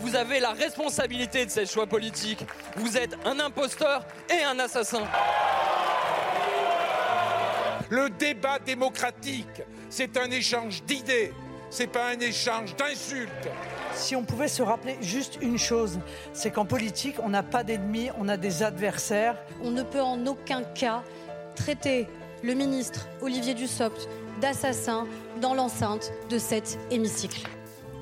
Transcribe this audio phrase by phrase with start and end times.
[0.00, 2.44] Vous avez la responsabilité de ces choix politiques.
[2.76, 5.02] Vous êtes un imposteur et un assassin.
[7.90, 11.32] Le débat démocratique, c'est un échange d'idées,
[11.70, 13.48] c'est pas un échange d'insultes.
[13.94, 15.98] Si on pouvait se rappeler juste une chose,
[16.32, 19.36] c'est qu'en politique, on n'a pas d'ennemis, on a des adversaires.
[19.62, 21.02] On ne peut en aucun cas
[21.56, 22.06] traiter
[22.42, 24.08] le ministre Olivier Dussopt
[24.40, 25.06] d'assassin
[25.40, 27.48] dans l'enceinte de cet hémicycle.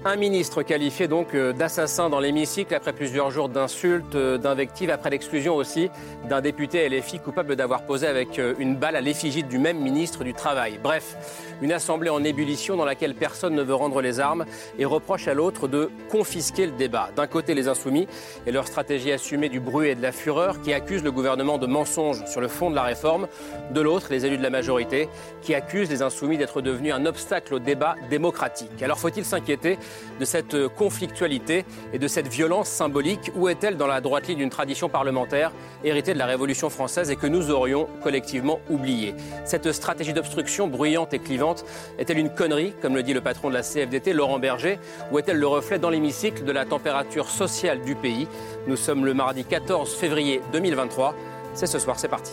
[0.06, 5.10] Un ministre qualifié donc euh, d'assassin dans l'hémicycle après plusieurs jours d'insultes, euh, d'invectives, après
[5.10, 5.90] l'exclusion aussi
[6.28, 10.22] d'un député LFI coupable d'avoir posé avec euh, une balle à l'effigie du même ministre
[10.22, 10.78] du Travail.
[10.80, 11.16] Bref,
[11.60, 14.44] une assemblée en ébullition dans laquelle personne ne veut rendre les armes
[14.78, 17.10] et reproche à l'autre de confisquer le débat.
[17.16, 18.06] D'un côté, les insoumis
[18.46, 21.66] et leur stratégie assumée du bruit et de la fureur qui accusent le gouvernement de
[21.66, 23.26] mensonges sur le fond de la réforme.
[23.72, 25.08] De l'autre, les élus de la majorité
[25.42, 28.80] qui accusent les insoumis d'être devenus un obstacle au débat démocratique.
[28.84, 29.78] Alors faut-il s'inquiéter
[30.20, 34.50] de cette conflictualité et de cette violence symbolique Où est-elle dans la droite ligne d'une
[34.50, 35.52] tradition parlementaire
[35.84, 39.14] héritée de la Révolution française et que nous aurions collectivement oubliée?
[39.44, 41.64] Cette stratégie d'obstruction bruyante et clivante
[41.98, 44.78] est-elle une connerie, comme le dit le patron de la CFDT, Laurent Berger,
[45.12, 48.26] ou est-elle le reflet dans l'hémicycle de la température sociale du pays?
[48.66, 51.14] Nous sommes le mardi 14 février 2023.
[51.54, 52.32] C'est ce soir, c'est parti.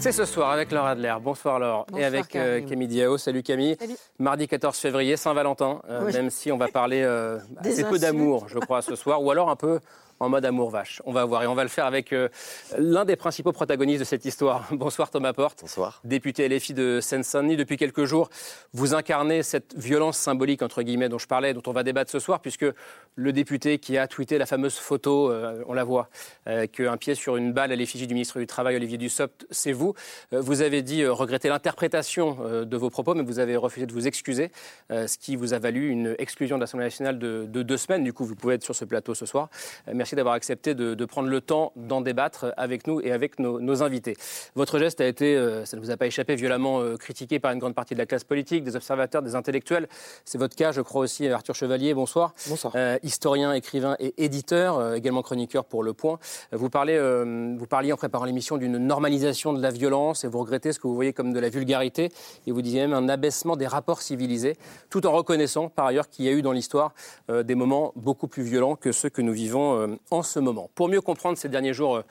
[0.00, 1.14] C'est ce soir avec Laure Adler.
[1.20, 1.84] Bonsoir Laure.
[1.96, 3.18] et avec euh, Camille Diao.
[3.18, 3.76] Salut Camille.
[4.20, 5.82] Mardi 14 février, Saint-Valentin.
[5.90, 9.20] Euh, même si on va parler euh, assez peu d'amour, je crois, ce soir.
[9.20, 9.80] Ou alors un peu
[10.20, 11.00] en mode amour vache.
[11.04, 12.28] On va voir et on va le faire avec euh,
[12.76, 14.68] l'un des principaux protagonistes de cette histoire.
[14.72, 15.60] Bonsoir Thomas Porte.
[15.62, 16.00] Bonsoir.
[16.04, 18.28] Député LFI de Seine-Saint-Denis depuis quelques jours.
[18.72, 22.18] Vous incarnez cette violence symbolique entre guillemets dont je parlais, dont on va débattre ce
[22.18, 22.66] soir, puisque
[23.14, 26.08] le député qui a tweeté la fameuse photo, euh, on la voit,
[26.46, 29.72] euh, qu'un pied sur une balle à l'effigie du ministre du Travail Olivier Dussopt, c'est
[29.72, 29.94] vous.
[30.32, 34.50] vous avez dit regretter l'interprétation de vos propos, mais vous avez refusé de vous excuser,
[34.90, 38.04] ce qui vous a valu une exclusion de l'Assemblée nationale de, deux semaines.
[38.04, 39.48] Du coup, vous pouvez être sur ce plateau ce soir.
[39.92, 44.16] merci D'avoir accepté de, prendre le temps d'en débattre avec nous et avec nos, invités.
[44.54, 47.52] Votre geste a été, euh, ça ne vous a pas échappé, violemment euh, critiqué par
[47.52, 49.86] une grande partie de la classe politique, des observateurs, des intellectuels.
[50.24, 51.92] C'est votre cas, je crois aussi, Arthur Chevalier.
[51.92, 52.32] Bonsoir.
[52.48, 52.72] Bonsoir.
[52.76, 56.18] Euh, historien, écrivain et éditeur, également chroniqueur pour Le Point.
[56.52, 60.72] Vous, parlez, vous parliez en préparant l'émission d'une normalisation de la violence et vous regrettez
[60.72, 62.10] ce que vous voyez comme de la vulgarité
[62.46, 64.56] et vous disiez même un abaissement des rapports civilisés,
[64.90, 66.94] tout en reconnaissant par ailleurs qu'il y a eu dans l'histoire
[67.28, 70.70] des moments beaucoup plus violents que ceux que nous vivons en ce moment.
[70.74, 72.02] Pour mieux comprendre ces derniers jours euh,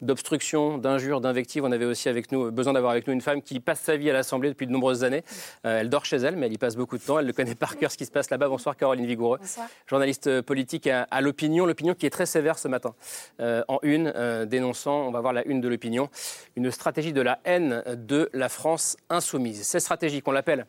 [0.00, 3.60] d'obstruction, d'injures, d'invectives, on avait aussi avec nous, besoin d'avoir avec nous une femme qui
[3.60, 5.24] passe sa vie à l'Assemblée depuis de nombreuses années.
[5.64, 7.18] Euh, elle dort chez elle, mais elle y passe beaucoup de temps.
[7.18, 8.48] Elle le connaît par cœur ce qui se passe là-bas.
[8.48, 9.68] Bonsoir Caroline Vigoureux, Bonsoir.
[9.86, 11.66] journaliste euh, politique à, l'Opinion.
[11.66, 12.94] L'Opinion qui est très sévère ce matin.
[13.40, 14.12] en une,
[14.46, 16.08] dénonçant, on va voir la une de l'Opinion,
[16.56, 19.62] une stratégie de la haine de la France insoumise.
[19.62, 20.66] Cette stratégie qu'on l'appelle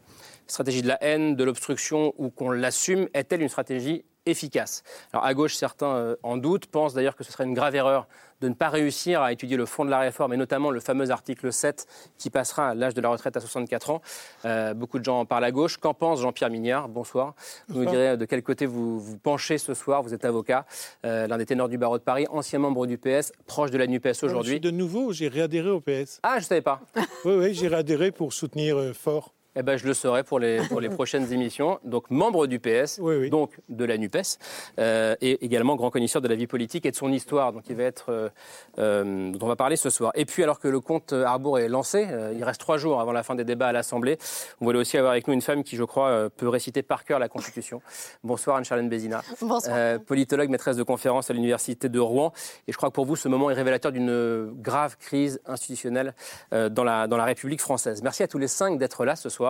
[0.47, 4.83] stratégie de la haine, de l'obstruction ou qu'on l'assume, est-elle une stratégie efficace.
[5.13, 8.07] Alors à gauche, certains euh, en doutent, pensent d'ailleurs que ce serait une grave erreur
[8.41, 11.09] de ne pas réussir à étudier le fond de la réforme et notamment le fameux
[11.09, 14.01] article 7 qui passera à l'âge de la retraite à 64 ans.
[14.45, 15.77] Euh, beaucoup de gens en parlent à gauche.
[15.77, 16.89] Qu'en pense Jean-Pierre Mignard?
[16.89, 17.33] Bonsoir.
[17.67, 20.03] Vous nous direz de quel côté vous vous penchez ce soir.
[20.03, 20.66] Vous êtes avocat,
[21.05, 23.87] euh, l'un des ténors du barreau de Paris, ancien membre du PS, proche de la
[23.87, 24.59] NUPES aujourd'hui.
[24.59, 26.19] De nouveau, j'ai réadhéré au PS.
[26.23, 26.81] Ah, je ne savais pas.
[27.25, 30.79] oui, oui, j'ai réadhéré pour soutenir fort eh ben, je le saurai pour les, pour
[30.79, 31.79] les prochaines émissions.
[31.84, 33.00] Donc, membre du PS,
[33.31, 34.38] donc de la NUPES,
[34.79, 37.75] euh, et également grand connaisseur de la vie politique et de son histoire, donc il
[37.75, 38.29] va être, euh,
[38.78, 40.12] euh, dont on va parler ce soir.
[40.13, 43.23] Et puis, alors que le compte Arbour est lancé, il reste trois jours avant la
[43.23, 44.19] fin des débats à l'Assemblée,
[44.62, 47.17] on voulait aussi avoir avec nous une femme qui, je crois, peut réciter par cœur
[47.17, 47.81] la Constitution.
[48.23, 49.23] Bonsoir Anne-Charlène Bézina.
[49.41, 50.00] Bonsoir.
[50.01, 52.31] politologue, maîtresse de conférence à l'Université de Rouen.
[52.67, 56.14] Et je crois que pour vous, ce moment est révélateur d'une grave crise institutionnelle
[56.52, 58.03] dans, la, dans la République française.
[58.03, 59.47] Merci à tous les cinq d'être là ce soir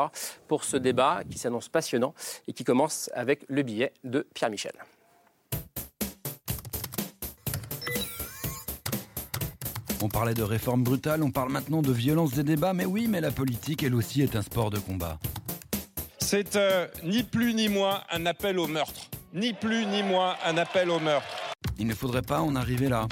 [0.48, 2.14] pour ce débat qui s'annonce passionnant
[2.48, 4.74] et qui commence avec le billet de Pierre Michel.
[10.02, 13.20] On parlait de réforme brutale, on parle maintenant de violence des débats, mais oui, mais
[13.20, 15.18] la politique, elle aussi, est un sport de combat.
[16.20, 19.10] C'est euh, ni plus ni moins un appel au meurtre.
[19.34, 21.28] Ni plus ni moins un appel au meurtre.
[21.80, 23.08] Il ne faudrait pas en arriver là.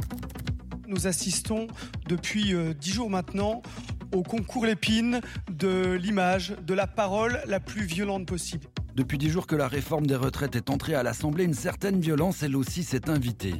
[0.88, 1.68] Nous assistons
[2.08, 3.64] depuis euh, dix jours maintenant
[4.14, 8.68] au concours Lépine de l'image, de la parole la plus violente possible.
[8.96, 12.44] Depuis dix jours que la réforme des retraites est entrée à l'Assemblée, une certaine violence,
[12.44, 13.56] elle aussi, s'est invitée.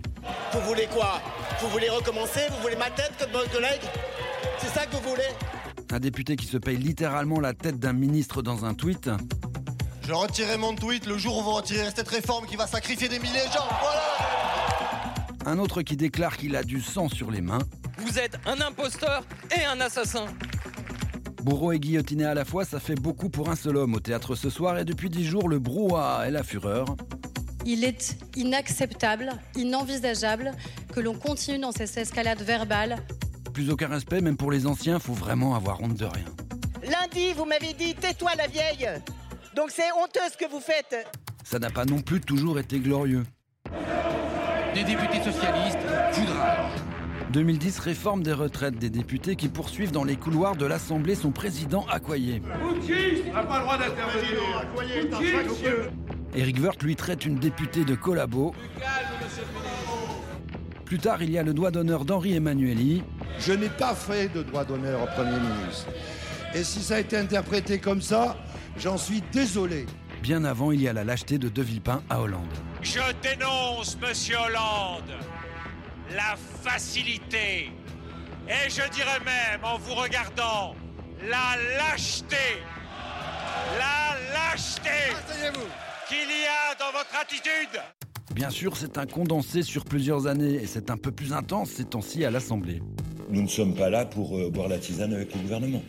[0.54, 1.22] Vous voulez quoi?
[1.62, 2.42] Vous voulez recommencer?
[2.52, 3.82] Vous voulez ma tête comme votre collègue
[4.60, 5.28] C'est ça que vous voulez?
[5.92, 9.10] Un député qui se paye littéralement la tête d'un ministre dans un tweet.
[10.08, 13.20] Je retirerai mon tweet le jour où vous retirerez cette réforme qui va sacrifier des
[13.20, 13.68] milliers de gens.
[13.82, 17.60] Voilà Un autre qui déclare qu'il a du sang sur les mains.
[17.98, 19.24] Vous êtes un imposteur
[19.58, 20.26] et un assassin.
[21.44, 24.36] Bourreau et guillotiné à la fois, ça fait beaucoup pour un seul homme au théâtre
[24.36, 26.96] ce soir et depuis dix jours, le brouhaha et la fureur.
[27.66, 30.52] Il est inacceptable, inenvisageable
[30.94, 32.98] que l'on continue dans cette escalade verbale.
[33.54, 36.26] Plus aucun respect, même pour les anciens, faut vraiment avoir honte de rien.
[36.84, 38.90] Lundi, vous m'avez dit tais-toi la vieille.
[39.56, 41.08] Donc c'est honteux ce que vous faites.
[41.44, 43.24] Ça n'a pas non plus toujours été glorieux.
[44.74, 45.80] Des députés socialistes,
[46.12, 46.65] foudrage.
[47.36, 51.86] 2010, réforme des retraites des députés qui poursuivent dans les couloirs de l'Assemblée son président
[51.92, 52.40] Accoyer.
[52.40, 54.40] n'a pas le droit d'intervenir.
[56.34, 58.56] Éric Woerth lui traite une députée de collabo.
[60.86, 63.04] Plus tard, il y a le doigt d'honneur d'Henri Emmanueli.
[63.38, 65.88] Je n'ai pas fait de droit d'honneur au Premier ministre.
[66.54, 68.38] Et si ça a été interprété comme ça,
[68.78, 69.88] j'en suis désolé.
[70.22, 72.48] Bien avant, il y a la lâcheté de De Villepin à Hollande.
[72.82, 75.12] Je dénonce, monsieur Hollande,
[76.14, 77.72] la facilité,
[78.48, 80.76] et je dirais même, en vous regardant,
[81.28, 82.36] la lâcheté,
[83.78, 84.90] la lâcheté
[86.08, 87.82] qu'il y a dans votre attitude.
[88.36, 91.86] Bien sûr, c'est un condensé sur plusieurs années et c'est un peu plus intense ces
[91.86, 92.82] temps-ci à l'Assemblée.
[93.30, 95.82] Nous ne sommes pas là pour euh, boire la tisane avec le gouvernement.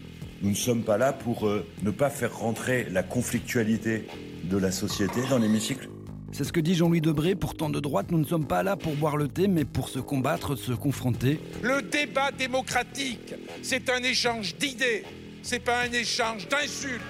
[0.43, 4.07] Nous ne sommes pas là pour euh, ne pas faire rentrer la conflictualité
[4.45, 5.89] de la société dans l'hémicycle.
[6.37, 8.95] C'est ce que dit Jean-Louis Debré, pourtant de droite, nous ne sommes pas là pour
[8.95, 11.41] boire le thé, mais pour se combattre, se confronter.
[11.63, 15.05] Le débat démocratique, c'est un échange d'idées,
[15.41, 17.01] c'est pas un échange d'insultes.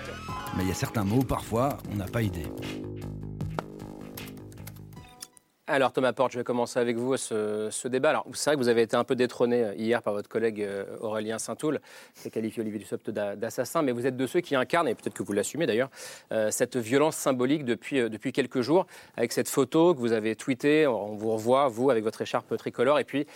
[0.57, 2.47] Mais il y a certains mots, parfois, on n'a pas idée.
[5.69, 8.11] Alors Thomas Porte, je vais commencer avec vous ce, ce débat.
[8.11, 10.63] Alors c'est vrai que vous avez été un peu détrôné euh, hier par votre collègue
[10.63, 11.81] euh, Aurélien Saint-Toul,
[12.15, 15.15] qui a qualifié Olivier Dussopt d'assassin, mais vous êtes de ceux qui incarnent, et peut-être
[15.15, 15.91] que vous l'assumez d'ailleurs,
[16.31, 18.87] euh, cette violence symbolique depuis, depuis quelques jours,
[19.17, 23.01] avec cette photo que vous avez tweetée, on vous revoit, vous, avec votre écharpe tricolore,
[23.01, 23.27] et puis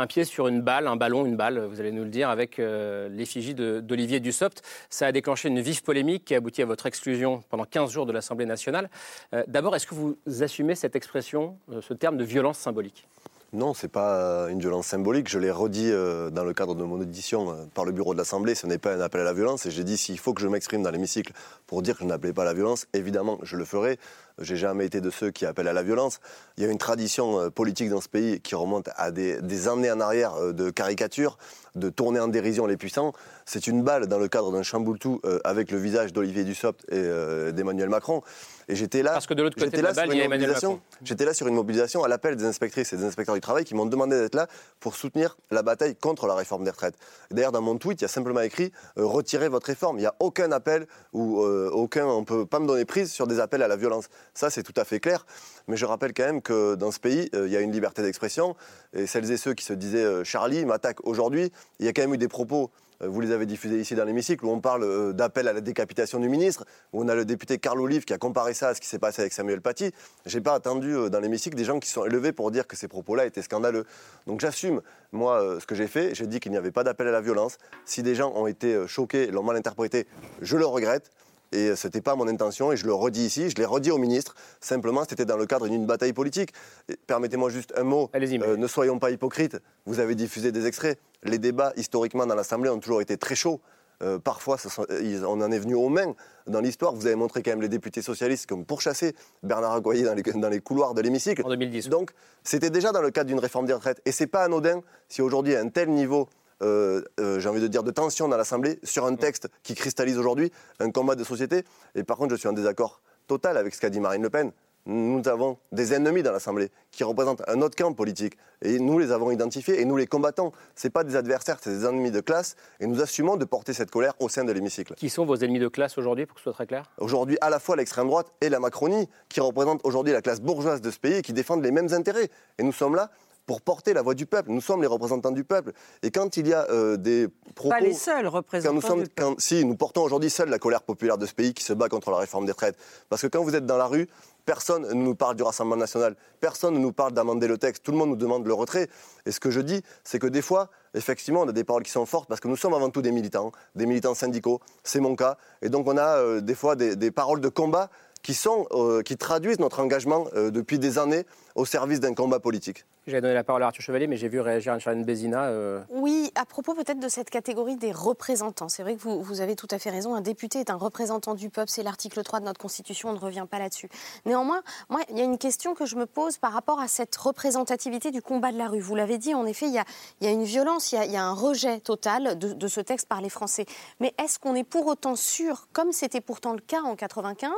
[0.00, 2.58] un pied sur une balle, un ballon, une balle, vous allez nous le dire, avec
[2.58, 4.62] euh, l'effigie d'Olivier Dussopt.
[4.88, 8.06] Ça a déclenché une vive polémique qui a abouti à votre exclusion pendant 15 jours
[8.06, 8.88] de l'Assemblée nationale.
[9.34, 13.06] Euh, D'abord, est-ce que vous assumez cette expression, euh, ce terme de violence symbolique?
[13.52, 15.28] Non, c'est pas euh, une violence symbolique.
[15.28, 18.54] Je l'ai redit dans le cadre de mon audition par le bureau de l'Assemblée.
[18.54, 19.66] Ce n'est pas un appel à la violence.
[19.66, 21.32] Et j'ai dit s'il faut que je m'exprime dans l'hémicycle
[21.66, 23.98] pour dire que je n'appelais pas à la violence, évidemment, je le ferai.
[24.40, 26.20] J'ai jamais été de ceux qui appellent à la violence.
[26.56, 29.68] Il y a une tradition euh, politique dans ce pays qui remonte à des, des
[29.68, 31.38] années en arrière euh, de caricature,
[31.74, 33.12] de tourner en dérision les puissants.
[33.44, 37.52] C'est une balle dans le cadre d'un chamboule-tout euh, avec le visage d'Olivier Dussopt et
[37.52, 38.22] d'Emmanuel Macron.
[38.70, 39.12] Et j'étais là.
[39.12, 40.74] Parce que de l'autre côté de la balle, il y a une Emmanuel mobilisation.
[40.74, 40.98] Macron.
[41.02, 43.74] J'étais là sur une mobilisation à l'appel des inspectrices et des inspecteurs du travail qui
[43.74, 44.46] m'ont demandé d'être là
[44.78, 46.94] pour soutenir la bataille contre la réforme des retraites.
[47.30, 49.98] Et D'ailleurs, dans mon tweet, il y a simplement écrit euh, retirez votre réforme.
[49.98, 53.26] Il n'y a aucun appel ou euh, aucun, on peut pas me donner prise sur
[53.26, 54.08] des appels à la violence.
[54.40, 55.26] Ça, c'est tout à fait clair.
[55.68, 58.00] Mais je rappelle quand même que dans ce pays, euh, il y a une liberté
[58.00, 58.56] d'expression.
[58.94, 62.00] Et celles et ceux qui se disaient euh, Charlie m'attaquent aujourd'hui, il y a quand
[62.00, 62.70] même eu des propos.
[63.02, 66.18] euh, Vous les avez diffusés ici dans l'hémicycle où on parle d'appel à la décapitation
[66.20, 66.64] du ministre,
[66.94, 68.98] où on a le député Carl Olive qui a comparé ça à ce qui s'est
[68.98, 69.92] passé avec Samuel Paty.
[70.24, 73.26] J'ai pas attendu dans l'hémicycle des gens qui sont élevés pour dire que ces propos-là
[73.26, 73.84] étaient scandaleux.
[74.26, 74.80] Donc j'assume,
[75.12, 76.14] moi, ce que j'ai fait.
[76.14, 77.58] J'ai dit qu'il n'y avait pas d'appel à la violence.
[77.84, 80.06] Si des gens ont été choqués, l'ont mal interprété,
[80.40, 81.10] je le regrette.
[81.52, 83.98] Et ce n'était pas mon intention, et je le redis ici, je l'ai redit au
[83.98, 84.34] ministre.
[84.60, 86.52] Simplement, c'était dans le cadre d'une bataille politique.
[86.88, 88.08] Et Permettez-moi juste un mot.
[88.44, 89.56] Euh, ne soyons pas hypocrites.
[89.86, 90.98] Vous avez diffusé des extraits.
[91.24, 93.60] Les débats, historiquement, dans l'Assemblée ont toujours été très chauds.
[94.02, 96.14] Euh, parfois, ce sont- ils- on en est venu aux mains
[96.46, 96.94] dans l'histoire.
[96.94, 100.48] Vous avez montré quand même les députés socialistes comme pourchassés Bernard Agoyer dans les, dans
[100.48, 101.42] les couloirs de l'hémicycle.
[101.44, 101.90] En 2010.
[101.90, 104.00] Donc, c'était déjà dans le cadre d'une réforme des retraites.
[104.06, 106.28] Et c'est pas anodin si aujourd'hui, à un tel niveau,
[106.62, 110.18] euh, euh, j'ai envie de dire, de tension dans l'Assemblée sur un texte qui cristallise
[110.18, 111.64] aujourd'hui un combat de société.
[111.94, 114.52] Et par contre, je suis en désaccord total avec ce qu'a dit Marine Le Pen.
[114.86, 118.36] Nous avons des ennemis dans l'Assemblée qui représentent un autre camp politique.
[118.62, 120.52] Et nous les avons identifiés et nous les combattons.
[120.74, 122.56] Ce pas des adversaires, c'est des ennemis de classe.
[122.80, 124.94] Et nous assumons de porter cette colère au sein de l'hémicycle.
[124.94, 126.90] Qui sont vos ennemis de classe aujourd'hui, pour que ce soit très clair?
[126.98, 130.80] Aujourd'hui, à la fois l'extrême droite et la Macronie, qui représentent aujourd'hui la classe bourgeoise
[130.80, 132.30] de ce pays et qui défendent les mêmes intérêts.
[132.58, 133.10] Et nous sommes là
[133.50, 134.52] pour porter la voix du peuple.
[134.52, 135.72] Nous sommes les représentants du peuple.
[136.04, 137.26] Et quand il y a euh, des
[137.56, 137.70] propos...
[137.70, 139.30] Pas les seuls Quand représentants nous sommes, du peuple.
[139.34, 141.88] quand- si, nous portons aujourd'hui seul la colère populaire de ce pays qui se bat
[141.88, 142.76] contre la réforme des retraites.
[143.08, 144.06] Parce que quand vous êtes dans la rue,
[144.44, 147.90] personne ne nous parle du Rassemblement national, personne ne nous parle d'amender le texte, tout
[147.90, 148.88] le monde nous demande le retrait.
[149.26, 151.90] Et ce que je dis, c'est que des fois, effectivement, on a des paroles qui
[151.90, 155.16] sont fortes parce que nous sommes avant tout des militants, des militants syndicaux, c'est mon
[155.16, 155.38] cas.
[155.60, 157.90] Et donc on a euh, des fois des, des paroles de combat
[158.22, 161.24] qui, sont, euh, qui traduisent notre engagement euh, depuis des années
[161.60, 162.86] au service d'un combat politique.
[163.06, 165.44] J'avais donné la parole à Arthur Chevalier, mais j'ai vu réagir Anne-Charlène Bézina.
[165.48, 168.68] euh, Oui, à propos peut-être de cette catégorie des représentants.
[168.70, 170.14] C'est vrai que vous, vous avez tout à fait raison.
[170.14, 171.68] Un député est un représentant du peuple.
[171.70, 173.10] C'est l'article 3 de notre Constitution.
[173.10, 173.88] On ne revient pas là-dessus.
[174.24, 177.14] Néanmoins, moi, il y a une question que je me pose par rapport à cette
[177.16, 178.80] représentativité du combat de la rue.
[178.80, 179.84] Vous l'avez dit, en effet, il y a,
[180.20, 182.52] il y a une violence, il y a, il y a un rejet total de,
[182.54, 183.66] de ce texte par les Français.
[183.98, 187.50] Mais est-ce qu'on est pour autant sûr, comme c'était pourtant le cas en 95,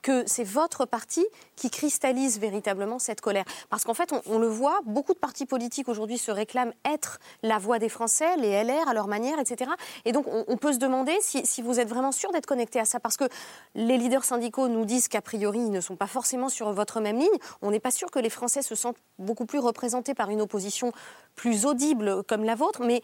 [0.00, 3.41] que c'est votre parti qui cristallise véritablement cette colère?
[3.70, 7.58] Parce qu'en fait, on, le voit, beaucoup de partis politiques aujourd'hui se réclament être la
[7.58, 9.70] voix des Français, les LR à leur manière, etc.
[10.04, 13.00] Et donc, on, peut se demander si, vous êtes vraiment sûr d'être connecté à ça,
[13.00, 13.24] parce que
[13.74, 17.18] les leaders syndicaux nous disent qu'a priori, ils ne sont pas forcément sur votre même
[17.18, 17.28] ligne.
[17.62, 20.92] On n'est pas sûr que les Français se sentent beaucoup plus représentés par une opposition
[21.34, 23.02] plus audible comme la vôtre, mais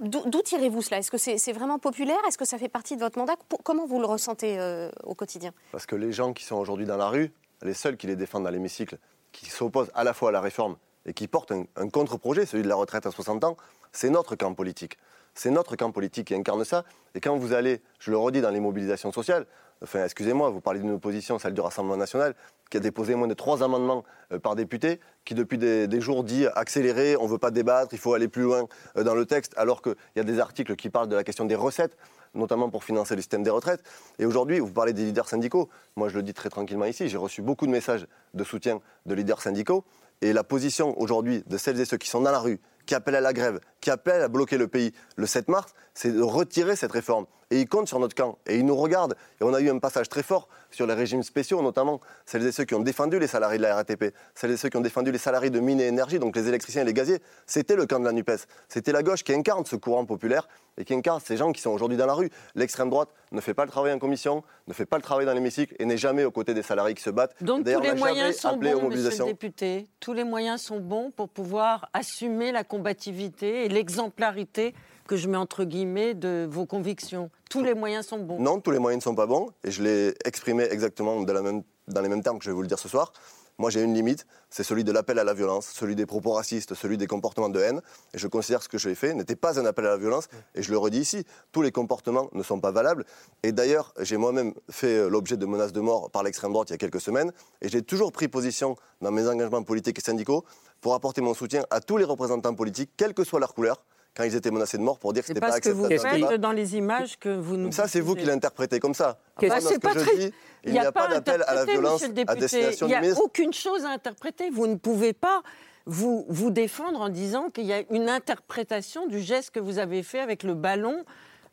[0.00, 0.98] d'où tirez-vous cela?
[0.98, 2.18] Est-ce que c'est vraiment populaire?
[2.28, 3.34] Est-ce que ça fait partie de votre mandat?
[3.64, 5.52] Comment vous le ressentez euh, au quotidien?
[5.72, 7.32] Parce que les gens qui sont aujourd'hui dans la rue,
[7.62, 8.98] les seuls qui les défendent dans l'hémicycle,
[9.32, 12.62] qui s'opposent à la fois à la réforme et qui portent un, un contre-projet, celui
[12.62, 13.56] de la retraite à 60 ans,
[13.92, 14.98] c'est notre camp politique.
[15.34, 16.84] C'est notre camp politique qui incarne ça.
[17.14, 19.46] Et quand vous allez, je le redis, dans les mobilisations sociales,
[19.82, 22.34] enfin, excusez-moi, vous parlez d'une opposition, celle du Rassemblement national,
[22.70, 26.24] qui a déposé moins de trois amendements euh, par député, qui depuis des, des jours
[26.24, 29.26] dit accélérer, on ne veut pas débattre, il faut aller plus loin euh, dans le
[29.26, 31.96] texte, alors qu'il y a des articles qui parlent de la question des recettes,
[32.34, 33.82] notamment pour financer le système des retraites.
[34.18, 35.68] Et aujourd'hui, vous parlez des leaders syndicaux.
[35.96, 39.14] Moi, je le dis très tranquillement ici, j'ai reçu beaucoup de messages de soutien de
[39.14, 39.84] leaders syndicaux.
[40.22, 43.16] Et la position aujourd'hui de celles et ceux qui sont dans la rue, qui appellent
[43.16, 46.76] à la grève, qui appellent à bloquer le pays le 7 mars, c'est de retirer
[46.76, 47.26] cette réforme.
[47.50, 48.38] Et ils comptent sur notre camp.
[48.46, 49.16] Et ils nous regardent.
[49.40, 52.52] Et on a eu un passage très fort sur les régimes spéciaux, notamment celles et
[52.52, 55.12] ceux qui ont défendu les salariés de la RATP, celles et ceux qui ont défendu
[55.12, 57.18] les salariés de mine et énergie, donc les électriciens et les gaziers.
[57.46, 58.46] C'était le camp de la NUPES.
[58.68, 61.70] C'était la gauche qui incarne ce courant populaire et qui incarne ces gens qui sont
[61.70, 62.30] aujourd'hui dans la rue.
[62.54, 65.34] L'extrême droite ne fait pas le travail en commission, ne fait pas le travail dans
[65.34, 67.34] l'hémicycle et n'est jamais aux côtés des salariés qui se battent.
[67.42, 69.26] Donc tous les moyens sont bons, monsieur le mobilisations.
[69.26, 69.88] député.
[69.98, 74.72] Tous les moyens sont bons pour pouvoir assumer la combativité et l'exemplarité
[75.10, 77.30] que je mets entre guillemets de vos convictions.
[77.50, 78.38] Tous les moyens sont bons.
[78.38, 82.08] Non, tous les moyens ne sont pas bons, et je l'ai exprimé exactement dans les
[82.08, 83.12] mêmes termes que je vais vous le dire ce soir.
[83.58, 86.74] Moi, j'ai une limite, c'est celui de l'appel à la violence, celui des propos racistes,
[86.74, 87.82] celui des comportements de haine.
[88.14, 90.28] Et je considère que ce que j'ai fait n'était pas un appel à la violence.
[90.54, 93.04] Et je le redis ici, tous les comportements ne sont pas valables.
[93.42, 96.74] Et d'ailleurs, j'ai moi-même fait euh, l'objet de menaces de mort par l'extrême droite il
[96.74, 97.32] y a quelques semaines.
[97.62, 100.44] Et j'ai toujours pris position dans mes engagements politiques et syndicaux
[100.80, 103.82] pour apporter mon soutien à tous les représentants politiques, quelle que soit leur couleur,
[104.16, 105.68] quand ils étaient menacés de mort, pour dire que C'est c'était pas pas ce que
[105.70, 106.26] vous acceptable.
[106.28, 107.72] faites dans les images que vous nous.
[107.72, 109.18] Ça, c'est vous qui l'interprétez comme ça.
[109.38, 110.32] C'est ce pas que je très- dis,
[110.64, 113.84] il n'y a, pas d'appel à la violence à destination Il n'y a aucune chose
[113.84, 114.50] à interpréter.
[114.50, 115.42] Vous ne pouvez pas
[115.86, 120.02] vous, vous défendre en disant qu'il y a une interprétation du geste que vous avez
[120.02, 121.04] fait avec le ballon,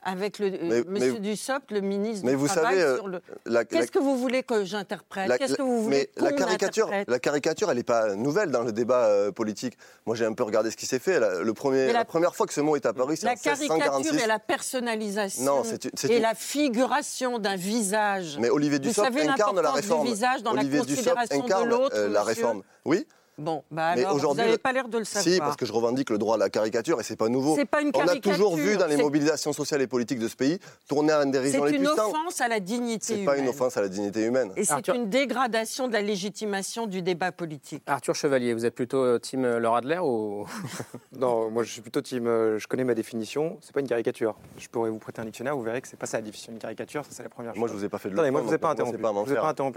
[0.03, 2.75] avec le, euh, Mais- monsieur mais- Dussopt, le ministre mais du vous Travail.
[2.75, 3.21] savez, euh, sur le...
[3.45, 6.31] la- Qu'est-ce que vous voulez que j'interprète La- Qu'est-ce que la- vous voulez mais la
[6.33, 9.77] caricature, la caricature, elle n'est pas nouvelle dans le débat euh, politique.
[10.05, 11.19] Moi, j'ai un peu regardé ce qui s'est fait.
[11.19, 11.93] La, le premier, la...
[11.93, 14.23] la- première fois que ce mot est apparu, c'est en La caricature 1646.
[14.23, 18.37] et la personnalisation Non, et une- la figuration d'un visage.
[18.39, 20.05] Mais Olivier Dussopt incarne la réforme.
[20.05, 22.61] du visage dans Olivier la Dussopt considération incarne de l'autre, euh, la réforme.
[22.85, 23.05] Oui.
[23.39, 25.31] Bon, bah Mais alors, vous n'avez pas l'air de le savoir.
[25.33, 27.55] Si, parce que je revendique le droit à la caricature et c'est pas nouveau.
[27.55, 30.17] C'est pas une On a toujours vu caricature, dans les c'est- mobilisations sociales et politiques
[30.19, 32.09] de ce pays tourner à une C'est dérision les une puissants.
[32.09, 33.25] offense à la dignité C'est humaine.
[33.25, 34.51] pas une offense à la dignité humaine.
[34.55, 37.83] Et c'est une dégradation de la légitimation du débat politique.
[37.85, 40.45] Arthur Chevalier, vous êtes plutôt euh, team euh, Laura Adler ou
[41.15, 42.25] Non, moi je suis plutôt team.
[42.27, 43.57] euh, je connais ma définition.
[43.61, 44.35] C'est pas une caricature.
[44.57, 45.55] Je pourrais vous prêter un dictionnaire.
[45.55, 47.03] Vous verrez que c'est pas ça la définition d'une caricature.
[47.05, 47.59] Ça c'est la première chose.
[47.59, 48.97] Moi, je vous ai pas fait de Attendez, moi je vous ai pas interrompu.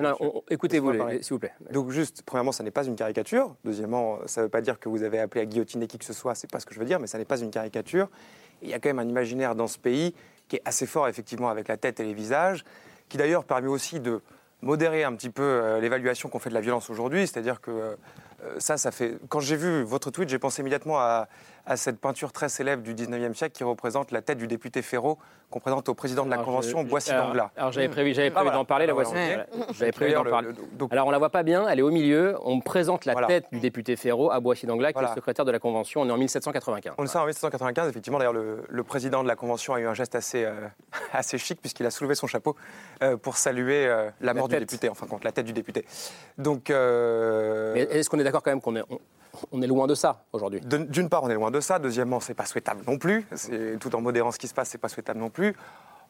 [0.02, 1.52] c'est écoutez-vous, s'il vous plaît.
[1.72, 3.50] Donc juste, premièrement, ça n'est pas une caricature.
[3.64, 6.12] Deuxièmement, ça ne veut pas dire que vous avez appelé à guillotiner qui que ce
[6.12, 6.35] soit.
[6.35, 8.09] C'est pas ce que je veux dire, mais ça n'est pas une caricature.
[8.62, 10.14] Il y a quand même un imaginaire dans ce pays
[10.49, 12.64] qui est assez fort effectivement avec la tête et les visages,
[13.09, 14.21] qui d'ailleurs permet aussi de
[14.62, 17.26] modérer un petit peu euh, l'évaluation qu'on fait de la violence aujourd'hui.
[17.26, 17.97] C'est-à-dire que euh,
[18.59, 19.19] ça, ça fait.
[19.28, 21.28] Quand j'ai vu votre tweet, j'ai pensé immédiatement à,
[21.66, 25.18] à cette peinture très célèbre du 19e siècle qui représente la tête du député Ferraud
[25.50, 27.50] qu'on présente au président de la Alors, Convention, Boissy d'Anglas.
[27.56, 28.58] Alors j'avais prévu, j'avais Ah, prévu voilà.
[28.58, 29.12] d'en parler, la Ah, voici.
[29.12, 29.46] voilà.
[29.72, 30.48] J'avais prévu d'en parler.
[30.48, 32.36] le- le- Alors on la voit pas bien, elle est au milieu.
[32.44, 33.26] On présente la Voilà.
[33.26, 35.08] tête du député Ferraud à Boissy-d'Anglas, qui est Voilà.
[35.08, 36.02] le secrétaire de la Convention.
[36.02, 36.94] On est en 1795.
[36.98, 38.18] On le sait en 1795, effectivement.
[38.18, 40.52] D'ailleurs, le, le président de la Convention a eu un geste assez, euh,
[41.12, 42.54] assez chic, puisqu'il a soulevé son chapeau
[43.02, 45.84] euh, pour saluer euh, la mort du député, enfin, contre la tête du député.
[46.38, 46.70] Donc.
[46.70, 48.98] Mais est-ce qu'on est d'accord quand même qu'on est, on,
[49.52, 50.60] on est loin de ça aujourd'hui?
[50.60, 51.78] D'une part, on est loin de ça.
[51.78, 53.26] Deuxièmement, c'est pas souhaitable non plus.
[53.80, 55.54] Tout en modérant ce qui se passe, c'est pas souhaitable non plus.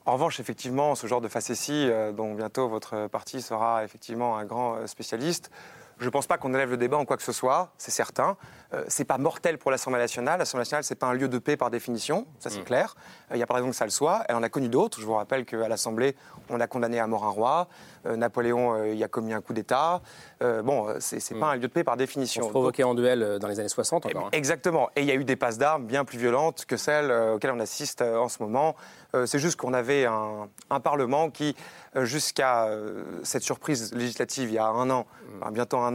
[0.06, 4.44] En revanche, effectivement, ce genre de facétie, euh, dont bientôt votre parti sera effectivement un
[4.44, 5.50] grand euh, spécialiste,
[6.00, 8.36] Je ne pense pas qu'on élève le débat en quoi que ce soit, c'est certain.
[8.72, 10.38] Euh, c'est pas mortel pour l'Assemblée nationale.
[10.38, 12.64] L'Assemblée nationale, c'est pas un lieu de paix par définition, ça c'est Mm.
[12.64, 12.94] clair.
[13.30, 14.22] Euh, Il n'y a pas raison que ça le soit.
[14.28, 15.00] Elle en a connu d'autres.
[15.00, 16.16] Je vous rappelle qu'à l'Assemblée,
[16.48, 17.68] on a condamné à mort un roi.
[18.06, 20.00] Euh, Napoléon, euh, il a commis un coup d'État.
[20.42, 21.40] Euh, bon, euh, c'est c'est Mm.
[21.40, 22.42] pas un lieu de paix par définition.
[22.44, 24.26] On se provoquait en duel euh, dans les années 60 encore.
[24.26, 24.28] hein.
[24.32, 24.88] Exactement.
[24.96, 27.50] Et il y a eu des passes d'armes bien plus violentes que celles euh, auxquelles
[27.52, 28.74] on assiste euh, en ce moment.
[29.14, 31.56] Euh, c'est juste qu'on avait un, un Parlement qui,
[31.96, 35.04] euh, jusqu'à euh, cette surprise législative il y a un an,
[35.42, 35.89] enfin, bientôt un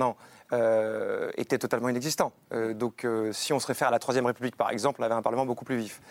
[0.53, 2.31] euh, était totalement inexistant.
[2.53, 5.15] Euh, donc, euh, si on se réfère à la Troisième République, par exemple, on avait
[5.15, 6.01] un Parlement beaucoup plus vif.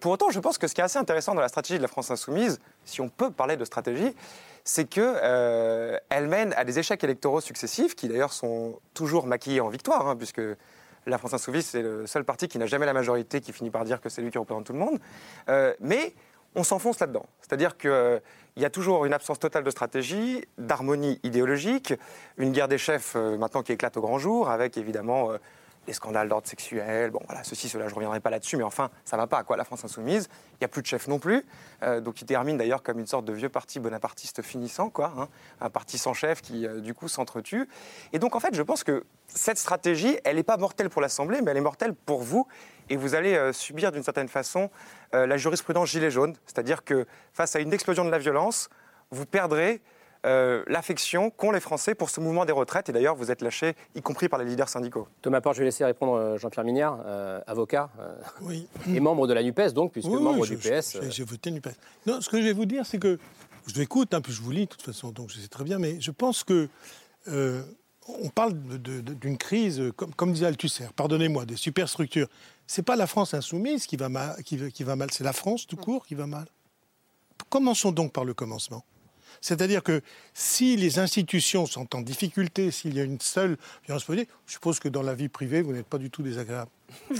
[0.00, 1.88] Pour autant, je pense que ce qui est assez intéressant dans la stratégie de la
[1.88, 4.14] France insoumise, si on peut parler de stratégie,
[4.64, 9.68] c'est qu'elle elle mène à des échecs électoraux successifs, qui d'ailleurs sont toujours maquillés en
[9.68, 10.40] victoire, hein, puisque
[11.06, 13.84] la France insoumise, c'est le seul parti qui n'a jamais la majorité, qui finit par
[13.84, 14.98] dire que c'est lui qui représente tout le monde.
[15.80, 16.14] Mais
[16.56, 17.26] on s'enfonce là-dedans.
[17.40, 18.20] C'est-à-dire qu'il
[18.56, 21.94] y a toujours une absence totale de stratégie, d'harmonie idéologique,
[22.38, 25.38] une guerre des chefs euh, maintenant qui éclate au grand jour, avec évidemment euh,
[25.86, 28.90] les scandales d'ordre sexuel, bon voilà, ceci, cela, je ne reviendrai pas là-dessus, mais enfin,
[29.04, 30.28] ça va pas, quoi, la France insoumise.
[30.52, 31.44] Il n'y a plus de chef non plus,
[31.82, 35.28] euh, donc il termine d'ailleurs comme une sorte de vieux parti bonapartiste finissant, quoi, hein,
[35.60, 37.68] un parti sans chef qui, euh, du coup, s'entretue.
[38.12, 41.40] Et donc, en fait, je pense que cette stratégie, elle n'est pas mortelle pour l'Assemblée,
[41.42, 42.46] mais elle est mortelle pour vous,
[42.90, 44.70] et vous allez euh, subir d'une certaine façon
[45.14, 48.68] euh, la jurisprudence gilet jaune, c'est-à-dire que face à une explosion de la violence,
[49.10, 49.80] vous perdrez
[50.24, 52.88] euh, l'affection qu'ont les Français pour ce mouvement des retraites.
[52.88, 55.06] Et d'ailleurs, vous êtes lâchés, y compris par les leaders syndicaux.
[55.22, 58.66] Thomas Porte, je vais laisser répondre euh, Jean-Pierre Mignard, euh, avocat euh, Oui.
[58.88, 60.96] et membre de la NUPES, donc, puisque Oui, oui, membre je- du PS.
[60.96, 61.70] euh, J'ai voté NUPES.
[62.06, 63.18] Non, ce que je vais vous dire, c'est que
[63.68, 65.62] je vous écoute, hein, puis je vous lis de toute façon, donc je sais très
[65.64, 66.68] bien, mais je pense que
[67.28, 67.62] euh,
[68.08, 72.28] on parle d'une crise, euh, comme, comme disait Althusser, pardonnez-moi, des superstructures.
[72.66, 75.32] C'est pas la France insoumise qui va mal, qui, va- qui va mal, c'est la
[75.32, 76.46] France tout court qui va mal.
[77.48, 78.84] Commençons donc par le commencement.
[79.42, 80.00] C'est-à-dire que
[80.32, 84.80] si les institutions sont en difficulté, s'il y a une seule violence politique, je suppose
[84.80, 86.70] que dans la vie privée, vous n'êtes pas du tout désagréable.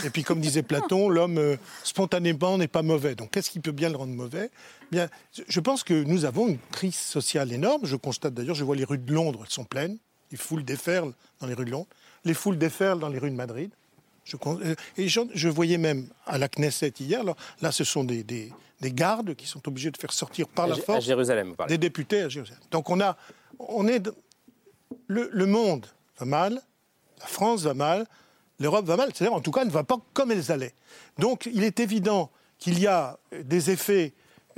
[0.05, 3.15] Et puis, comme disait Platon, l'homme euh, spontanément n'est pas mauvais.
[3.15, 4.51] Donc, qu'est-ce qui peut bien le rendre mauvais?
[4.91, 7.83] Bien, je- je pense que nous avons une crise sociale énorme.
[7.85, 9.99] Je constate d'ailleurs, je vois les rues de Londres, elles sont pleines.
[10.31, 11.87] Les foules déferlent dans les rues de Londres.
[12.25, 13.71] Les foules déferlent dans les rues de Madrid.
[14.25, 17.23] Je, euh, et je, je voyais même à la Knesset hier,
[17.61, 20.69] là, ce sont des, des- des gardes qui sont obligés de faire sortir par à
[20.69, 22.61] la Gé- à force Jérusalem, vous des députés à Jérusalem.
[22.73, 23.17] Donc on a,
[23.61, 24.07] on est,
[25.07, 25.87] le, le monde
[26.19, 26.61] va mal,
[27.21, 28.07] la France va mal,
[28.59, 30.75] l'Europe va mal, c'est-à-dire en tout cas ne va pas comme elles allaient.
[31.19, 34.13] Donc il est évident qu'il y a des effets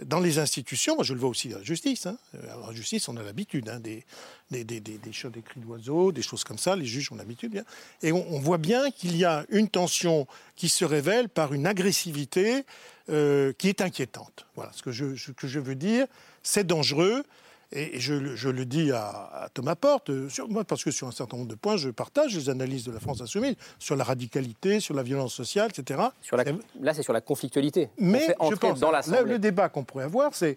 [0.05, 2.07] dans les institutions, je le vois aussi dans la justice.
[2.07, 2.19] Hein.
[2.45, 4.05] Alors, la justice, on a l'habitude, hein, des,
[4.51, 7.65] des, des, cris d'oiseaux, des choses comme ça, les juges ont l'habitude.
[8.03, 12.65] Et on, voit bien qu'il y a une tension qui se révèle par une agressivité
[13.11, 14.47] euh, qui est inquiétante.
[14.55, 16.07] Voilà ce que je veux dire.
[16.43, 17.25] C'est dangereux.
[17.71, 20.91] Et je, le- je le dis à, à Thomas Porte, euh, sur, moi, parce que
[20.91, 23.95] sur un certain nombre de points, je partage les analyses de la France insoumise, sur
[23.95, 26.01] la radicalité, sur la violence sociale, etc.
[26.23, 26.45] Sur la-
[26.81, 27.91] là, c'est sur la conflictualité.
[28.01, 30.57] On Mais je pense, dans là, le débat qu'on pourrait avoir, c'est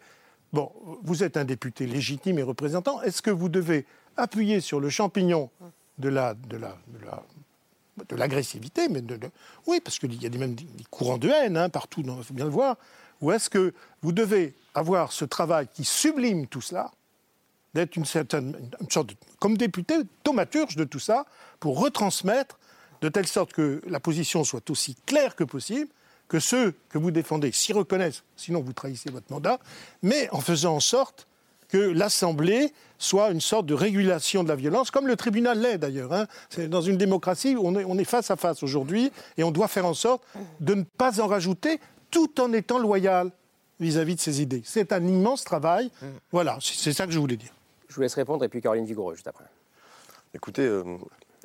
[0.54, 0.71] bon,
[1.04, 3.02] vous êtes un député légitime et représentant.
[3.02, 5.50] Est-ce que vous devez appuyer sur le champignon
[5.97, 7.24] de la de la de la
[8.10, 9.30] de l'agressivité, mais de, de-
[9.67, 12.24] oui, parce qu'il y a des, même des, des courants de haine hein, partout, il
[12.24, 12.78] faut bien le voir.
[13.19, 16.89] Ou est-ce que vous devez avoir ce travail qui sublime tout cela,
[17.73, 21.25] d'être une certaine, une sorte de, comme député, thaumaturge de tout ça,
[21.60, 22.60] pour retransmettre
[23.01, 25.88] de telle sorte que la position soit aussi claire que possible,
[26.27, 29.60] que ceux que vous défendez s'y reconnaissent, sinon vous trahissez votre mandat,
[30.01, 31.27] mais en faisant en sorte
[31.67, 36.12] que l'Assemblée soit une sorte de régulation de la violence, comme le tribunal l'est d'ailleurs.
[36.13, 36.27] hein.
[36.49, 39.51] C'est dans une démocratie où on est, on est face à face aujourd'hui et on
[39.51, 40.21] doit faire en sorte
[40.60, 41.79] de ne pas en rajouter
[42.12, 43.31] tout en étant loyal
[43.79, 44.62] vis-à-vis de ses idées.
[44.65, 45.89] C'est un immense travail.
[46.31, 47.51] Voilà, c'est c'est ça que je voulais dire.
[47.91, 49.43] Je vous laisse répondre et puis Caroline Vigoureux juste après.
[50.34, 50.84] Écoutez, euh,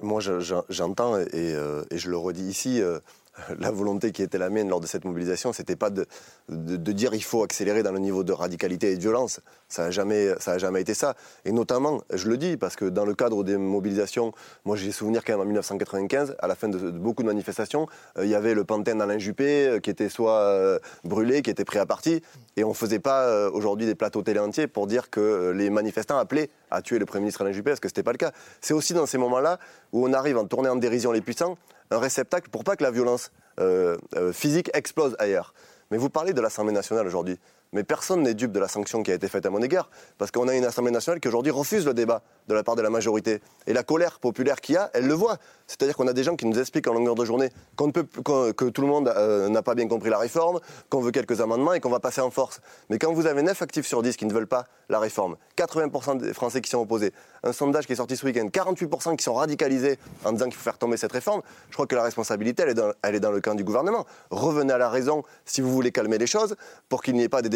[0.01, 3.01] moi je- je- j'entends et, euh, et je le redis ici, euh,
[3.59, 6.07] la volonté qui était la mienne lors de cette mobilisation, c'était pas de,
[6.49, 9.41] dire il faut accélérer dans le niveau de radicalité et de violence.
[9.69, 11.15] Ça n'a jamais, a jamais été ça.
[11.45, 14.33] Et notamment, je le dis parce que dans le cadre des mobilisations,
[14.65, 17.87] moi j'ai souvenir quand même en 1995, à la fin de, beaucoup de manifestations,
[18.19, 21.51] euh, il y avait le pantin d'Alain Juppé euh, qui était soit euh, brûlé, qui
[21.51, 22.23] était pris à partie,
[22.57, 26.49] et on faisait pas aujourd'hui des plateaux télé entiers pour dire que les manifestants appelaient
[26.71, 28.33] à tuer le Premier ministre Alain Juppé, parce que c'était pas le cas.
[28.61, 29.59] C'est aussi dans ces moments-là
[29.93, 31.57] où on arrive à tourner en dérision les puissants,
[31.91, 35.55] un réceptacle pour pas que la violence euh, euh, physique explose ailleurs.
[35.91, 37.39] Mais vous parlez de l'Assemblée nationale aujourd'hui.
[37.73, 40.31] Mais personne n'est dupe de la sanction qui a été faite à mon égard, parce
[40.31, 42.91] qu'on a une Assemblée nationale qui aujourd'hui refuse le débat de la part de la
[42.91, 43.41] majorité.
[43.67, 45.39] Et la colère populaire qu'il y a, elle le voit.
[45.67, 48.89] C'est-à-dire qu'on a des gens qui nous expliquent en longueur de journée que tout le
[48.89, 52.01] monde euh, n'a pas bien compris la réforme, qu'on veut quelques amendements et qu'on va
[52.01, 52.61] passer en force.
[52.89, 56.19] Mais quand vous avez 9 actifs sur 10 qui ne veulent pas la réforme, 80%
[56.19, 59.35] des Français qui sont opposés, un sondage qui est sorti ce week-end, 48% qui sont
[59.35, 62.71] radicalisés en disant qu'il faut faire tomber cette réforme, je crois que la responsabilité, elle
[62.71, 64.07] est dans, elle est dans le camp du gouvernement.
[64.31, 66.55] Revenez à la raison si vous voulez calmer les choses
[66.89, 67.49] pour qu'il n'y ait pas des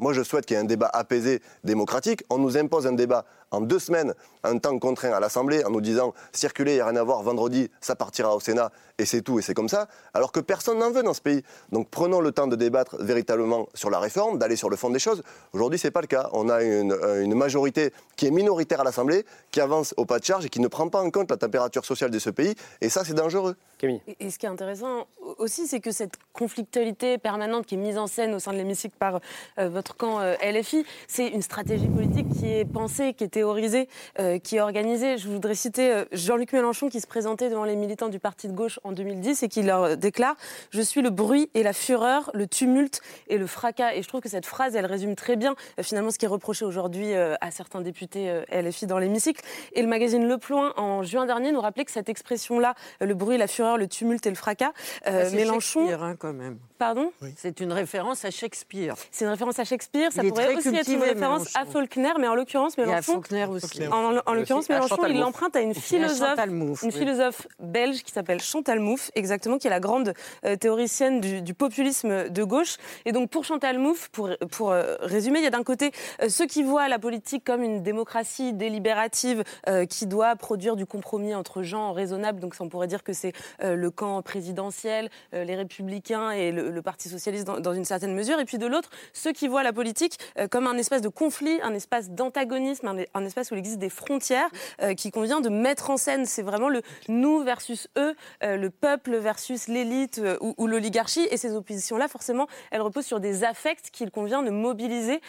[0.00, 2.22] Moi, je souhaite qu'il y ait un débat apaisé, démocratique.
[2.30, 5.80] On nous impose un débat en deux semaines, un temps contraint à l'Assemblée, en nous
[5.80, 9.20] disant circuler, il n'y a rien à voir, vendredi, ça partira au Sénat, et c'est
[9.22, 11.42] tout, et c'est comme ça, alors que personne n'en veut dans ce pays.
[11.72, 14.98] Donc prenons le temps de débattre véritablement sur la réforme, d'aller sur le fond des
[14.98, 15.22] choses.
[15.52, 16.28] Aujourd'hui, ce n'est pas le cas.
[16.32, 20.18] On a une, euh, une majorité qui est minoritaire à l'Assemblée, qui avance au pas
[20.18, 22.54] de charge et qui ne prend pas en compte la température sociale de ce pays,
[22.80, 23.56] et ça, c'est dangereux.
[23.78, 24.00] Camille.
[24.06, 25.06] Et- Et ce qui est intéressant
[25.38, 28.94] aussi, c'est que cette conflictualité permanente qui est mise en scène au sein de l'hémicycle
[28.98, 29.20] par
[29.58, 33.86] euh, votre camp euh, LFI, c'est une stratégie politique qui est pensée, qui est théorisée,
[34.18, 35.18] euh, qui est organisée.
[35.18, 38.54] Je voudrais citer euh, Jean-Luc Mélenchon qui se présentait devant les militants du parti de
[38.54, 40.36] gauche en 2010 et qui leur euh, déclare
[40.70, 43.94] «Je suis le bruit et la fureur, le tumulte et le fracas».
[43.94, 46.64] Et je trouve que cette phrase, elle résume très bien finalement ce qui est reproché
[46.64, 49.42] aujourd'hui à certains députés LFI dans l'hémicycle.
[49.74, 53.36] Et le magazine Le Point, en juin dernier, nous rappelait que cette expression-là, le bruit,
[53.36, 54.72] la fureur, le tumulte et le fracas,
[55.06, 55.80] euh, Ah, Mélenchon...
[55.80, 56.58] Shakespeare, hein, quand même.
[56.78, 58.94] Pardon C'est une référence à Shakespeare.
[59.10, 61.72] C'est une référence à Shakespeare, ça pourrait aussi être une référence à Mélenchon.
[61.72, 63.12] Faulkner, mais en l'occurrence, Et à Mélenchon...
[63.14, 63.86] Faulkner aussi.
[63.88, 65.24] En, en- en l'occurrence, Mélenchon, Chantal il Mouffe.
[65.24, 66.94] l'emprunte à une à philosophe, Mouffe, une oui.
[66.98, 70.12] philosophe belge qui s'appelle Chantal Mouffe, exactement, qui est la grande
[70.44, 72.76] euh, théoricienne du, du populisme de gauche.
[73.06, 76.28] Et donc, pour Chantal Mouffe, pour, pour euh, résumer, il y a d'un côté euh,
[76.28, 81.34] ceux qui voient la politique comme une démocratie délibérative euh, qui doit produire du compromis
[81.34, 82.40] entre gens raisonnables.
[82.40, 86.52] Donc, ça, on pourrait dire que c'est euh, le camp présidentiel, euh, les républicains et
[86.52, 88.38] le, le Parti socialiste dans, une certaine mesure.
[88.40, 91.60] Et puis de l'autre, ceux qui voient la politique euh, comme un espace de conflit,
[91.62, 94.48] un espace d'antagonisme, un, espace où il existe des frontières
[94.82, 96.26] euh, qui convient de mettre en scène.
[96.26, 101.26] C'est vraiment le nous versus eux, euh, le peuple versus l'élite ou, l'oligarchie.
[101.30, 105.20] Et ces oppositions-là, forcément, elles reposent sur des affects qu'il convient de mobiliser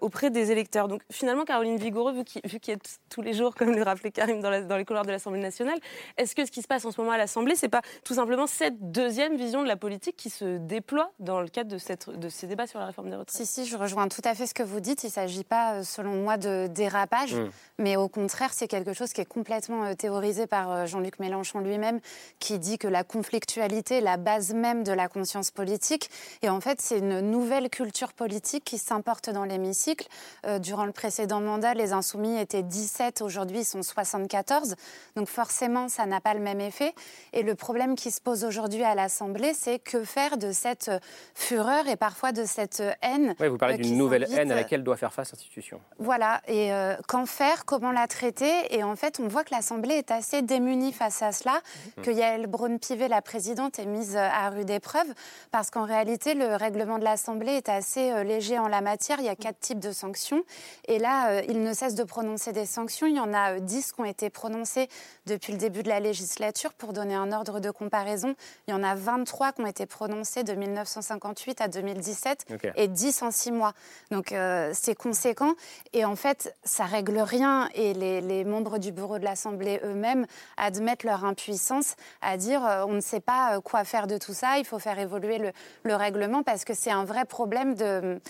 [0.00, 0.88] auprès des électeurs.
[0.88, 4.40] Donc finalement, Caroline Vigoureux, vu qu'il qu'il est tous les jours, comme le rappelait Karim
[4.40, 5.78] dans les couloirs de l'Assemblée nationale,
[6.16, 8.46] est-ce que ce qui se passe en ce moment à l'Assemblée, c'est pas tout simplement
[8.46, 10.81] cette deuxième vision de la politique qui se déploie
[11.18, 13.66] dans le cadre de, cette, de ces débats sur la réforme des retraites Si, si,
[13.66, 15.02] je rejoins tout à fait ce que vous dites.
[15.04, 17.50] Il ne s'agit pas, euh, selon moi, de dérapage, Mm.
[17.78, 21.60] mais au contraire, c'est quelque chose qui est complètement euh, théorisé par euh, Jean-Luc Mélenchon
[21.60, 22.00] lui-même,
[22.38, 26.10] qui dit que la conflictualité est la base même de la conscience politique.
[26.42, 30.08] Et en fait, c'est une nouvelle culture politique qui s'importe dans l'hémicycle.
[30.46, 34.74] Euh, durant le précédent mandat, les insoumis étaient 17, aujourd'hui ils sont 74.
[35.16, 36.94] Donc forcément, ça n'a pas le même effet.
[37.32, 40.98] Et le problème qui se pose aujourd'hui à l'Assemblée, c'est que faire de cette euh,
[41.34, 43.34] fureur et parfois de cette euh, haine.
[43.38, 45.80] Vous parlez euh, d'une nouvelle haine à laquelle doit faire face l'institution.
[45.98, 49.94] Voilà, et euh, qu'en faire, comment la traiter Et en fait, on voit que l'Assemblée
[49.94, 51.60] est assez démunie face à cela,
[51.96, 52.04] Mhm.
[52.04, 55.06] que Yael Braun-Pivet, la présidente, est mise à rude épreuve,
[55.50, 59.18] parce qu'en réalité, le règlement de l'Assemblée est assez léger en la matière.
[59.20, 60.42] Il y a quatre types de sanctions,
[60.88, 63.06] et là, il ne cesse de prononcer des sanctions.
[63.06, 64.88] Il y en a dix qui ont été prononcées
[65.26, 66.72] depuis le début de la législature.
[66.72, 68.34] Pour donner un ordre de comparaison,
[68.66, 72.72] il y en a 23 qui ont été prononcées de 1958 à 2017, Ok.
[72.76, 73.72] et 10 en 6 mois.
[74.10, 75.54] Donc euh, c'est conséquent.
[75.92, 77.68] Et en fait, ça règle rien.
[77.74, 82.84] Et les, les membres du bureau de l'Assemblée eux-mêmes admettent leur impuissance à dire euh,
[82.86, 85.52] on ne sait pas euh, quoi faire de tout ça, il faut faire évoluer le,
[85.84, 88.20] le règlement parce que c'est un vrai problème de.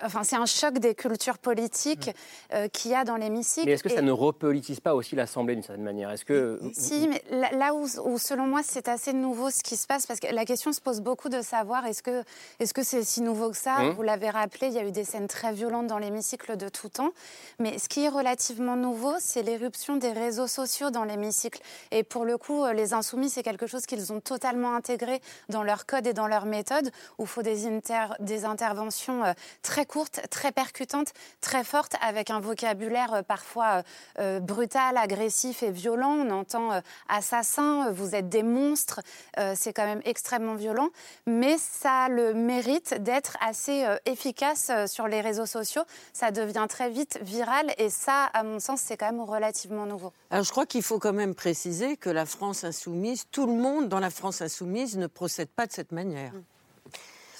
[0.00, 2.10] Enfin, c'est un choc des cultures politiques
[2.52, 3.66] euh, qu'il y a dans l'hémicycle.
[3.66, 6.10] Mais est-ce que ça Et- ne repolitise pas aussi l'Assemblée d'une certaine manière?
[6.10, 9.86] Est-ce que si, mais là, où, où, selon moi, c'est assez nouveau ce qui se
[9.88, 12.22] passe, parce que la question se pose beaucoup de savoir est-ce que
[12.60, 13.78] est-ce que c'est si nouveau que ça?
[13.80, 13.90] Mmh.
[13.90, 16.88] Vous l'avez rappelé, il y a eu des scènes très violentes dans l'hémicycle de tout
[16.88, 17.10] temps.
[17.58, 21.60] Mais ce qui est relativement nouveau, c'est l'éruption des réseaux sociaux dans l'hémicycle.
[21.90, 25.64] Et pour le coup, euh, les insoumis, c'est quelque chose qu'ils ont totalement intégré dans
[25.64, 29.32] leur code et dans leur méthode, où il faut des, inter- des interventions euh,
[29.72, 33.82] très courtes, très percutantes, très fortes, avec un vocabulaire euh, parfois euh,
[34.18, 36.10] euh, brutal, agressif et violent.
[36.10, 39.00] On entend euh, assassin, vous êtes des monstres.
[39.38, 40.90] Euh, c'est quand même extrêmement violent.
[41.26, 45.84] Mais ça a le mérite d'être assez efficace sur les réseaux sociaux.
[46.12, 47.72] Ça devient très vite viral.
[47.78, 50.12] Et ça, à mon sens, c'est quand même relativement nouveau.
[50.30, 53.88] Alors, je crois qu'il faut quand même préciser que la France insoumise, tout le monde
[53.88, 56.32] dans la France insoumise ne procède pas de cette manière.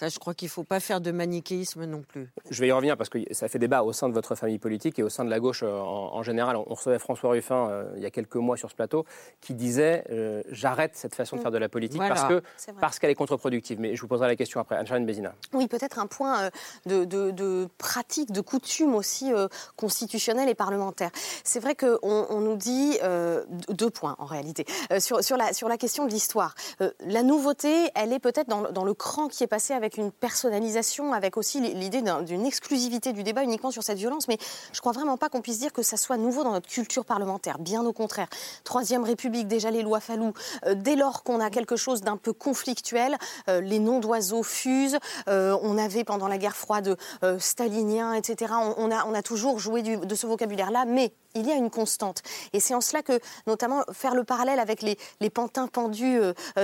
[0.03, 2.29] Ça, je crois qu'il ne faut pas faire de manichéisme non plus.
[2.51, 4.99] Je vais y revenir parce que ça fait débat au sein de votre famille politique
[4.99, 6.57] et au sein de la gauche euh, en, en général.
[6.57, 9.05] On recevait François Ruffin euh, il y a quelques mois sur ce plateau
[9.41, 12.17] qui disait euh, j'arrête cette façon de faire de la politique Voilà.
[12.17, 12.43] parce que
[12.81, 13.79] parce qu'elle est contre-productive.
[13.79, 14.75] Mais je vous poserai la question après.
[14.75, 15.35] Anne-Charlène Bézina.
[15.53, 16.51] Oui, peut-être un point euh,
[16.87, 21.11] de, de- de pratique, de coutume aussi euh, constitutionnelle et parlementaire.
[21.45, 25.53] C'est vrai qu'on on nous dit euh, deux points en réalité Euh, sur, sur, la,
[25.53, 26.57] sur la question de l'histoire.
[26.81, 30.11] Euh, la nouveauté, elle est peut-être dans, dans le cran qui est passé avec une
[30.11, 34.29] personnalisation, avec aussi l'idée d'un- d'une exclusivité du débat uniquement sur cette violence.
[34.29, 34.39] Mais
[34.73, 37.59] je crois vraiment pas qu'on puisse dire que ça soit nouveau dans notre culture parlementaire.
[37.59, 38.29] Bien au contraire.
[38.65, 40.33] Troisième République, déjà les lois Fallou.
[40.67, 43.17] Euh, dès lors qu'on a quelque chose d'un peu conflictuel,
[43.49, 44.99] euh, les noms d'oiseaux fusent.
[45.29, 46.97] Euh, on avait pendant la guerre froide
[47.39, 48.53] stalinien, etc.
[48.77, 52.23] On, a, toujours joué de ce vocabulaire-là, mais il y a une constante.
[52.53, 54.97] Et c'est en cela que, notamment, faire le parallèle avec les,
[55.31, 56.21] pantins pendus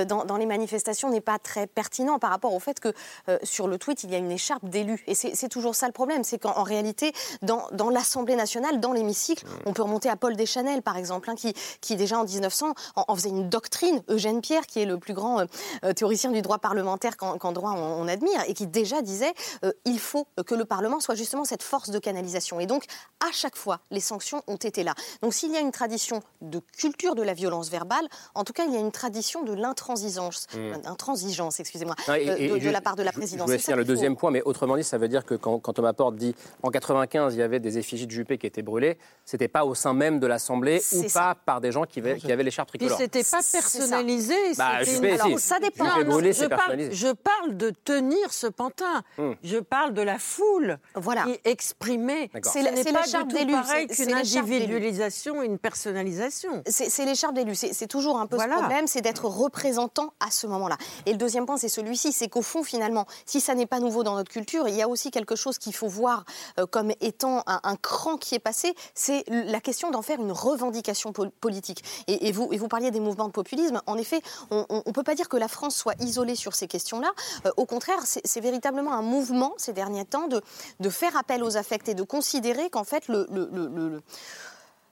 [0.07, 2.93] dans les manifestations n'est pas très pertinent par rapport au fait que
[3.27, 5.03] euh, sur le tweet, il y a une écharpe d'élus.
[5.07, 8.93] Et c'est toujours ça le problème, c'est qu'en en réalité, dans, dans l'Assemblée nationale, dans
[8.93, 12.73] l'hémicycle, on peut remonter à Paul Deschanel, par exemple, hein, qui, qui déjà en 1900
[12.95, 14.01] en, en faisait une doctrine.
[14.09, 15.45] Eugène Pierre, qui est le plus grand euh,
[15.83, 19.71] euh, théoricien du droit parlementaire qu'en droit on, on admire, et qui déjà disait euh,
[19.85, 22.59] il faut que le Parlement soit justement cette force de canalisation.
[22.59, 22.85] Et donc,
[23.27, 24.93] à chaque fois, les sanctions ont été là.
[25.21, 28.65] Donc, s'il y a une tradition de culture de la violence verbale, en tout cas,
[28.65, 30.73] il y a une tradition de l'intransigeance, Mm.
[30.85, 33.45] intransigeance, excusez-moi, et de, de la part de la je- présidence.
[33.47, 35.73] Je voulais finir le deuxième point, mais autrement dit, ça veut dire que quand, quand
[35.73, 38.97] Thomas Porte dit en 95, il y avait des effigies de Juppé qui étaient brûlées,
[39.25, 42.31] c'était pas au sein même de l'Assemblée ou pas par des gens qui avaient, qui
[42.31, 42.99] avaient l'écharpe Puis tricolore.
[42.99, 44.35] c'était pas personnalisé.
[44.57, 45.21] Bah, Juppé, une- si.
[45.21, 45.85] Alors, ça dépend.
[45.85, 46.91] Juppé Non, non, brûlé, je, parle, personnalisé.
[46.93, 49.03] je parle de tenir ce pantin.
[49.17, 49.31] Hmm.
[49.43, 51.23] Je parle de la foule voilà.
[51.23, 52.29] qui exprimait.
[52.43, 54.17] C'est l'écharpe du tout d'élu, pareil c'est- d'élu.
[54.19, 56.63] individualisation une personnalisation.
[56.67, 57.55] C'est l'écharpe d'élu.
[57.55, 58.55] C'est c'est toujours un peu Voilà.
[58.55, 60.77] ce problème, c'est d'être représentant à ce moment-là.
[61.05, 62.88] Et le deuxième point, c'est celui-ci, c'est qu'au fond, finalement,
[63.25, 65.73] si ça n'est pas nouveau dans notre culture, il y a aussi quelque chose qu'il
[65.73, 66.25] faut voir
[66.59, 71.13] euh, comme étant un, cran qui est passé, c'est la question d'en faire une revendication
[71.13, 71.83] pol- politique.
[72.07, 73.81] Et, vous, vous parliez des mouvements de populisme.
[73.85, 74.21] En effet,
[74.51, 77.11] on ne peut pas dire que la France soit isolée sur ces questions-là.
[77.45, 81.87] Euh, au contraire, c'est véritablement un mouvement ces derniers temps de, faire appel aux affects
[81.89, 83.27] et de considérer qu'en fait, le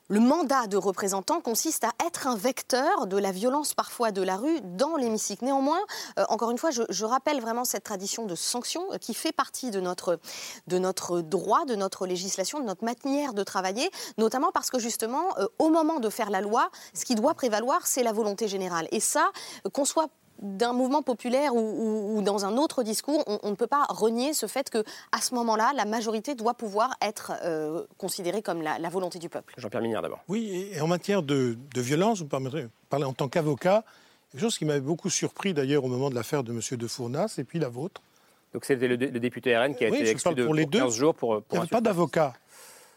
[0.10, 4.38] le mandat de représentant consiste à être un vecteur de la violence parfois de la
[4.38, 5.46] rue dans l'hémicycle.
[5.46, 5.80] Néanmoins,
[6.18, 9.72] euh, encore une fois, je, rappelle vraiment cette tradition de sanction euh, qui fait partie
[9.72, 10.20] de notre,
[10.68, 15.38] de notre droit, de notre législation, de notre manière de travailler, notamment parce que justement,
[15.38, 18.88] euh, au moment de faire la loi, ce qui doit prévaloir, c'est la volonté générale.
[18.92, 19.32] Et ça,
[19.74, 20.10] qu'on soit
[20.42, 23.86] d'un mouvement populaire ou, ou- ou dans un autre discours, on, on ne peut pas
[23.90, 28.62] renier ce fait que à ce moment-là, la majorité doit pouvoir être euh, considérée comme
[28.62, 29.54] la, la volonté du peuple.
[29.58, 30.20] Jean-Pierre Mignard d'abord.
[30.28, 33.84] Oui, et en matière de, de violence, vous permettrez de parler en tant qu'avocat,
[34.32, 36.62] quelque chose qui m'avait beaucoup surpris d'ailleurs au moment de l'affaire de M.
[36.78, 38.02] de Fournas et puis la vôtre.
[38.54, 40.66] Donc c'était le, dé- le député RN qui a Oui, été exclu de, pour les
[40.66, 40.80] deux.
[40.80, 42.34] 15 jours pour, Il pour n'y avait pas d'avocat.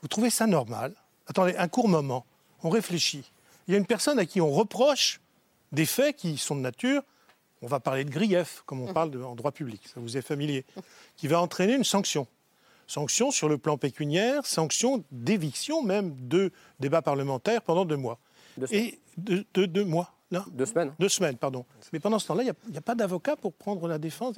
[0.02, 0.94] Vous trouvez ça normal?
[1.26, 2.24] Attendez, un court moment,
[2.62, 3.30] on réfléchit.
[3.66, 5.20] Il y a une personne à qui on reproche
[5.72, 7.02] des faits qui sont de nature,
[7.62, 10.22] on va parler de grief, comme on parle de- en droit public, ça vous est
[10.22, 10.64] familier,
[11.16, 12.26] qui va entraîner une sanction.
[12.86, 18.18] Sanction sur le plan pécuniaire, sanction d'éviction même de débat parlementaire pendant deux mois.
[18.70, 20.92] Et de, de- deux mois, là Deux semaines.
[20.98, 21.64] Deux semaines, pardon.
[21.92, 24.34] Mais pendant ce temps-là, il n'y a, pas d'avocat pour prendre la défense.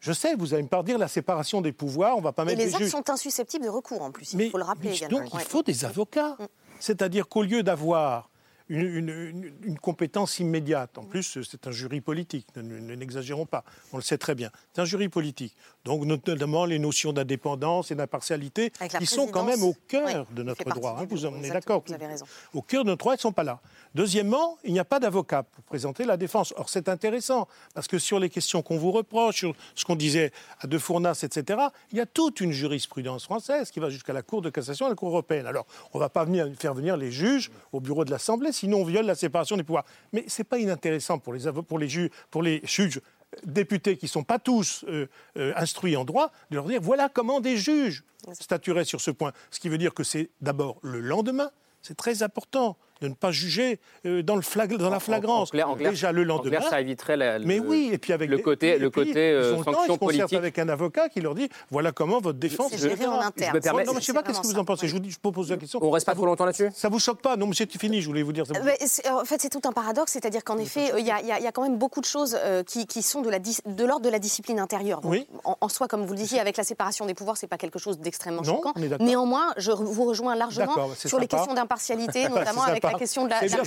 [0.00, 2.58] Je sais, vous allez me dire la séparation des pouvoirs, on va pas Et mettre
[2.58, 4.96] les des actes sont insusceptibles de recours en plus, il Mais- faut le rappeler mais
[4.96, 5.18] également.
[5.20, 5.44] Donc il Ouais.
[5.44, 6.36] faut des avocats.
[6.80, 8.28] C'est-à-dire qu'au lieu d'avoir
[8.68, 14.18] une, compétence immédiate, en plus c'est un jury politique, ne- n'exagérons pas, on le sait
[14.18, 15.54] très bien, c'est un jury politique.
[15.84, 20.42] Donc notamment les notions d'indépendance et d'impartialité qui sont quand même au cœur oui, de
[20.42, 20.96] notre droit.
[20.98, 22.24] hein, vous en êtes d'accord vous avez raison.
[22.54, 23.60] Au cœur de notre droit, ils ne sont pas là.
[23.94, 26.54] Deuxièmement, il n'y a pas d'avocat pour présenter la défense.
[26.56, 30.32] Or, c'est intéressant, parce que sur les questions qu'on vous reproche, sur ce qu'on disait
[30.60, 31.60] à De Fournas, etc.,
[31.92, 34.90] il y a toute une jurisprudence française qui va jusqu'à la Cour de cassation et
[34.90, 35.46] la Cour européenne.
[35.46, 38.78] Alors, on ne va pas venir, faire venir les juges au bureau de l'Assemblée, sinon
[38.78, 39.84] on viole la séparation des pouvoirs.
[40.12, 43.00] Mais ce n'est pas inintéressant pour les, pour les, juges, pour les juges
[43.44, 47.08] députés qui ne sont pas tous euh, euh, instruits en droit, de leur dire voilà
[47.08, 49.32] comment des juges statueraient sur ce point.
[49.50, 51.50] Ce qui veut dire que c'est d'abord le lendemain,
[51.82, 55.48] c'est très important de ne pas juger euh, dans, le flag- dans la flagrance.
[55.48, 56.56] En clair, en clair- Déjà le en lendemain.
[56.58, 58.90] clair, ça éviterait la- mais le- oui, et puis avec le des- côté- et le
[58.90, 60.38] côté, euh, ils ont le temps, sanction ils se concertent politique.
[60.38, 62.70] avec un avocat qui leur dit voilà comment votre défense.
[62.72, 63.50] C'est géré en interne.
[63.52, 64.88] Je me permets- Non, mais je sais pas qu'est-ce que vous en pensez?
[64.88, 65.78] Je vous je propose la question.
[65.82, 66.70] On reste pas trop longtemps là-dessus?
[66.74, 67.36] Ça vous choque pas?
[67.36, 68.00] Non, mais c'est fini.
[68.00, 68.46] Je voulais vous dire.
[68.46, 71.10] Ça vous- Euh, mais En fait, c'est tout un paradoxe, c'est-à-dire qu'en effet, il y,
[71.10, 72.36] a- y y quand même beaucoup de choses
[72.66, 75.00] qui, qui sont de l'ordre de la discipline intérieure.
[75.00, 75.26] Donc, Oui.
[75.44, 77.78] en, en soi, comme vous le disiez, avec la séparation des pouvoirs, c'est pas quelque
[77.78, 78.72] chose d'extrêmement choquant.
[79.00, 82.93] Néanmoins, je vous rejoins largement c'est sur les questions d'impartialité, notamment avec la.
[82.94, 83.60] La question de la, la je- je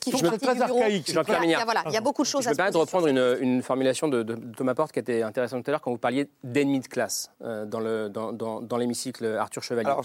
[0.00, 0.78] qui fait je partie très du bureau.
[0.78, 1.12] archaïque.
[1.12, 1.64] Jean-Pierre Voilà, il y a- Mignard.
[1.64, 3.62] voilà, il y a beaucoup de choses Je à me se de reprendre une, une
[3.62, 6.80] formulation de, de Thomas Porte qui était intéressante tout à l'heure quand vous parliez d'ennemis
[6.80, 9.86] de classe euh, dans, le, dans, dans, dans l'hémicycle Arthur Chevalier.
[9.90, 10.02] Alors,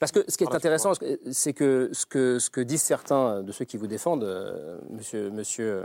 [0.00, 0.92] Parce que ce qui est intéressant,
[1.30, 5.30] c'est que ce, que ce que disent certains de ceux qui vous défendent, euh, monsieur,
[5.30, 5.84] monsieur euh,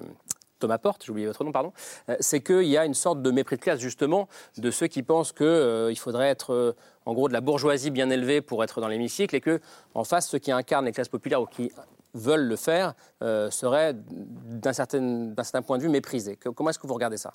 [0.60, 1.72] Thomas Porte, j'ai oublié votre nom, pardon,
[2.10, 5.04] euh, c'est qu'il y a une sorte de mépris de classe justement de ceux qui
[5.04, 8.88] pensent qu'il faudrait être euh, en gros de la bourgeoisie bien élevée pour être dans
[8.88, 9.62] l'hémicycle et que
[9.94, 11.72] en face ceux qui incarnent les classes populaires ou qui
[12.18, 16.36] veulent le faire euh, seraient d'un certain, certain point de vue méprisés.
[16.36, 17.34] Que- Comment est-ce que vous regardez ça?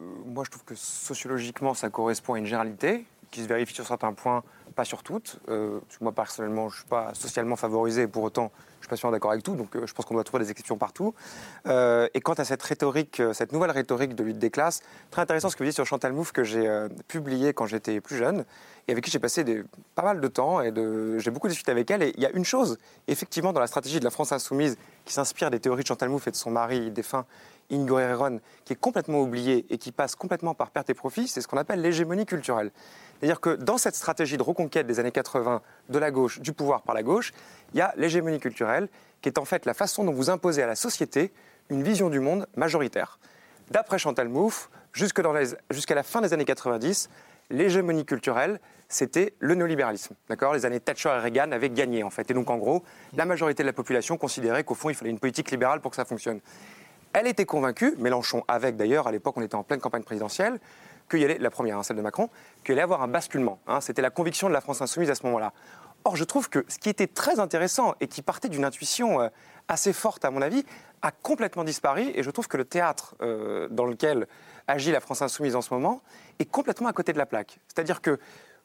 [0.00, 3.86] Euh, moi, je trouve que sociologiquement, ça correspond à une généralité qui se vérifie sur
[3.86, 4.42] certains points,
[4.74, 5.38] pas sur toutes.
[5.48, 8.50] Euh, moi, personnellement, je ne suis pas socialement favorisé pour autant,
[8.80, 9.54] je ne suis pas sûr d'accord avec tout.
[9.56, 11.14] Donc, euh, je pense qu'on doit trouver des exceptions partout.
[11.66, 15.20] Euh, et quant à cette rhétorique, euh, cette nouvelle rhétorique de lutte des classes, très
[15.20, 16.66] intéressant ce que vous dites sur Chantal Mouffe que j'ai
[17.08, 18.44] publié quand j'étais plus jeune
[18.88, 19.44] et avec qui j'ai passé
[19.94, 20.72] pas mal de temps et
[21.18, 22.02] j'ai beaucoup discuté avec elle.
[22.02, 25.12] Et il y a une chose, effectivement, dans la stratégie de la France insoumise qui
[25.12, 27.26] s'inspire des théories de Chantal Mouffe et de son mari défunt
[27.70, 31.40] Ingo Herron, qui est complètement oublié et qui passe complètement par perte et profit, c'est
[31.40, 32.70] ce qu'on appelle l'hégémonie culturelle.
[33.18, 36.82] C'est-à-dire que dans cette stratégie de reconquête des années 80 de la gauche, du pouvoir
[36.82, 37.32] par la gauche,
[37.74, 38.88] il y a l'hégémonie culturelle,
[39.20, 41.32] qui est en fait la façon dont vous imposez à la société
[41.68, 43.18] une vision du monde majoritaire.
[43.70, 47.08] D'après Chantal Mouffe, jusqu'à la fin des années 90,
[47.50, 50.16] l'hégémonie culturelle, c'était le néolibéralisme.
[50.28, 52.28] Les années Thatcher et Reagan avaient gagné, en fait.
[52.30, 52.82] Et donc, en gros,
[53.16, 55.96] la majorité de la population considérait qu'au fond, il fallait une politique libérale pour que
[55.96, 56.40] ça fonctionne.
[57.12, 60.60] Elle était convaincue, Mélenchon avec d'ailleurs, à l'époque on était en pleine campagne présidentielle,
[61.10, 62.30] qu'il y allait, la première, hein, celle de Macron,
[62.64, 63.58] qu'il allait avoir un basculement.
[63.66, 63.80] hein.
[63.80, 65.52] C'était la conviction de la France insoumise à ce moment-là.
[66.04, 69.28] Or, je trouve que ce qui était très intéressant et qui partait d'une intuition euh,
[69.68, 70.64] assez forte, à mon avis,
[71.02, 72.10] a complètement disparu.
[72.14, 74.26] Et je trouve que le théâtre euh, dans lequel
[74.66, 76.00] agit la France insoumise en ce moment
[76.38, 77.58] est complètement à côté de la plaque.
[77.68, 78.18] C'est-à-dire que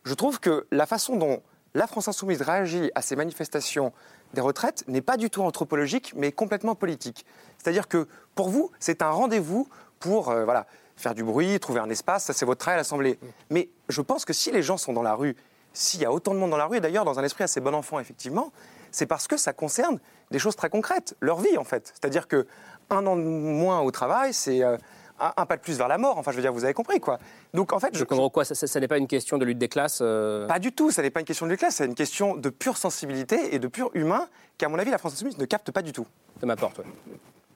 [0.03, 1.41] je trouve que la façon dont
[1.73, 3.91] la France insoumise réagit à ces manifestations
[4.35, 7.25] des retraites n'est pas du tout anthropologique, mais complètement politique.
[7.57, 9.67] C'est-à-dire que pour vous, c'est un rendez-vous
[9.99, 13.17] pour euh, voilà, faire du bruit, trouver un espace, ça c'est votre travail à l'Assemblée.
[13.49, 15.35] Mais je pense que si les gens sont dans la rue,
[15.73, 17.59] s'il y a autant de monde dans la rue, et d'ailleurs dans un esprit assez
[17.59, 18.51] bon enfant, effectivement,
[18.91, 19.99] c'est parce que ça concerne
[20.31, 21.91] des choses très concrètes, leur vie en fait.
[21.93, 22.47] C'est-à-dire que
[22.89, 24.77] un an de moins au travail, c'est euh,
[25.19, 26.17] un, un pas de plus vers la mort.
[26.17, 27.19] Enfin, je veux dire, vous avez compris quoi.
[27.53, 29.57] Donc en fait, Je comprends quoi Ça, ça- ça n'est pas une question de lutte
[29.57, 31.95] des classes euh, pas du tout, ça n'est pas une question de classe, c'est une
[31.95, 35.45] question de pure sensibilité et de pur humain qu'à mon avis la France insoumise ne
[35.45, 36.05] capte pas du tout.
[36.39, 36.85] Ça m'apporte, ouais.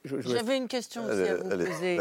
[0.05, 1.65] J'avais une question aussi Allez, à vous allez.
[1.65, 1.99] poser.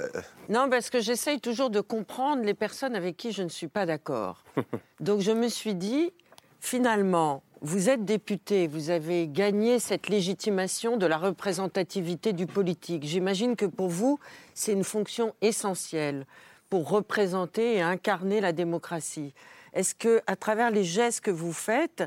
[0.49, 3.87] Non, parce que j'essaye toujours de comprendre les personnes avec qui je ne suis pas
[3.87, 4.45] d'accord.
[5.01, 6.13] Donc je me suis dit,
[6.61, 13.05] finalement, vous êtes député, vous avez gagné cette légitimation de la représentativité du politique.
[13.05, 14.19] J'imagine que pour vous,
[14.55, 16.27] c'est une fonction essentielle
[16.71, 19.35] pour représenter et incarner la démocratie.
[19.73, 22.05] Est-ce que, à travers les gestes que vous faites,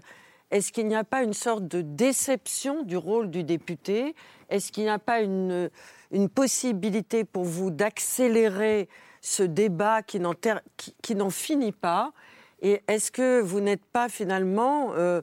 [0.52, 4.16] est-ce qu'il n'y a pas une sorte de déception du rôle du député?
[4.50, 5.70] Est-ce qu'il n'y a pas une,
[6.12, 8.90] une possibilité pour vous d'accélérer
[9.22, 12.14] ce débat qui n'en finit pas?
[12.62, 14.91] Et est-ce que vous n'êtes pas finalement...
[14.95, 15.21] euh,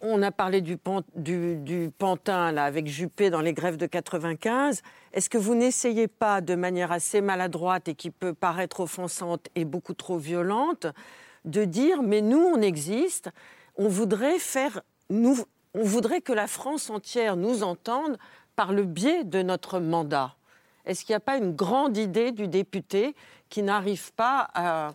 [0.00, 3.84] on, a parlé du, pan- du- du pantin là, avec Juppé dans les grèves de
[3.86, 4.80] 95.
[5.12, 9.66] Est-ce que vous n'essayez pas de manière assez maladroite et qui peut paraître offensante et
[9.66, 10.86] beaucoup trop violente
[11.44, 13.28] de dire mais nous on existe,
[13.76, 18.16] on voudrait faire on voudrait que la France entière nous entende
[18.56, 20.36] par le biais de notre mandat?
[20.86, 23.14] Est-ce qu'il n'y a pas une grande idée du député
[23.50, 24.94] qui n'arrive pas à,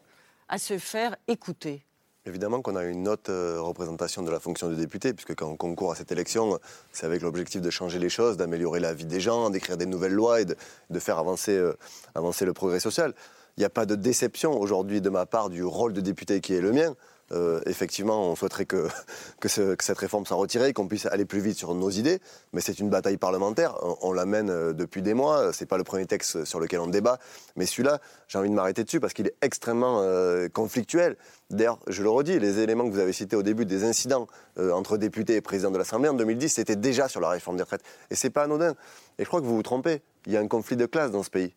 [0.52, 1.84] à se faire écouter
[2.26, 5.56] Évidemment qu'on a une haute euh, représentation de la fonction de député, puisque quand on
[5.56, 6.60] concourt à cette élection,
[6.92, 10.14] c'est avec l'objectif de changer les choses, d'améliorer la vie des gens, d'écrire des nouvelles
[10.14, 10.56] lois et de,
[10.92, 11.74] de faire avancer, euh,
[12.14, 13.16] avancer le progrès social.
[13.58, 16.54] Il n'y a pas de déception aujourd'hui de ma part du rôle de député qui
[16.54, 16.96] est le mien.
[17.32, 18.88] Euh, effectivement, on souhaiterait que,
[19.40, 22.20] que, ce- que cette réforme soit retirée, qu'on puisse aller plus vite sur nos idées,
[22.54, 23.76] mais c'est une bataille parlementaire.
[24.02, 25.54] On, la mène euh, depuis des mois.
[25.54, 27.20] C'est pas le premier texte sur lequel on débat,
[27.56, 31.16] mais celui-là, j'ai envie de m'arrêter dessus parce qu'il est extrêmement euh, conflictuel.
[31.50, 34.98] D'ailleurs, je le redis, les éléments que vous avez cités au début des incidents entre
[34.98, 37.84] députés et président de l'Assemblée en 2010, c'était déjà sur la réforme des retraites.
[38.10, 38.72] Et c'est pas anodin.
[39.18, 40.02] Et je crois que vous vous trompez.
[40.26, 41.54] Il y a un conflit de classe dans ce pays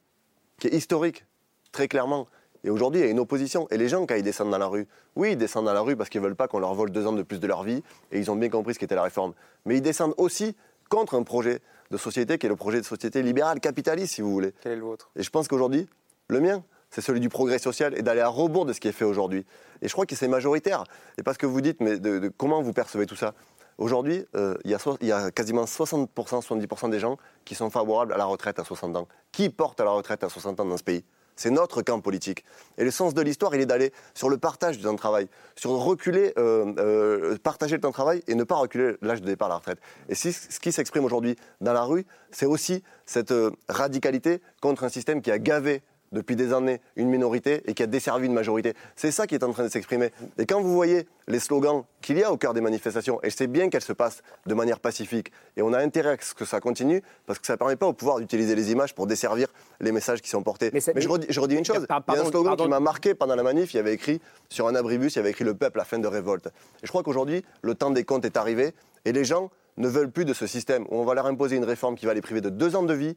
[0.58, 1.24] qui est historique,
[1.72, 2.26] très clairement.
[2.64, 3.68] Et aujourd'hui, il y a une opposition.
[3.70, 5.96] Et les gens, quand ils descendent dans la rue, oui, ils descendent dans la rue
[5.96, 7.83] parce qu'ils ne veulent pas qu'on leur vole deux ans de plus de leur vie,
[8.11, 9.35] et ils ont bien compris ce qu'était la réforme.
[9.66, 10.57] Mais ils descendent aussi
[10.88, 14.33] contre un projet de société qui est le projet de société libérale, capitaliste, si vous
[14.33, 14.53] voulez.
[14.62, 15.11] Quel est le vôtre?
[15.16, 15.87] Et je pense qu'aujourd'hui,
[16.29, 18.92] le mien, c'est celui du progrès social et d'aller à rebours de ce qui est
[18.92, 19.44] fait aujourd'hui.
[19.83, 20.85] Et je crois que c'est majoritaire.
[21.18, 23.35] Et parce que vous dites, mais de, de comment vous percevez tout ça?
[23.77, 26.07] Aujourd'hui, euh, il y, a so- il y a quasiment 60%,
[26.40, 29.09] 70% des gens qui sont favorables à la retraite à 60 ans.
[29.33, 31.05] Qui porte à la retraite à 60 ans dans ce pays?
[31.37, 32.44] C'est notre camp politique.
[32.79, 35.29] Et le sens de l'histoire, il est d'aller sur le partage du temps de travail,
[35.57, 39.27] sur reculer, euh, euh, partager le temps de travail et ne pas reculer l'âge de
[39.27, 39.79] départ à la retraite.
[40.09, 44.88] Et ce qui s'exprime aujourd'hui dans la rue, c'est aussi cette euh, radicalité contre un
[44.88, 45.83] système qui a gavé
[46.14, 48.72] depuis des années une minorité et qui a desservi une majorité.
[48.96, 50.11] C'est ça qui est en train de s'exprimer.
[50.38, 53.46] Et quand vous voyez les slogans qu'il y a au cœur des manifestations, et c'est
[53.46, 56.60] bien qu'elles se passent de manière pacifique, et on a intérêt à ce que ça
[56.60, 59.48] continue, parce que ça ne permet pas au pouvoir d'utiliser les images pour desservir
[59.81, 60.71] les messages qui sont portés.
[60.73, 63.15] Mais, je, redis, je, redis, une chose, il y a un slogan qui m'a marqué
[63.15, 65.54] pendant la manif, il y avait écrit sur un abribus, il y avait écrit le
[65.54, 66.46] peuple à fin de révolte.
[66.46, 70.10] Et je crois qu'aujourd'hui, le temps des comptes est arrivé, et les gens ne veulent
[70.10, 72.40] plus de ce système où on va leur imposer une réforme qui va les priver
[72.40, 73.17] de deux ans de vie,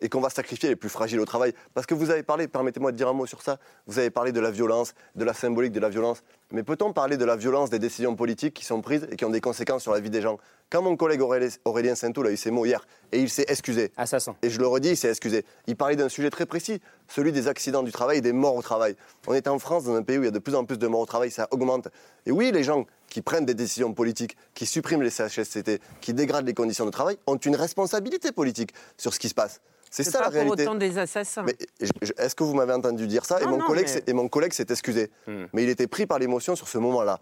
[0.00, 1.54] et qu'on va sacrifier les plus fragiles au travail.
[1.74, 4.32] Parce que vous avez parlé, permettez-moi de dire un mot sur ça, vous avez parlé
[4.32, 6.22] de la violence, de la symbolique de la violence.
[6.52, 9.30] Mais peut-on parler de la violence des décisions politiques qui sont prises et qui ont
[9.30, 10.38] des conséquences sur la vie des gens?
[10.70, 11.20] Quand mon collègue
[11.64, 13.92] Aurélien Saint-Toul a eu ces mots hier, et il s'est excusé.
[13.96, 14.36] Assassin.
[14.42, 15.44] Et je le redis, il s'est excusé.
[15.66, 18.62] Il parlait d'un sujet très précis, celui des accidents du travail et des morts au
[18.62, 18.96] travail.
[19.26, 20.78] On est en France, dans un pays où il y a de plus en plus
[20.78, 21.88] de morts au travail, ça augmente.
[22.26, 26.46] Et oui, les gens qui prennent des décisions politiques, qui suppriment les CHSCT, qui dégradent
[26.46, 29.60] les conditions de travail, ont une responsabilité politique sur ce qui se passe.
[30.02, 30.64] C'est ça pas la réalité.
[30.64, 31.46] pour autant des assassins.
[32.18, 33.40] Est-ce que vous m'avez entendu dire ça?
[33.40, 35.10] Et, mon collègue, et mon collègue s'est excusé.
[35.26, 35.44] Hmm.
[35.52, 37.20] Mais il était pris par l'émotion sur ce moment-là.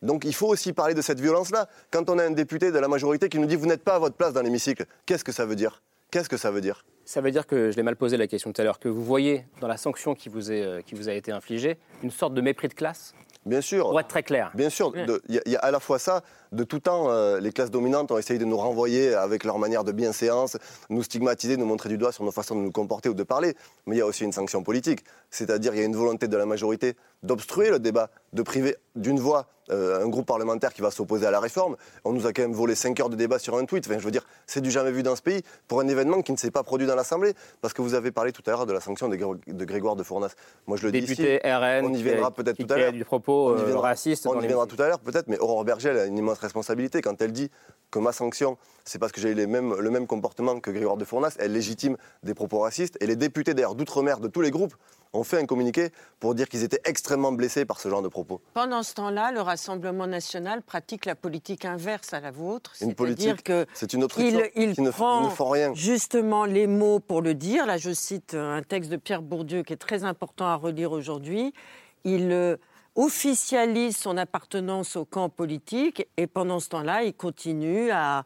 [0.00, 1.68] Donc il faut aussi parler de cette violence-là.
[1.90, 3.98] Quand on a un député de la majorité qui nous dit vous n'êtes pas à
[3.98, 5.82] votre place dans l'hémicycle, qu'est-ce que ça veut dire?
[6.10, 6.84] Qu'est-ce que ça veut dire?
[7.04, 9.04] Ça veut dire que, je l'ai mal posé la question tout à l'heure, que vous
[9.04, 12.32] voyez dans la sanction qui vous, est, euh, qui vous a été infligée une sorte
[12.32, 13.14] de mépris de classe?
[13.44, 13.88] Bien sûr.
[13.88, 14.50] Pour être très clair.
[14.54, 14.92] Bien sûr.
[15.28, 16.22] Il y, a à la fois ça,
[16.54, 19.84] de tout temps, euh, les classes dominantes ont essayé de nous renvoyer avec leur manière
[19.84, 20.56] de bienséance,
[20.88, 23.54] nous stigmatiser, nous montrer du doigt sur nos façons de nous comporter ou de parler.
[23.86, 25.04] Mais il y a aussi une sanction politique.
[25.30, 29.18] C'est-à-dire, il y a une volonté de la majorité d'obstruer le débat, de priver d'une
[29.18, 31.76] voix euh, un groupe parlementaire qui va s'opposer à la réforme.
[32.04, 33.86] On nous a quand même volé 5 heures de débat sur un tweet.
[33.86, 36.32] Enfin, je veux dire, c'est du jamais vu dans ce pays pour un événement qui
[36.32, 37.32] ne s'est pas produit dans l'Assemblée.
[37.62, 40.02] Parce que vous avez parlé tout à l'heure de la sanction de, de Grégoire de
[40.02, 40.34] Fournas.
[40.66, 42.92] Moi, je le Député dis ici, RN, on y viendra peut-être tout à l'heure.
[42.92, 44.26] du propos On y euh, viendra- raciste.
[44.26, 47.02] On y viendra tout à l'heure peut-être, mais Aurore Berger elle a une immense responsabilité
[47.02, 47.50] quand elle dit
[47.90, 50.96] que ma sanction, c'est parce que j'ai eu les mêmes- le même comportement que Grégoire
[50.96, 52.96] de Fournas, elle légitime des propos racistes.
[53.00, 54.74] Et les députés d'ailleurs d'outre-mer de tous les groupes
[55.12, 58.40] ont fait un communiqué pour dire qu'ils étaient extrêmement blessés par ce genre de propos.
[58.52, 62.72] Pendant ce temps-là, le Rassemblement national pratique la politique inverse à la vôtre.
[62.80, 65.72] Une politique, que c'est une autre il, il qui ne, prend ne font rien.
[65.72, 67.64] justement les mots pour le dire.
[67.64, 71.54] Là, je cite un texte de Pierre Bourdieu qui est très important à relire aujourd'hui.
[72.02, 72.56] Il euh,
[72.94, 78.24] officialise son appartenance au camp politique et pendant ce temps-là, il continue à,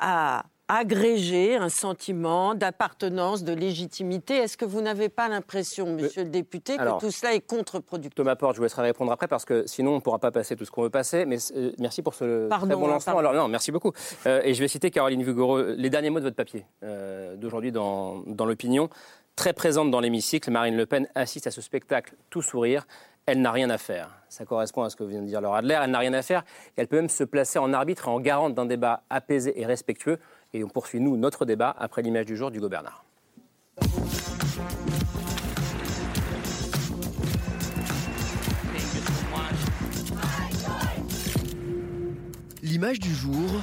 [0.00, 4.36] à agréger un sentiment d'appartenance, de légitimité.
[4.36, 8.14] Est-ce que vous n'avez pas l'impression, monsieur le député, que tout cela est contre-productif?
[8.14, 10.54] Thomas Porte, je vous laisserai répondre après parce que sinon on ne pourra pas passer
[10.54, 11.24] tout ce qu'on veut passer.
[11.26, 13.14] Mais euh, merci pour ce Pardon, très bon hein, lancement.
[13.14, 13.28] pardon.
[13.30, 13.92] Alors non, merci beaucoup.
[14.26, 17.72] Euh, et je vais citer Caroline Vigoureux, les derniers mots de votre papier euh, d'aujourd'hui
[17.72, 18.90] dans, dans l'opinion.
[19.34, 22.86] Très présente dans l'hémicycle, Marine Le Pen assiste à ce spectacle tout sourire.
[23.26, 24.10] Elle n'a rien à faire.
[24.28, 25.78] Ça correspond à ce que vient de dire Laura Adler.
[25.82, 26.44] Elle n'a rien à faire
[26.76, 30.18] elle peut même se placer en arbitre et en garante d'un débat apaisé et respectueux.
[30.54, 33.04] Et on poursuit, nous, notre débat après l'image du jour d'Hugo Bernard.
[42.62, 43.62] L'image du jour,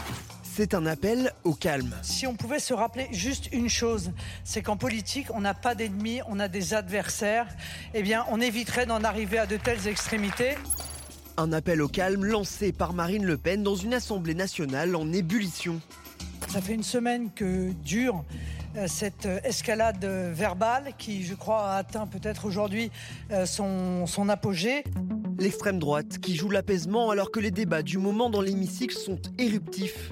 [0.58, 1.94] c'est un appel au calme.
[2.02, 4.12] Si on pouvait se rappeler juste une chose,
[4.44, 7.46] c'est qu'en politique, on n'a pas d'ennemis, on a des adversaires.
[7.94, 10.56] Eh bien, on éviterait d'en arriver à de telles extrémités.
[11.38, 15.80] Un appel au calme lancé par Marine Le Pen dans une assemblée nationale en ébullition.
[16.48, 18.26] Ça fait une semaine que dure
[18.78, 22.90] euh, cette euh, escalade euh, verbale qui, je crois, a atteint peut-être aujourd'hui
[23.46, 24.84] son, son apogée.
[25.38, 30.12] L'extrême droite qui joue l'apaisement alors que les débats du moment dans l'hémicycle sont éruptifs.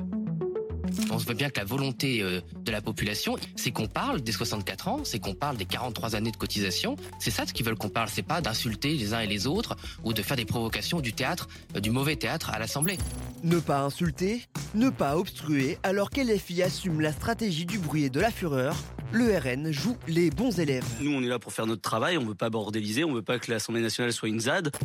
[1.12, 4.32] On se voit bien que la volonté euh, de la population, c'est qu'on parle des
[4.32, 6.96] 64 ans, c'est qu'on parle des 43 années de cotisation.
[7.20, 9.76] C'est ça ce qu'ils veulent qu'on parle, c'est pas d'insulter les uns et les autres
[10.04, 12.98] ou de faire des provocations du théâtre, euh, du mauvais théâtre à l'Assemblée.
[13.44, 14.44] Ne pas insulter,
[14.74, 18.76] ne pas obstruer alors qu'LFI assume la stratégie du bruit et de la fureur.
[19.12, 20.86] Le RN joue les bons élèves.
[21.00, 23.16] Nous, on est là pour faire notre travail, on ne veut pas bordéliser, on ne
[23.16, 24.76] veut pas que l'Assemblée nationale soit une ZAD.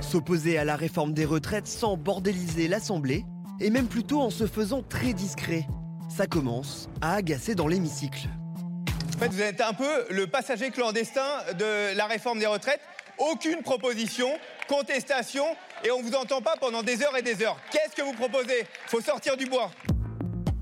[0.00, 3.24] S'opposer à la réforme des retraites sans bordéliser l'Assemblée,
[3.60, 5.66] et même plutôt en se faisant très discret.
[6.08, 8.28] Ça commence à agacer dans l'hémicycle.
[9.16, 11.22] En fait, vous êtes un peu le passager clandestin
[11.58, 12.80] de la réforme des retraites.
[13.18, 14.28] Aucune proposition,
[14.68, 15.44] contestation,
[15.84, 17.56] et on vous entend pas pendant des heures et des heures.
[17.70, 18.66] Qu'est-ce que vous proposez?
[18.88, 19.70] Faut sortir du bois.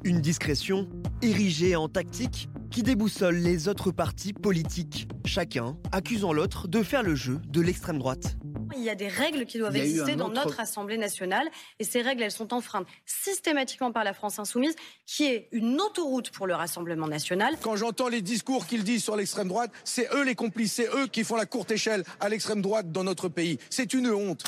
[0.05, 0.89] Une discrétion
[1.23, 7.15] érigée en tactique qui déboussole les autres partis politiques, chacun accusant l'autre de faire le
[7.15, 8.37] jeu de l'extrême droite.
[8.77, 11.49] Il y a des règles qui doivent exister dans autre- notre Assemblée nationale
[11.79, 14.75] et ces règles, elles sont enfreintes systématiquement par la France insoumise,
[15.07, 17.57] qui est une autoroute pour le Rassemblement national.
[17.61, 21.07] Quand j'entends les discours qu'ils disent sur l'extrême droite, c'est eux les complices, c'est eux
[21.07, 23.59] qui font la courte échelle à l'extrême droite dans notre pays.
[23.71, 24.45] C'est une honte.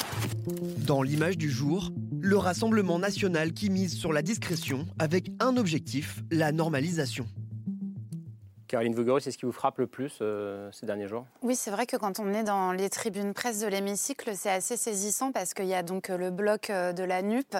[0.87, 6.23] Dans l'image du jour, le Rassemblement national qui mise sur la discrétion avec un objectif,
[6.31, 7.27] la normalisation.
[8.75, 11.27] Caroline Vogori, c'est ce qui vous frappe le plus euh, ces derniers jours?
[11.43, 14.77] Oui, c'est vrai que quand on est dans les tribunes presse de l'hémicycle, c'est assez
[14.77, 17.57] saisissant parce qu'il y a donc euh, le bloc euh, de la NUP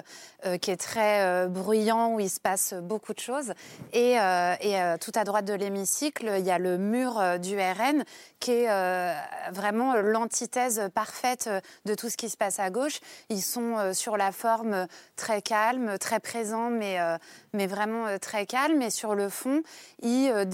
[0.61, 3.53] qui est très bruyant, où il se passe beaucoup de choses.
[3.93, 4.17] Et,
[4.99, 8.03] tout à droite de l'hémicycle, il y a le mur du RN
[8.39, 9.13] qui est
[9.51, 11.49] vraiment l'antithèse parfaite
[11.85, 12.99] de tout ce qui se passe à gauche.
[13.29, 16.99] Ils sont sur la forme très calme, très présents, mais,
[17.53, 18.81] mais vraiment très calme.
[18.83, 19.63] Et sur le fond,
[20.03, 20.45] ils euh,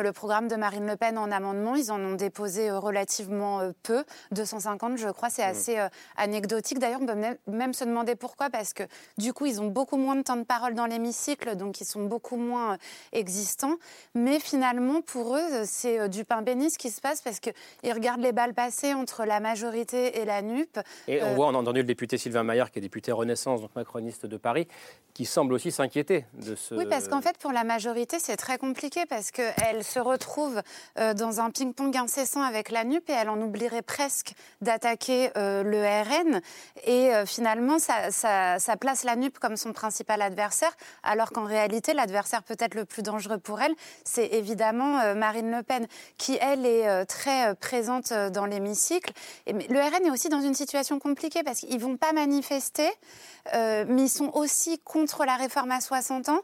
[0.00, 1.74] déclinent le programme de Marine Le Pen en amendement.
[1.76, 6.78] Ils en ont déposé euh, relativement euh, peu, 250 je crois, c'est assez euh, anecdotique.
[6.78, 8.82] D'ailleurs, on peut même- se demander pourquoi, parce que
[9.18, 12.04] du coup, ils ont beaucoup moins de temps de parole dans l'hémicycle, donc ils sont
[12.04, 12.76] beaucoup moins euh,
[13.12, 13.76] existants.
[14.14, 17.38] Mais finalement, pour eux, euh, c'est euh, du pain béni ce qui se passe, parce
[17.40, 17.52] qu'ils
[17.92, 20.78] regardent les balles passer entre la majorité et la NUP.
[21.06, 23.60] Et on Euh, voit, on a entendu le député Sylvain Maillard, qui est député Renaissance,
[23.60, 24.66] donc macroniste de Paris,
[25.14, 26.74] qui semble aussi s'inquiéter de ce.
[26.74, 30.62] Oui, parce qu'en fait, pour la majorité, c'est très compliqué parce qu'elle se retrouve
[30.98, 35.62] euh, dans un ping-pong incessant avec la NUP et elle en oublierait presque d'attaquer euh,
[35.62, 36.40] le RN.
[36.84, 40.72] Et euh, finalement, ça, place la NUP comme son principal adversaire,
[41.02, 43.74] alors qu'en réalité, l'adversaire peut-être le plus dangereux pour elle,
[44.04, 45.86] c'est évidemment Marine Le Pen,
[46.16, 49.12] qui, elle, est très présente dans l'hémicycle.
[49.46, 52.88] Mais le RN est aussi dans une situation compliquée parce qu'ils ne vont pas manifester,
[53.52, 56.40] mais ils sont aussi contre la réforme à 60 ans.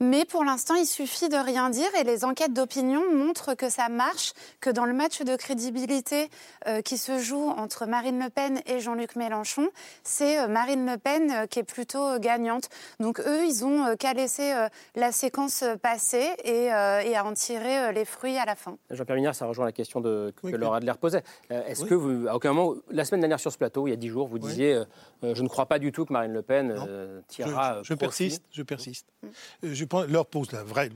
[0.00, 3.88] Mais pour l'instant, il suffit de rien dire et les enquêtes d'opinion montrent que ça
[3.88, 6.28] marche, que dans le match de crédibilité
[6.66, 9.68] euh, qui se joue entre Marine Le Pen et Jean-Luc Mélenchon,
[10.02, 12.68] c'est euh, Marine Le Pen euh, qui est plutôt euh, gagnante.
[13.00, 17.24] Donc eux, ils ont euh, qu'à laisser euh, la séquence passer et, euh, et à
[17.24, 18.76] en tirer euh, les fruits à la fin.
[18.90, 21.22] Jean-Pierre Mignard, ça rejoint la question de, que Oui, Laura Adler posait.
[21.50, 21.88] Euh, Est-ce Oui.
[21.88, 24.08] que vous, à aucun moment, la semaine dernière sur ce plateau, il y a dix
[24.08, 24.82] jours, vous disiez
[25.22, 27.82] Je ne crois pas du tout que Marine Le Pen euh, Je, tirera.
[27.82, 29.06] je persiste, je persiste.
[29.24, 29.28] Euh,
[29.72, 30.90] Je leur pose la vraie,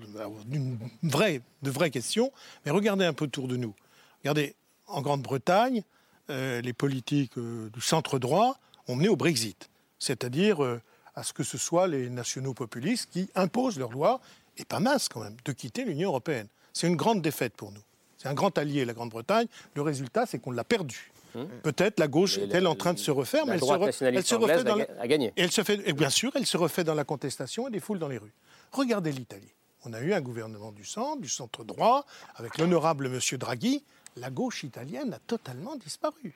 [0.52, 2.32] une vraie, de vraies questions,
[2.64, 3.74] mais regardez un peu autour de nous.
[4.22, 4.54] Regardez,
[4.86, 5.82] en Grande-Bretagne,
[6.30, 9.68] euh, les politiques euh, du centre droit ont mené au Brexit,
[9.98, 10.80] c'est-à-dire euh,
[11.14, 14.20] à ce que ce soit les nationaux populistes qui imposent leur loi,
[14.58, 16.46] et pas mince quand même, de quitter l'Union européenne.
[16.72, 17.80] C'est une grande défaite pour nous.
[18.18, 19.46] C'est un grand allié, la Grande-Bretagne.
[19.74, 21.10] Le résultat, c'est qu'on l'a perdu.
[21.62, 24.34] Peut-être la gauche est-elle en train de se refaire, mais elle se, re- elle se
[24.34, 25.32] refait dans la- ga- a gagné.
[25.36, 27.78] Et elle se fait, et bien sûr, elle se refait dans la contestation et des
[27.78, 28.32] foules dans les rues.
[28.72, 29.52] Regardez l'Italie.
[29.84, 32.04] On a eu un gouvernement du centre, du centre droit,
[32.36, 33.82] avec l'honorable monsieur Draghi.
[34.16, 36.34] La gauche italienne a totalement disparu.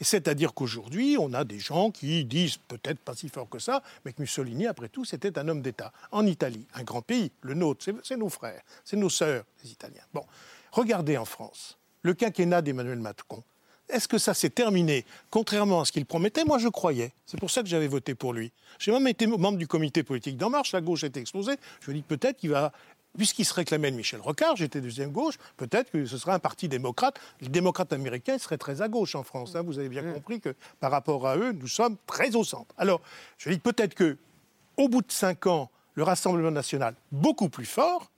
[0.00, 4.12] C'est-à-dire qu'aujourd'hui, on a des gens qui disent, peut-être pas si fort que ça, mais
[4.12, 5.92] que Mussolini, après tout, c'était un homme d'État.
[6.12, 10.04] En Italie, un grand pays, le nôtre, c'est nos frères, c'est nos sœurs, les Italiens.
[10.12, 10.24] Bon,
[10.72, 13.42] regardez en France, le quinquennat d'Emmanuel Macron.
[13.88, 17.12] Est-ce que ça s'est terminé Contrairement à ce qu'il promettait, moi je croyais.
[17.24, 18.52] C'est pour ça que j'avais voté pour lui.
[18.78, 21.56] J'ai même été membre du comité politique d'En Marche, la gauche était explosée.
[21.80, 22.72] Je me dis peut-être qu'il va.
[23.16, 26.68] Puisqu'il se réclamait de Michel Rocard, j'étais deuxième gauche, peut-être que ce sera un parti
[26.68, 27.18] démocrate.
[27.40, 29.56] Les démocrates américains seraient très à gauche en France.
[29.56, 29.62] hein.
[29.62, 32.74] Vous avez bien compris que par rapport à eux, nous sommes très au centre.
[32.76, 33.00] Alors,
[33.38, 34.18] je dis peut-être que,
[34.76, 38.10] au bout de cinq ans, le Rassemblement national, beaucoup plus fort,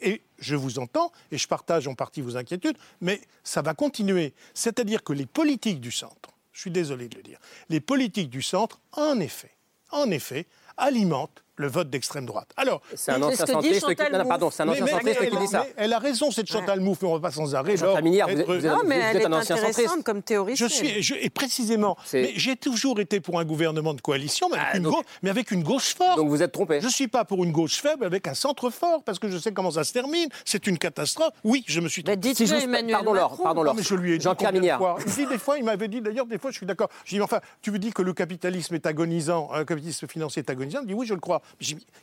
[0.00, 4.34] et je vous entends, et je partage en partie vos inquiétudes, mais ça va continuer.
[4.54, 7.38] C'est-à-dire que les politiques du centre, je suis désolé de le dire,
[7.68, 9.52] les politiques du centre, en effet,
[9.90, 12.48] en effet, alimentent le vote d'extrême droite.
[12.56, 14.12] Alors, C'est un ancien centriste qui...
[14.12, 15.64] Non, non, pardon, c'est un ancien centriste qui dit ça.
[15.66, 17.74] mais Elle a raison, cette Chantal Mouffe, mais on ne va pas sans arrêt.
[18.02, 19.78] Minière, être- vous êtes- Non, mais vous elle êtes un est ancien centriste.
[19.78, 20.68] intéressante comme théoricienne.
[20.68, 24.74] Je suis, je- et précisément, j'ai toujours été pour un gouvernement de coalition, mais avec,
[24.76, 26.10] une, gauche, mais avec une gauche forte.
[26.12, 26.80] Ah, Donc vous êtes trompé.
[26.80, 29.38] Je ne suis pas pour une gauche faible avec un centre fort, parce que je
[29.38, 30.28] sais comment ça se termine.
[30.44, 31.32] C'est une catastrophe.
[31.44, 32.18] Oui, je me suis trompé.
[32.18, 33.42] dites-le Si je- Emmanuel pardon, Laure, Macron.
[33.44, 33.74] pardon, Laure.
[33.74, 36.26] Non, mais je lui ai dit fois Il dit des fois, il m'avait dit, d'ailleurs,
[36.26, 36.88] des fois, je suis d'accord.
[37.04, 40.42] Je dis, mais enfin, tu veux dire que le capitalisme est agonisant, un capitalisme financier
[40.42, 41.42] est agonisant Il dit, oui, je le crois.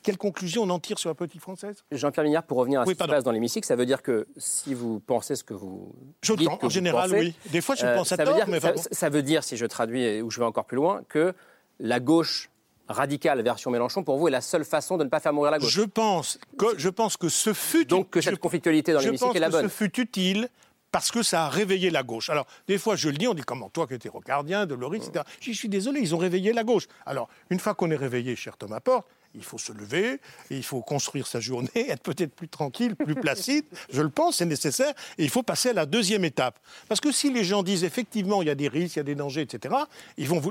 [0.01, 1.83] Quelle conclusion on en tire sur la politique française?
[1.91, 4.01] Jean-Pierre Mignard, pour revenir à ce Oui, qui se passe dans l'hémicycle, ça veut dire
[4.01, 7.21] que si vous pensez ce que vous Je dites, pense, que en vous général, pensez,
[7.21, 7.35] euh, oui.
[7.51, 9.57] Des fois, je pense à ça veut tort, dire, mais ça, ça veut dire, si
[9.57, 11.33] je traduis où je vais encore plus loin, que
[11.79, 12.49] la gauche
[12.89, 15.59] radicale version Mélenchon, pour vous, est la seule façon de ne pas faire mourir la
[15.59, 15.71] gauche.
[15.71, 17.85] Je pense que, je pense que ce fut.
[17.85, 19.63] Donc que cette conflictualité dans je l'hémicycle pense est la que bonne.
[19.69, 20.49] ce fut utile
[20.91, 22.29] parce que ça a réveillé la gauche.
[22.29, 25.07] Alors, des fois, je le dis, on dit comment toi qui étais rocardien, de Loris,
[25.07, 25.25] etc.
[25.39, 26.85] Je Je suis désolé, ils ont réveillé la gauche.
[27.07, 30.19] Alors, une fois qu'on est réveillé, cher Thomas Porte, il faut se lever,
[30.49, 33.65] il faut construire sa journée, être peut-être plus tranquille, plus placide.
[33.91, 34.93] Je le pense, c'est nécessaire.
[35.17, 36.59] Et il faut passer à la deuxième étape.
[36.87, 39.03] Parce que si les gens disent effectivement il y a des risques, il y a
[39.03, 39.75] des dangers, etc.,
[40.17, 40.41] ils vont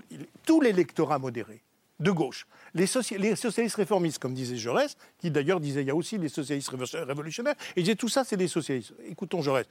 [0.44, 1.62] tout l'électorat modéré
[2.00, 2.46] de gauche.
[2.74, 6.18] Les, soci- les socialistes réformistes, comme disait Jaurès, qui d'ailleurs disait il y a aussi
[6.18, 8.92] les socialistes révo- révolutionnaires, et disait tout ça, c'est des socialistes.
[9.06, 9.66] Écoutons Jaurès.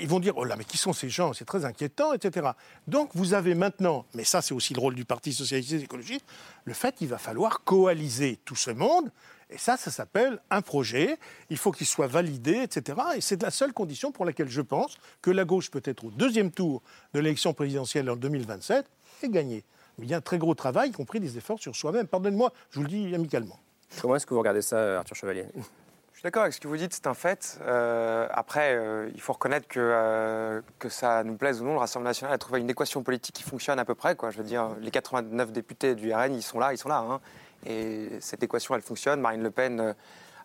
[0.00, 1.32] Ils vont dire oh là, mais qui sont ces gens?
[1.32, 2.48] C'est très inquiétant, etc.
[2.86, 6.24] Donc vous avez maintenant, mais ça c'est aussi le rôle du Parti socialiste et écologiste,
[6.64, 9.10] le fait qu'il va falloir coaliser tout ce monde.
[9.50, 11.18] Et ça, ça s'appelle un projet.
[11.50, 12.98] Il faut qu'il soit validé, etc.
[13.16, 16.10] Et c'est la seule condition pour laquelle je pense que la gauche peut être au
[16.10, 18.86] deuxième tour de l'élection présidentielle en 2027
[19.22, 19.62] et gagner.
[19.98, 22.06] Mais il y a un très gros travail, y compris des efforts sur soi-même.
[22.06, 23.58] Pardonnez-moi, je vous le dis amicalement.
[24.00, 25.46] Comment est-ce que vous regardez ça, Arthur Chevalier?
[25.54, 27.58] Je suis d'accord avec ce que vous dites, c'est un fait.
[27.62, 31.78] Euh, après, euh, il faut reconnaître que, euh, que ça nous plaise ou non, le
[31.78, 34.16] Rassemblement national a trouvé une équation politique qui fonctionne à peu près.
[34.16, 34.30] Quoi.
[34.30, 36.98] Je veux dire, les 89 députés du RN, ils sont là, ils sont là.
[36.98, 37.20] hein.
[37.66, 39.20] Et cette équation, elle fonctionne.
[39.20, 39.94] Marine Le Pen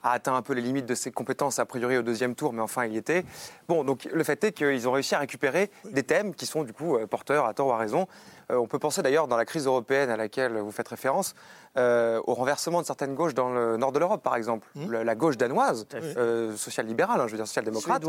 [0.04, 2.62] a atteint un peu les limites de ses compétences, a priori, au deuxième tour, mais
[2.62, 3.26] enfin, il y était.
[3.68, 6.72] Bon, donc le fait est qu'ils ont réussi à récupérer des thèmes qui sont, du
[6.74, 8.08] coup, porteurs, à tort ou à raison.
[8.52, 11.36] Euh, on peut penser d'ailleurs, dans la crise européenne à laquelle vous faites référence,
[11.78, 14.68] euh, au renversement de certaines gauches dans le nord de l'Europe, par exemple.
[14.88, 15.86] Le- la gauche danoise,
[16.18, 18.02] euh, social-libérale, hein, je veux dire social-démocrate,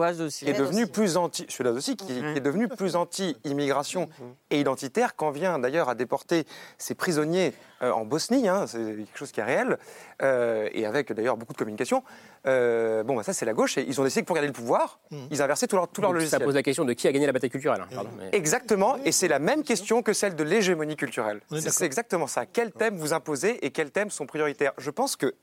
[0.47, 4.09] qui est devenue plus anti, suédoise aussi, qui, qui est devenue plus anti-immigration
[4.51, 6.47] et identitaire, quand vient d'ailleurs à déporter
[6.79, 9.79] ses prisonniers euh, en Bosnie, hein, c'est quelque chose qui est réel,
[10.23, 12.03] euh, et avec d'ailleurs beaucoup de communication.
[12.47, 14.53] Euh, bon, bah, ça c'est la gauche, et ils ont décidé que pour garder le
[14.55, 14.99] pouvoir,
[15.31, 16.41] ils inversaient tout leur, tout leur logiciel.
[16.41, 17.83] Ça pose la question de qui a gagné la bataille culturelle.
[17.83, 21.41] hein, pardon, mais- Exactement, et c'est la même question que celle de l'hégémonie culturelle.
[21.69, 22.47] C'est exactement ça.
[22.47, 24.73] Quels thèmes vous imposez et quels thèmes sont prioritaires?
[24.79, 25.35] Je pense que,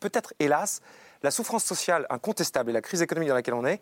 [0.00, 0.80] peut-être hélas,
[1.22, 3.80] la souffrance sociale incontestable et la crise économique dans laquelle on est,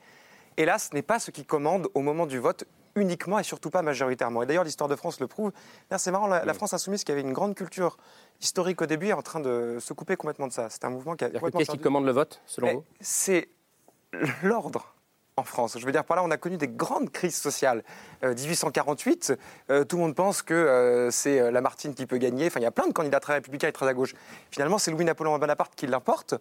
[0.59, 2.65] hélas, n'est pas ce qui commande au moment du vote
[2.95, 4.43] uniquement et surtout pas majoritairement.
[4.43, 5.53] Et d'ailleurs, l'histoire de France le prouve.
[5.97, 7.97] C'est marrant, la, la France insoumise qui avait une grande culture
[8.41, 10.69] historique au début est en train de se couper complètement de ça.
[10.71, 12.85] C'est un mouvement qui a Qu'est-ce qui commande le vote, selon mais vous?
[13.01, 13.49] C'est
[14.43, 14.95] l'ordre
[15.37, 15.77] en France.
[15.79, 17.83] Je veux dire, par là, on a connu des grandes crises sociales.
[18.23, 19.33] Euh, 1848,
[19.71, 22.47] euh, tout le monde pense que euh, c'est euh, Lamartine qui peut gagner.
[22.47, 24.15] Enfin, il y a plein de candidats très républicains et très à gauche.
[24.51, 26.35] Finalement, c'est Louis-Napoléon Bonaparte qui l'importe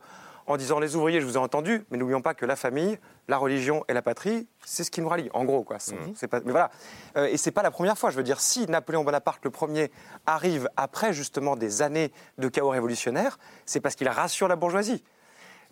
[0.48, 3.38] en disant les ouvriers, je vous ai entendu, mais n'oublions pas que la famille, la
[3.38, 5.30] religion et la patrie, c'est ce qui nous rallie.
[5.34, 5.78] En gros, quoi.
[5.80, 6.72] C'est pas, mais voilà.
[7.16, 8.10] Euh, et c'est pas la première fois.
[8.10, 9.92] Je veux dire, si Napoléon Bonaparte le premier
[10.26, 15.04] arrive après justement des années de chaos révolutionnaire, c'est parce qu'il rassure la bourgeoisie.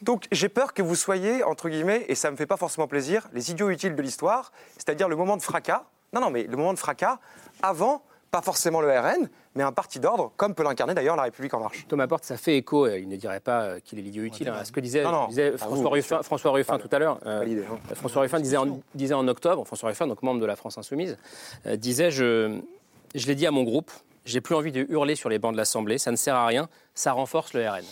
[0.02, 3.28] Donc j'ai peur que vous soyez, entre guillemets, et ça me fait pas forcément plaisir,
[3.34, 5.84] les idiots utiles de l'histoire, c'est-à-dire le moment de fracas,
[6.14, 7.20] non, non, mais le moment de fracas
[7.62, 11.54] avant, pas forcément le RN, mais un parti d'ordre, comme peut l'incarner d'ailleurs la République
[11.56, 11.86] En Marche.
[11.88, 14.48] Thomas Porte, ça fait écho, euh, il ne dirait pas euh, qu'il est l'idiot utile,
[14.50, 15.28] hein, à ce que disait, Non, non.
[15.28, 16.26] disait Ah, François, vous, Ruffin, bien sûr.
[16.26, 16.88] François Ruffin Pardon.
[16.88, 17.20] tout à l'heure.
[17.26, 17.78] euh, hein.
[17.92, 20.78] euh, François Ruffin disait en, disait en octobre, François Ruffin, donc membre de la France
[20.78, 21.18] Insoumise,
[21.66, 22.60] euh, disait je,
[23.16, 23.92] je l'ai dit à mon groupe,
[24.26, 26.70] j'ai plus envie de hurler sur les bancs de l'Assemblée, ça ne sert à rien,
[26.94, 27.84] ça renforce le RN.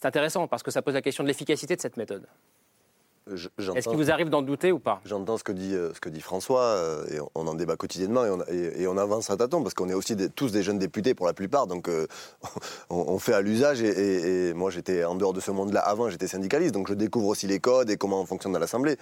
[0.00, 2.24] C'est intéressant parce que ça pose la question de l'efficacité de cette méthode.
[3.32, 5.00] Est-ce qu'il vous arrive d'en douter ou pas?
[5.04, 8.24] J'entends ce que dit euh, ce que dit François euh, et on en débat quotidiennement
[8.24, 10.62] et on, et- et on avance à tâtons parce qu'on est aussi des- tous des
[10.62, 12.06] jeunes députés pour la plupart donc euh,
[12.90, 15.80] on, on fait à l'usage et, et- et moi j'étais en dehors de ce monde-là
[15.80, 18.96] avant j'étais syndicaliste donc je découvre aussi les codes et comment on fonctionne dans l'Assemblée.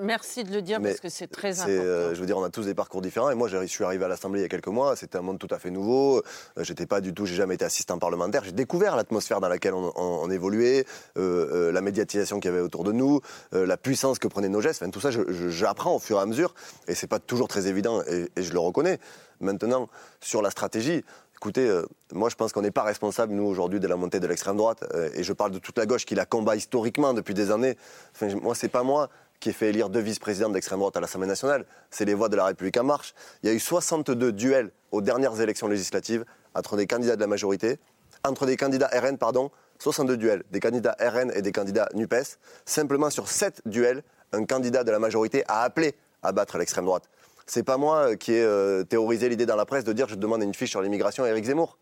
[0.00, 1.82] Merci de le dire Mais parce que c'est très important.
[1.84, 3.30] euh, je veux dire, on a tous des parcours différents.
[3.30, 4.96] Et moi, je suis arrivé à l'Assemblée il y a quelques mois.
[4.96, 6.22] C'était un monde tout à fait nouveau.
[6.60, 8.42] J'étais pas du tout, j'ai jamais été assistant parlementaire.
[8.44, 10.84] J'ai découvert l'atmosphère dans laquelle on, on- on évoluait,
[11.18, 13.20] euh, euh, la médiatisation qu'il y avait autour de nous,
[13.54, 14.88] euh, la puissance que prenaient nos gestes.
[14.90, 15.08] Tout ça,
[15.48, 16.54] j'apprends au fur et à mesure.
[16.88, 18.02] Et c'est pas toujours très évident.
[18.02, 18.98] Et, je le reconnais.
[19.40, 19.88] Maintenant,
[20.20, 21.02] sur la stratégie.
[21.36, 24.26] Écoutez, euh, moi je pense qu'on n'est pas responsable, nous, aujourd'hui, de la montée de
[24.26, 24.84] l'extrême droite.
[24.94, 27.78] Euh, et je parle de toute la gauche qui la combat historiquement depuis des années.
[28.14, 29.08] Enfin, moi, c'est pas moi
[29.40, 31.64] qui ai fait élire deux vice-présidents d'extrême droite à l'Assemblée nationale.
[31.90, 33.14] C'est les voix de la République en marche.
[33.42, 37.26] Il y a eu 62 duels aux dernières élections législatives entre des candidats de la
[37.26, 37.80] majorité,
[38.22, 39.50] entre des candidats RN, pardon,
[39.82, 42.38] 62 duels, des candidats RN et des candidats NUPES.
[42.64, 47.10] Simplement sur 7 duels, un candidat de la majorité a appelé à battre l'extrême droite.
[47.46, 50.14] C'est pas moi euh, qui ai euh, théorisé l'idée dans la presse de dire je
[50.14, 51.78] demande une fiche sur l'immigration à Éric Zemmour.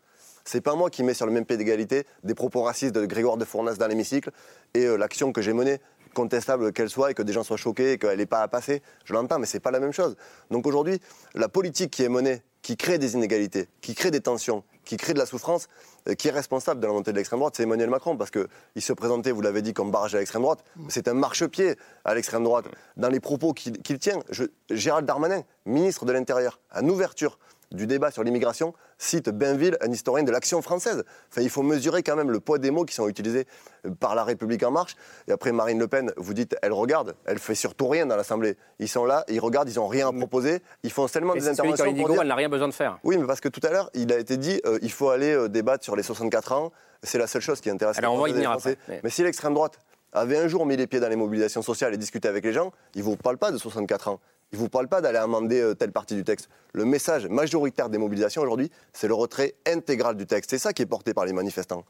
[0.47, 3.37] C'est pas moi qui mets sur le même pied d'égalité des propos racistes de Grégoire
[3.37, 4.31] de Fournas dans l'hémicycle
[4.73, 5.79] et euh, l'action que j'ai menée,
[6.15, 8.83] contestable qu'elle soit, et que des gens soient choqués, et qu'elle n'ait pas à passer.
[9.05, 10.17] Je l'entends, mais c'est pas la même chose.
[10.51, 11.01] Donc aujourd'hui,
[11.35, 15.15] la politique qui est menée, qui crée des inégalités, qui crée des tensions, qui crée
[15.15, 15.69] de la souffrance,
[16.09, 18.49] euh, qui est responsable de la montée de l'extrême droite, c'est Emmanuel Macron, parce qu'il
[18.83, 20.63] se présentait, vous l'avez dit, comme barrage à l'extrême droite.
[20.89, 22.67] C'est un marchepied à l'extrême droite.
[22.99, 27.39] Dans les propos qu'il tient, je- Gérald Darmanin, ministre de l'Intérieur, en ouverture,
[27.73, 31.05] du débat sur l'immigration cite Bainville, un historien de l'action française.
[31.31, 33.47] Enfin, il faut mesurer quand même le poids des mots qui sont utilisés
[33.87, 34.97] euh, par La République En Marche.
[35.29, 38.57] Et après, Marine Le Pen, vous dites, elle regarde, elle fait surtout rien dans l'Assemblée.
[38.81, 41.47] Ils sont là, ils regardent, ils n'ont rien à proposer, ils font seulement Mais des
[41.47, 42.05] c'est ce que dit interventions.
[42.05, 42.99] Pour dire- elle n'a rien besoin de faire.
[43.05, 45.33] Oui, mais parce que tout à l'heure, il a été dit, euh, il faut aller
[45.33, 46.73] euh, débattre sur les 64 ans.
[47.03, 48.73] C'est la seule chose qui intéresse Alors, les on va y venir Français.
[48.73, 49.79] après, mais- Mais si l'extrême droite
[50.13, 52.73] avait un jour mis les pieds dans les mobilisations sociales et discuté avec les gens,
[52.95, 54.21] il ne vous parle pas de 64 ans.
[54.53, 56.49] Il ne vous parle pas d'aller amender euh, telle partie du texte.
[56.73, 60.51] Le message majoritaire des mobilisations aujourd'hui, c'est le retrait intégral du texte.
[60.51, 61.85] C'est ça qui est porté par les manifestants.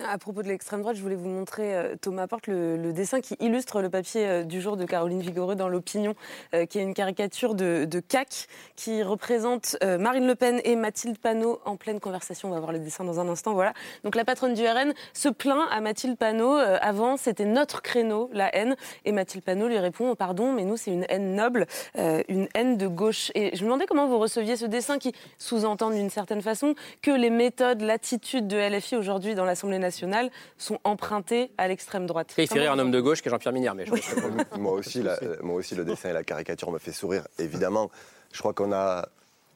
[0.00, 3.36] À propos de l'extrême droite, je voulais vous montrer, euh, Thomas Porte, le, dessin qui
[3.38, 6.14] illustre le papier euh, du jour de Caroline Vigoreux dans l'Opinion,
[6.54, 11.60] euh, qui est une caricature de, CAC qui représente Marine Le Pen et Mathilde Panot
[11.64, 12.48] en pleine conversation.
[12.48, 13.52] On va voir le dessin dans un instant.
[13.52, 13.74] Voilà.
[14.02, 16.56] Donc la patronne du RN se plaint à Mathilde Panot.
[16.56, 18.76] avant, c'était notre créneau, la haine.
[19.04, 22.76] Et Mathilde Panot lui répond oh, Pardon, mais nous, c'est une haine noble, une haine
[22.76, 23.30] de gauche.
[23.34, 27.12] Et je me demandais comment vous receviez ce dessin qui sous-entend d'une certaine façon que
[27.12, 32.32] les méthodes, l'attitude de LFI aujourd'hui dans l'Assemblée nationale sont empruntées à l'extrême droite.
[32.38, 33.74] Il fait rire un homme de gauche qui est Jean-Pierre Mignard.
[33.74, 33.92] Mais je
[34.58, 37.90] moi, aussi, la- moi aussi, le dessin et la caricature me fait sourire, évidemment.
[38.32, 39.08] Je crois qu'on n'a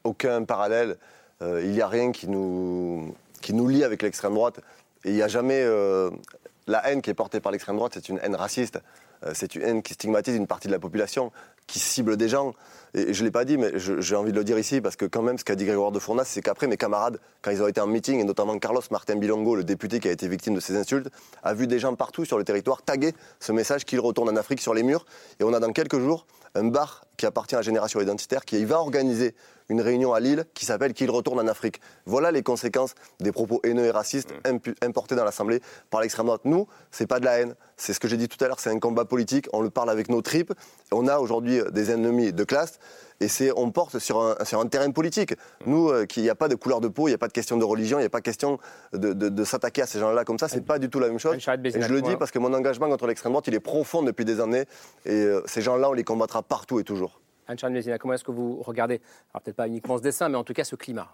[0.04, 0.98] aucun parallèle.
[1.42, 4.60] Euh, il n'y a rien qui nous, qui nous lie avec l'extrême droite.
[5.04, 5.62] Et il n'y a jamais.
[5.62, 6.10] euh,
[6.66, 8.80] la haine qui est portée par l'extrême droite, c'est une haine raciste.
[9.24, 11.30] Euh, c'est une haine qui stigmatise une partie de la population,
[11.66, 12.54] qui cible des gens.
[12.94, 15.04] Et je ne l'ai pas dit, mais j'ai envie de le dire ici, parce que
[15.04, 17.66] quand même, ce qu'a dit Grégoire de Fournas, c'est qu'après, mes camarades, quand ils ont
[17.66, 20.60] été en meeting, et notamment Carlos Martin Bilongo, le député qui a été victime de
[20.60, 21.08] ces insultes,
[21.42, 24.62] a vu des gens partout sur le territoire taguer ce message qu'il retourne en Afrique
[24.62, 25.04] sur les murs.
[25.40, 26.26] Et on a dans quelques jours
[26.56, 29.34] un bar qui appartient à Génération Identitaire qui va organiser
[29.68, 31.80] une réunion à Lille qui s'appelle Qu'il retourne en Afrique.
[32.04, 36.42] Voilà les conséquences des propos haineux et racistes impu- importés dans l'Assemblée par l'extrême droite.
[36.44, 37.54] Nous, c'est pas de la haine.
[37.76, 39.48] C'est ce que j'ai dit tout à l'heure, c'est un combat politique.
[39.52, 40.52] On le parle avec nos tripes.
[40.92, 42.78] On a aujourd'hui des ennemis de classe.
[43.20, 45.34] Et c'est, on porte sur un, sur un terrain politique.
[45.64, 47.32] Nous, euh, qu'il n'y a pas de couleur de peau, il n'y a pas de
[47.32, 48.58] question de religion, il n'y a pas question
[48.92, 50.48] de, de- de s'attaquer à ces gens-là comme ça.
[50.48, 51.34] C'est pas du tout la même chose.
[51.76, 54.24] Et je le dis parce que mon engagement contre l'extrême droite, il est profond depuis
[54.24, 54.64] des années.
[55.06, 57.20] Et euh, ces gens-là, on les combattra partout et toujours.
[57.48, 59.00] Anne-Charles comment est-ce que vous regardez,
[59.32, 61.08] peut-être pas uniquement ce dessin, mais en tout cas ce climat.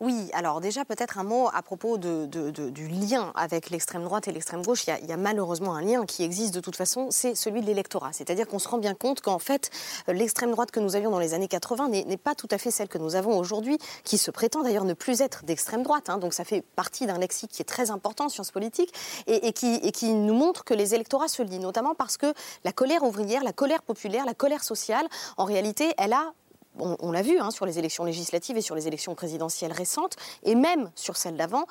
[0.00, 4.62] Oui, alors déjà peut-être un mot à propos du lien avec l'extrême droite et l'extrême
[4.62, 4.86] gauche.
[4.86, 8.12] Il y, a, malheureusement un lien qui existe de toute façon, c'est celui de l'électorat.
[8.12, 9.70] C'est-à-dire qu'on se rend bien compte qu'en fait,
[10.08, 12.88] l'extrême droite que nous avions dans les années 80 n'est pas tout à fait celle
[12.88, 16.08] que nous avons aujourd'hui, qui se prétend d'ailleurs ne plus être d'extrême droite.
[16.08, 16.18] hein.
[16.18, 18.92] donc ça fait partie d'un lexique qui est très important en sciences politiques
[19.26, 22.32] et qui nous montre que les électorats se lient, notamment parce que
[22.64, 25.06] la colère ouvrière, la colère populaire, la colère sociale,
[25.36, 25.65] en réalité,
[25.98, 26.32] elle a
[26.78, 30.54] on, l'a vu hein, sur les élections législatives et sur les élections présidentielles récentes, et
[30.54, 31.66] même sur celles d'avant,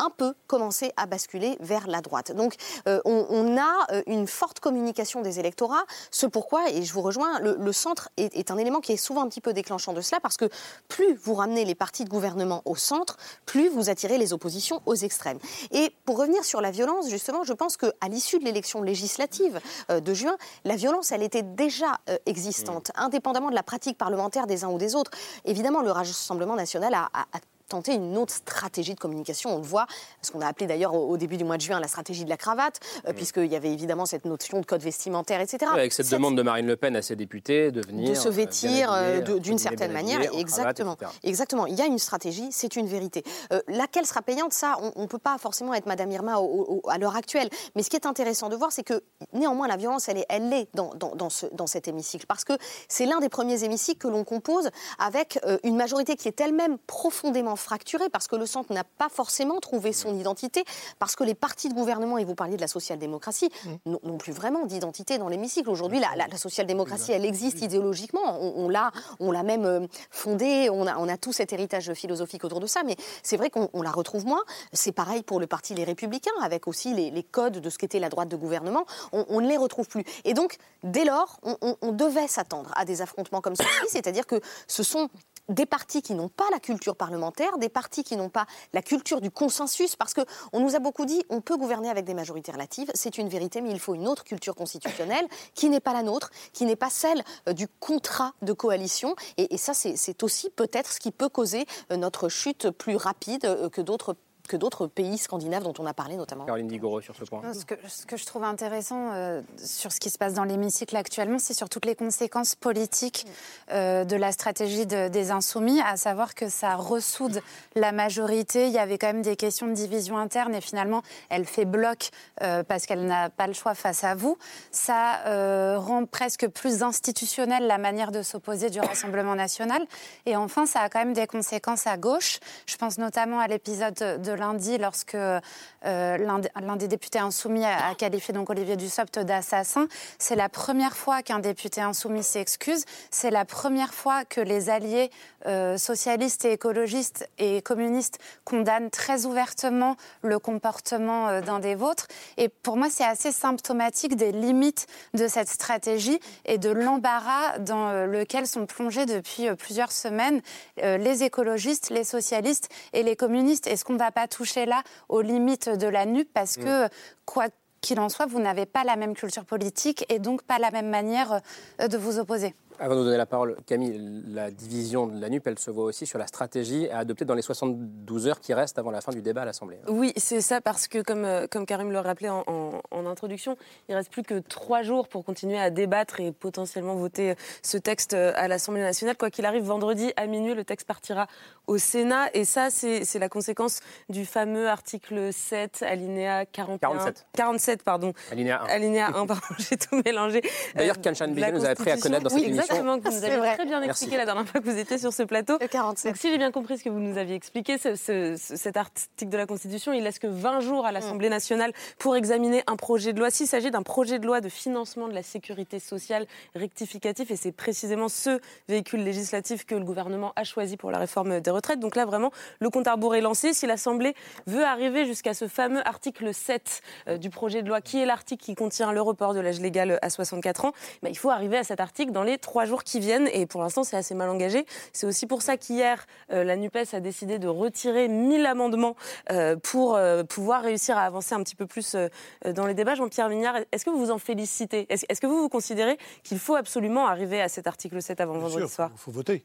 [0.00, 2.32] un peu commencé à basculer vers la droite.
[2.32, 2.54] Donc
[2.88, 7.02] euh, on, on a euh, une forte communication des électorats, ce pourquoi, et je vous
[7.02, 9.92] rejoins, le, le centre est, est un élément qui est souvent un petit peu déclenchant
[9.92, 10.48] de cela, parce que
[10.88, 14.94] plus vous ramenez les partis de gouvernement au centre, plus vous attirez les oppositions aux
[14.94, 15.38] extrêmes.
[15.70, 20.00] Et pour revenir sur la violence, justement, je pense qu'à l'issue de l'élection législative euh,
[20.00, 24.64] de juin, la violence, elle était déjà euh, existante, indépendamment de la pratique parlementaire des
[24.64, 25.10] uns ou des autres.
[25.44, 27.40] Évidemment, le Rassemblement national a, a- a
[27.70, 29.54] tenté une autre stratégie de communication.
[29.54, 29.86] On le voit,
[30.22, 32.36] ce qu'on a appelé d'ailleurs au, début du mois de juin la stratégie de la
[32.36, 35.70] cravate, euh, puisqu'il y avait évidemment cette notion de code vestimentaire, etc.
[35.72, 38.10] Avec cette, demande de Marine Le Pen à ses députés de venir.
[38.10, 40.20] de se euh, vêtir euh, d'une certaine manière.
[40.36, 40.96] Exactement.
[40.96, 41.16] cravate.
[41.22, 41.66] Exactement.
[41.66, 43.22] Il y a une stratégie, c'est une vérité.
[43.52, 46.90] Euh, laquelle sera payante, ça, on ne peut pas forcément être Madame Irma au- au-
[46.90, 47.48] à l'heure actuelle.
[47.76, 49.02] Mais ce qui est intéressant de voir, c'est que
[49.32, 52.44] néanmoins la violence, elle est, elle est dans, dans- dans ce- dans cet hémicycle, parce
[52.44, 52.54] que
[52.88, 54.68] c'est l'un des premiers hémicycles que l'on compose
[54.98, 59.08] avec euh, une majorité qui est elle-même profondément fracturée, parce que le centre n'a pas
[59.08, 60.64] forcément trouvé son identité,
[60.98, 63.50] parce que les partis de gouvernement, et vous parliez de la social-démocratie,
[63.86, 65.68] n'ont n'ont plus vraiment d'identité dans l'hémicycle.
[65.70, 68.40] Aujourd'hui, la, la- la social-démocratie, elle existe idéologiquement.
[68.40, 68.90] On, l'a,
[69.20, 70.68] on l'a même euh, fondée.
[70.70, 72.82] On a, on a tout cet héritage philosophique autour de ça.
[72.84, 74.42] Mais c'est vrai qu'on on la retrouve moins.
[74.72, 77.98] C'est pareil pour le parti Les Républicains, avec aussi les, les codes de ce qu'était
[77.98, 78.84] la droite de gouvernement.
[79.12, 80.04] On, on ne les retrouve plus.
[80.24, 83.88] Et donc, dès lors, on, on- on devait s'attendre à des affrontements comme celui-ci.
[83.90, 85.08] C'est-à-dire que ce sont
[85.48, 89.20] des partis qui n'ont pas la culture parlementaire, des partis qui n'ont pas la culture
[89.20, 90.20] du consensus, parce que
[90.52, 93.60] on nous a beaucoup dit on peut gouverner avec des majorités relatives, c'est une vérité,
[93.60, 96.90] mais il faut une autre culture constitutionnelle qui n'est pas la nôtre, qui n'est pas
[96.90, 101.28] celle euh, du contrat de coalition, et, et ça c'est aussi peut-être ce qui peut
[101.28, 104.16] causer euh, notre chute plus rapide euh, que d'autres
[104.50, 106.44] que d'autres pays scandinaves dont on a parlé notamment.
[106.44, 107.40] Caroline Digoro sur ce point.
[107.54, 110.96] Ce que, ce que je trouve intéressant euh, sur ce qui se passe dans l'hémicycle
[110.96, 113.26] actuellement, c'est sur toutes les conséquences politiques
[113.70, 117.40] euh, de la stratégie de- des insoumis, à savoir que ça ressoude
[117.76, 118.66] la majorité.
[118.66, 122.10] Il y avait quand même des questions de division interne et finalement, elle fait bloc
[122.42, 124.36] euh, parce qu'elle n'a pas le choix face à vous.
[124.72, 129.80] Ça euh, rend presque plus institutionnelle la manière de s'opposer du Rassemblement national.
[130.26, 132.40] Et enfin, ça a quand même des conséquences à gauche.
[132.66, 138.34] Je pense notamment à l'épisode de lundi lorsque euh, l'un des députés insoumis a, qualifié
[138.34, 139.86] donc Olivier Dussopt d'assassin.
[140.18, 142.84] C'est la première fois qu'un député insoumis s'excuse.
[143.10, 145.10] C'est la première fois que les alliés
[145.46, 152.08] euh, socialistes et écologistes et communistes condamnent très ouvertement le comportement euh, d'un des vôtres.
[152.36, 158.06] Et pour moi, c'est assez symptomatique des limites de cette stratégie et de l'embarras dans
[158.06, 160.40] lequel sont plongés depuis plusieurs semaines
[160.76, 163.66] les écologistes, les socialistes et les communistes.
[163.66, 166.88] Est-ce qu'on va pas toucher là aux limites de la NUP parce que,
[167.24, 167.46] quoi
[167.80, 170.88] qu'il en soit, vous n'avez pas la même culture politique et donc pas la même
[170.88, 171.40] manière
[171.80, 175.28] euh, de vous opposer Avant de vous donner la parole, Camille, la division de la
[175.28, 178.54] NUP, elle se voit aussi sur la stratégie à adopter dans les 72 heures qui
[178.54, 179.76] restent avant la fin du débat à l'Assemblée.
[179.86, 183.58] Oui, c'est ça, parce que comme, euh, comme Karim le rappelait en, en- en introduction,
[183.90, 188.14] il reste plus que trois jours pour continuer à débattre et potentiellement voter ce texte
[188.14, 189.14] euh, à l'Assemblée nationale.
[189.18, 191.26] Quoi qu'il arrive, vendredi à minuit, le texte partira
[191.66, 192.30] au Sénat.
[192.32, 196.78] Et ça, c'est la conséquence du fameux article 7, alinéa 41.
[196.78, 197.26] 47.
[197.36, 198.14] 47, pardon.
[198.32, 198.66] Alinéa 1.
[198.68, 200.40] Alinéa 1, pardon, j'ai tout mélangé.
[200.74, 202.69] D'ailleurs, Euh, Kanchan la nous avait appris à connaître dans oui, cette émission.
[202.70, 203.54] Exactement, que vous nous C'est avez vrai.
[203.56, 203.90] très bien Merci.
[204.04, 205.58] expliqué la dernière fois que vous étiez sur ce plateau.
[205.58, 208.76] Donc, si j'ai bien compris ce que vous nous aviez expliqué, ce- ce- ce- cet
[208.76, 211.32] article de la Constitution, il laisse que 20 jours à l'Assemblée Mm.
[211.32, 213.30] nationale pour examiner un projet de loi.
[213.30, 217.52] S'il s'agit d'un projet de loi de financement de la sécurité sociale rectificatif, et c'est
[217.52, 221.80] précisément ce véhicule législatif que le gouvernement a choisi pour la réforme des retraites.
[221.80, 223.52] Donc là, vraiment, le compte à rebours est lancé.
[223.54, 224.14] Si l'Assemblée
[224.46, 228.44] veut arriver jusqu'à ce fameux article 7 euh, du projet de loi, qui est l'article
[228.44, 231.64] qui contient le report de l'âge légal à 64 ans, bah, il faut arriver à
[231.64, 233.28] cet article dans les trois jours qui viennent.
[233.32, 234.66] Et pour l'instant, c'est assez mal engagé.
[234.92, 238.96] C'est aussi pour ça qu'hier, euh, la NUPES a décidé de retirer 1000 amendements
[239.30, 241.96] euh, pour euh, pouvoir réussir à avancer un petit peu plus
[242.44, 242.94] dans les débats.
[242.94, 244.86] Jean-Pierre Vignard, est-ce que vous vous en félicitez?
[244.90, 248.42] Est-ce que vous vous considérez qu'il faut absolument arriver à cet article 7 avant Bien
[248.42, 248.90] vendredi sûr, soir?
[248.94, 249.44] Il faut voter.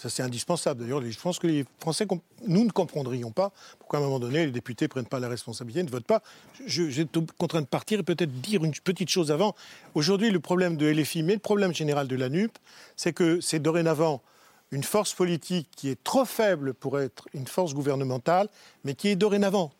[0.00, 0.82] Ça, c'est indispensable.
[0.82, 2.06] D'ailleurs, je pense que les Français,
[2.46, 5.28] nous ne comprendrions pas pourquoi à un moment donné, les députés ne prennent pas la
[5.28, 6.22] responsabilité, ne votent pas.
[6.64, 7.02] Je-
[7.36, 9.56] contraint de partir et peut-être dire une petite chose avant.
[9.96, 12.56] Aujourd'hui, le problème de LFI, mais le problème général de la NUP,
[12.94, 14.22] c'est que c'est dorénavant
[14.70, 18.48] une force politique qui est trop faible pour être une force gouvernementale,
[18.84, 19.72] mais qui est dorénavant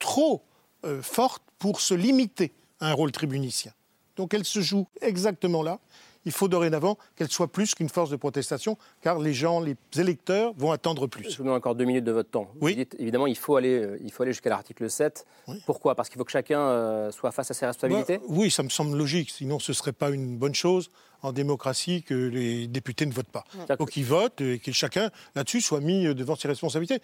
[0.00, 0.42] trop
[0.84, 3.70] euh, forte pour se limiter à un rôle tribunicien.
[4.16, 5.78] Donc elle se joue exactement là.
[6.26, 10.52] Il faut dorénavant qu'elle soit plus qu'une force de protestation, car les gens, les électeurs
[10.58, 11.30] vont attendre plus.
[11.30, 12.50] Je vous encore deux minutes de votre temps.
[12.60, 15.24] Vous dites, évidemment, il faut aller, euh, il faut aller jusqu'à l'article 7.
[15.66, 15.94] Pourquoi?
[15.94, 18.18] Parce qu'il faut que chacun euh, soit face à ses responsabilités?
[18.18, 19.30] Bah, oui, ça me semble logique.
[19.30, 20.90] Sinon, ce ne serait pas une bonne chose
[21.22, 23.44] en démocratie que les députés ne votent pas.
[23.54, 23.76] Ouais.
[23.76, 27.00] Donc, ils votent et que chacun, là-dessus, soit mis devant ses responsabilités.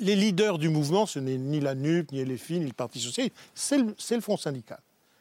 [0.00, 3.34] Les, leaders du mouvement, ce n'est ni la NUP, ni LFI, ni le Parti socialiste,
[3.54, 4.80] c'est le, c'est le Front syndical.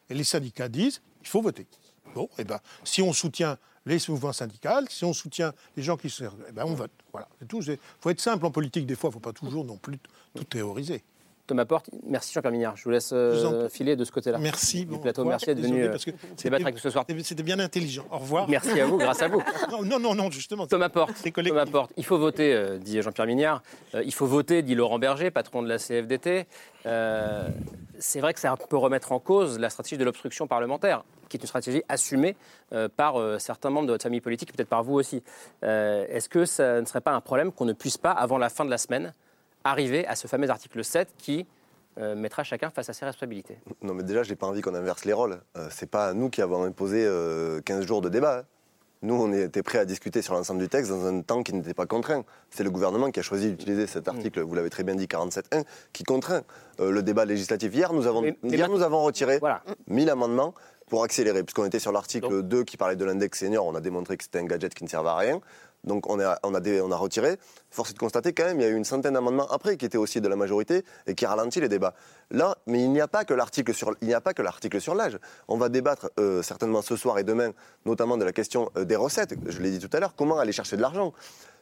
[0.10, 1.68] Et les syndicats disent il faut voter.
[2.14, 6.10] Bon, eh ben, si on soutient les mouvements syndicaux, si on soutient les gens qui
[6.10, 6.24] se.
[6.50, 6.92] Eh ben, on vote.
[7.12, 7.62] Voilà, c'est tout.
[7.62, 9.98] Il faut être simple en politique, des fois, il ne faut pas toujours non plus
[10.36, 11.04] tout théoriser.
[11.46, 12.78] Thomas Porte, merci Jean-Pierre Mignard.
[12.78, 14.38] Je vous laisse euh, filer de ce côté-là.
[14.38, 14.86] Merci.
[14.86, 15.26] Bon, plateau.
[15.26, 17.06] Merci d'être venu débattre avec nous ce soir.
[17.22, 18.06] c'était- bien intelligent.
[18.10, 18.48] Au revoir.
[18.48, 19.44] Merci à vous, grâce à vous.
[19.72, 20.68] Non, non, non, non, justement.
[20.68, 23.62] Thomas Porte, Thomas Porte, il faut voter, euh, dit Jean-Pierre Mignard.
[23.94, 26.48] Euh, il faut voter, dit Laurent Berger, patron de la CFDT.
[26.86, 27.50] Euh,
[28.00, 31.04] c'est vrai que ça peut remettre en cause la stratégie de l'obstruction parlementaire,
[31.34, 32.36] qui est une stratégie assumée
[32.74, 35.24] euh, par euh, certains membres de votre famille politique, et peut-être par vous aussi.
[35.64, 38.50] Euh, Est-ce que ça ne serait pas un problème qu'on ne puisse pas, avant la
[38.50, 39.14] fin de la semaine,
[39.64, 41.46] arriver à ce fameux article 7 qui
[41.98, 43.58] euh, mettra chacun face à ses responsabilités?
[43.82, 45.40] Non, mais déjà, j'ai pas envie qu'on inverse les rôles.
[45.58, 48.40] Euh, c'est pas nous qui avons imposé euh, 15 jours de débat.
[48.40, 48.44] hein.
[49.06, 51.74] Nous, on était prêts à discuter sur l'ensemble du texte dans un temps qui n'était
[51.74, 52.24] pas contraint.
[52.52, 55.66] C'est le gouvernement qui a choisi d'utiliser cet article, vous l'avez très bien dit, 47.1,
[55.92, 56.44] qui contraint
[56.80, 57.76] le débat législatif.
[57.76, 59.62] Hier, nous avons, Mais- mais hier, nous avons retiré Voilà.
[59.88, 60.54] 1000 amendements
[60.90, 61.44] pour accélérer.
[61.44, 64.40] Puisqu'on était sur l'article 2 qui parlait de l'index senior, on a démontré que c'était
[64.40, 65.42] un gadget qui ne servait à rien.
[65.84, 67.38] Donc on a, on, a on a retiré.
[67.70, 69.86] Force est de constater quand même, il y a eu une centaine d'amendements après qui
[69.86, 71.94] étaient aussi de la majorité et qui ralenti les débats.
[72.32, 74.80] Là, mais il n'y a pas que l'article sur, il n'y a pas que l'article
[74.80, 75.20] sur l'âge.
[75.48, 77.52] On va débattre euh, certainement ce soir et demain,
[77.86, 79.36] notamment de la question euh, des recettes.
[79.46, 81.14] Je l'ai dit tout à l'heure, comment aller chercher de l'argent?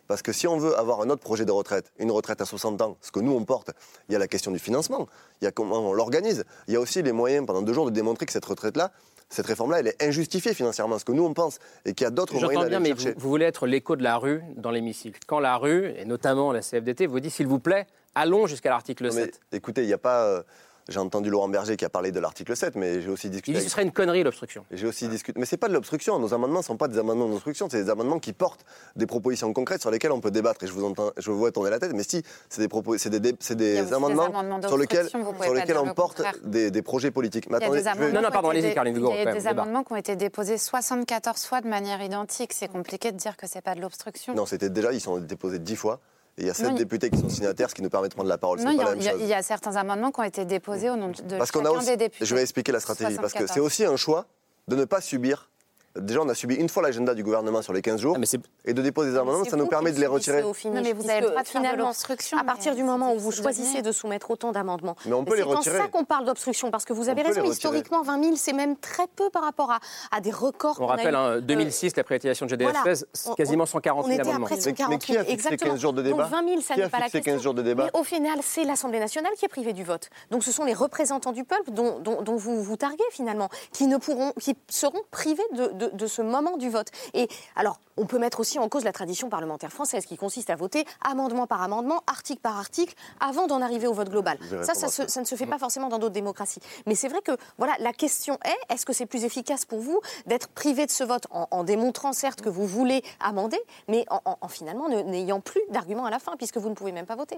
[0.08, 2.82] Parce que si on veut avoir un autre projet de retraite, une retraite à 60
[2.82, 3.72] ans, ce que nous on porte,
[4.10, 5.08] il y a la question du financement,
[5.42, 7.86] il y a comment on l'organise, il y a aussi les moyens pendant deux jours
[7.86, 8.92] de démontrer que cette retraite-là,
[9.32, 12.12] cette réforme-là, elle est injustifiée financièrement, ce que nous on pense, et qu'il y a
[12.12, 13.14] d'autres moyens d'aller bien, le mais chercher.
[13.16, 15.20] vous, vous voulez être l'écho de la rue dans l'hémicycle.
[15.26, 19.08] Quand la rue, et notamment la CFDT, vous dit s'il vous plaît, allons jusqu'à l'article
[19.08, 19.40] Non, mais 7.
[19.54, 20.26] écoutez, il n'y a pas.
[20.26, 20.44] euh,
[20.90, 23.52] J'ai entendu Laurent Berger qui a parlé de l'article 7, mais j'ai aussi discuté.
[23.52, 24.66] Il dit que ce serait une connerie l'obstruction.
[24.72, 25.40] J'ai aussi discuté.
[25.40, 26.18] Mais c'est pas de l'obstruction.
[26.20, 27.68] Nos amendements ne sont pas des amendements d'obstruction.
[27.70, 28.66] C'est des amendements qui portent
[28.96, 30.64] des propositions concrètes sur lesquelles on peut débattre.
[30.64, 31.94] Et je vous entends, je vous vois tourner la tête.
[31.94, 34.32] Mais si, c'est des, propos, c'est des, y a des des amendements,
[34.68, 37.50] sur lesquels, sur on le porte des, des projets politiques.
[37.50, 39.26] Mais Il y a attendez, des vais- ont été dé- Caroline Il y a des
[39.26, 39.50] même, débat.
[39.62, 42.54] amendements qui ont été déposés 74 fois de manière identique.
[42.54, 44.34] C'est compliqué de dire que c'est pas de l'obstruction.
[44.34, 46.00] Non, c'était déjà, ils sont déposés dix fois.
[46.42, 48.28] Et il y a sept députés qui sont signataires, ce qui nous permet de prendre
[48.28, 48.60] la parole.
[48.62, 51.38] Non, il y, a- il y certains amendements qui ont été déposés au nom de
[51.38, 52.26] Parce chacun a aussi, des députés.
[52.26, 53.54] je vais expliquer la stratégie, parce que 74.
[53.54, 54.26] c'est aussi un choix
[54.68, 55.51] de ne pas subir.
[55.98, 58.18] Déjà, on a subi une fois l'agenda du gouvernement sur les 15 jours,
[58.66, 60.42] et de déposer des amendements, C'est ça nous permet de les retirer.
[60.42, 62.72] au finish, Non, mais vous avez le droit de faire de finalement, l'obstruction, À partir
[62.72, 65.42] mais du moment où c'est vous choisissez de soumettre autant d'amendements, Mais on peut les
[65.42, 65.78] c'est en retirer.
[65.80, 68.78] ça qu'on parle d'obstruction, parce que vous avez On raison, historiquement, 20 000, c'est même
[68.78, 69.80] très peu par rapport à,
[70.12, 70.78] à des records.
[70.80, 71.18] On a rappelle, eu.
[71.18, 72.82] hein, Euh, 2006, la privatisation de GDF voilà.
[72.82, 74.46] 13, On- quasiment on- 140 on 000 était à amendements.
[74.48, 75.72] près de Mais- mais 140 qui a 000, fixé exactement.
[75.72, 77.34] 15 jours de Donc débat 20 000, ça a n'est pas la question.
[77.34, 80.10] 15 jours de débat Mais au final, c'est l'Assemblée nationale qui est privée du vote.
[80.30, 83.88] Donc ce sont les représentants du peuple dont, dont- dont vous vous targuez finalement, qui
[83.88, 86.88] ne pourront, qui seront privés de, de- de ce moment du vote.
[87.14, 90.56] Et alors, on peut mettre aussi en cause la tradition parlementaire française, qui consiste à
[90.56, 94.38] voter amendement par amendement, article par article, avant d'en arriver au vote global.
[94.64, 96.62] Ça, ça, se- ne se fait pas forcément dans d'autres démocraties.
[96.86, 100.00] Mais c'est vrai que voilà, la question est est-ce que c'est plus efficace pour vous
[100.26, 104.22] d'être privé de ce vote en, en démontrant certes que vous voulez amender, mais en,
[104.26, 107.16] en- en finalement n'ayant plus d'arguments à la fin, puisque vous ne pouvez même pas
[107.16, 107.38] voter?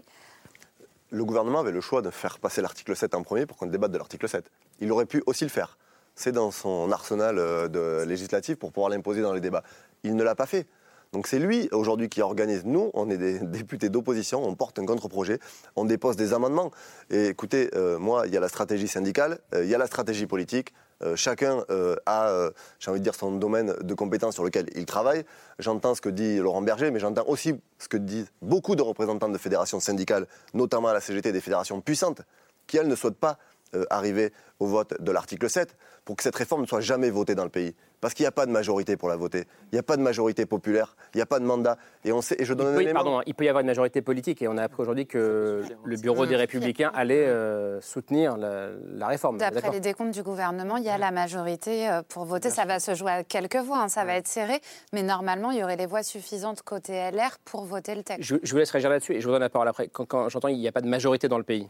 [1.09, 3.91] Le gouvernement avait le choix de faire passer l'article 7 en premier pour qu'on débatte
[3.91, 4.45] de l'article 7.
[4.79, 5.77] Il aurait pu aussi le faire.
[6.15, 9.63] C'est dans son arsenal euh, législatif pour pouvoir l'imposer dans les débats.
[10.03, 10.67] Il ne l'a pas fait.
[11.11, 12.65] Donc c'est lui aujourd'hui qui organise.
[12.65, 15.39] Nous, on est des députés d'opposition, on porte un contre-projet,
[15.75, 16.71] on dépose des amendements.
[17.09, 19.87] Et écoutez, euh, moi, il y a la stratégie syndicale, euh, il y a la
[19.87, 20.73] stratégie politique.
[21.15, 21.65] Chacun
[22.05, 22.49] a,
[22.79, 25.25] j'ai envie de dire, son domaine de compétences sur lequel il travaille.
[25.59, 29.27] J'entends ce que dit Laurent Berger, mais j'entends aussi ce que disent beaucoup de représentants
[29.27, 32.21] de fédérations syndicales, notamment à la CGT, des fédérations puissantes,
[32.67, 33.37] qui, elles, ne souhaitent pas
[33.75, 37.35] euh, arriver au vote de l'article 7 pour que cette réforme ne soit jamais votée
[37.35, 37.73] dans le pays.
[38.01, 39.45] Parce qu'il n'y a pas de majorité pour la voter.
[39.71, 40.97] Il n'y a pas de majorité populaire.
[41.13, 41.77] Il n'y a pas de mandat.
[42.03, 43.01] Et, on sait, et je donne un Oui, élément.
[43.01, 45.95] pardon, il peut y avoir une majorité politique et on a appris aujourd'hui que le
[45.97, 49.37] bureau des Républicains allait euh, soutenir la, la réforme.
[49.37, 49.73] D'après D'accord.
[49.73, 52.49] les décomptes du gouvernement, il y a la majorité euh, pour voter.
[52.49, 54.59] Ça va se jouer à quelques voix, hein, ça va être serré.
[54.91, 58.23] Mais normalement, il y aurait les voix suffisantes côté LR pour voter le texte.
[58.23, 59.87] Je, je vous laisse réagir là-dessus et je vous donne la parole après.
[59.87, 61.69] Quand, quand j'entends qu'il n'y a pas de majorité dans le pays.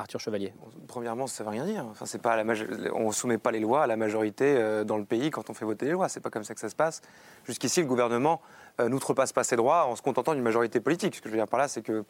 [0.00, 0.52] Arthur Chevalier.
[0.88, 1.84] Premièrement, ça ne veut rien dire.
[1.90, 4.54] Enfin, c'est pas à la majo- on ne soumet pas les lois à la majorité
[4.56, 6.08] euh, dans le pays quand on fait voter les lois.
[6.08, 7.00] C'est pas comme ça que ça se passe.
[7.44, 8.40] Jusqu'ici, le gouvernement
[8.80, 11.14] euh, n'outrepasse pas ses droits en se contentant d'une majorité politique.
[11.14, 12.04] Ce que je veux dire par là, c'est que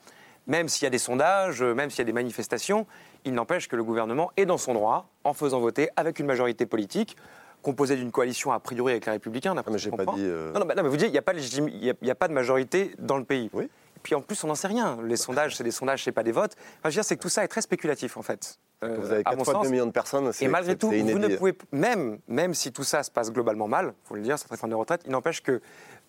[0.46, 2.86] même s'il y a des sondages, euh, même s'il y a des manifestations,
[3.24, 6.64] il n'empêche que le gouvernement est dans son droit en faisant voter avec une majorité
[6.66, 7.16] politique
[7.62, 9.54] composée d'une coalition a priori avec les Républicains.
[9.54, 11.12] d'après mais ce j'ai pas dit, euh, Non, non, bah, non, mais vous dites, il
[11.12, 11.20] n'y a,
[12.12, 13.50] a- pas de majorité dans le pays.
[13.60, 13.68] Et
[14.02, 14.98] puis en plus, on n'en sait rien.
[15.04, 16.52] Les sondages, c'est des sondages, c'est pas des votes.
[16.56, 18.58] Enfin, je veux dire, c'est que tout ça est très spéculatif en fait.
[18.82, 19.64] Euh, Vous avez à 4 mon fois sens.
[19.64, 20.32] 2 millions de personnes.
[20.32, 23.68] c'est- Et malgré tout, vous ne pouvez même, même si tout ça se passe globalement
[23.68, 25.60] mal, faut le dire, cette réforme de retraite, il n'empêche que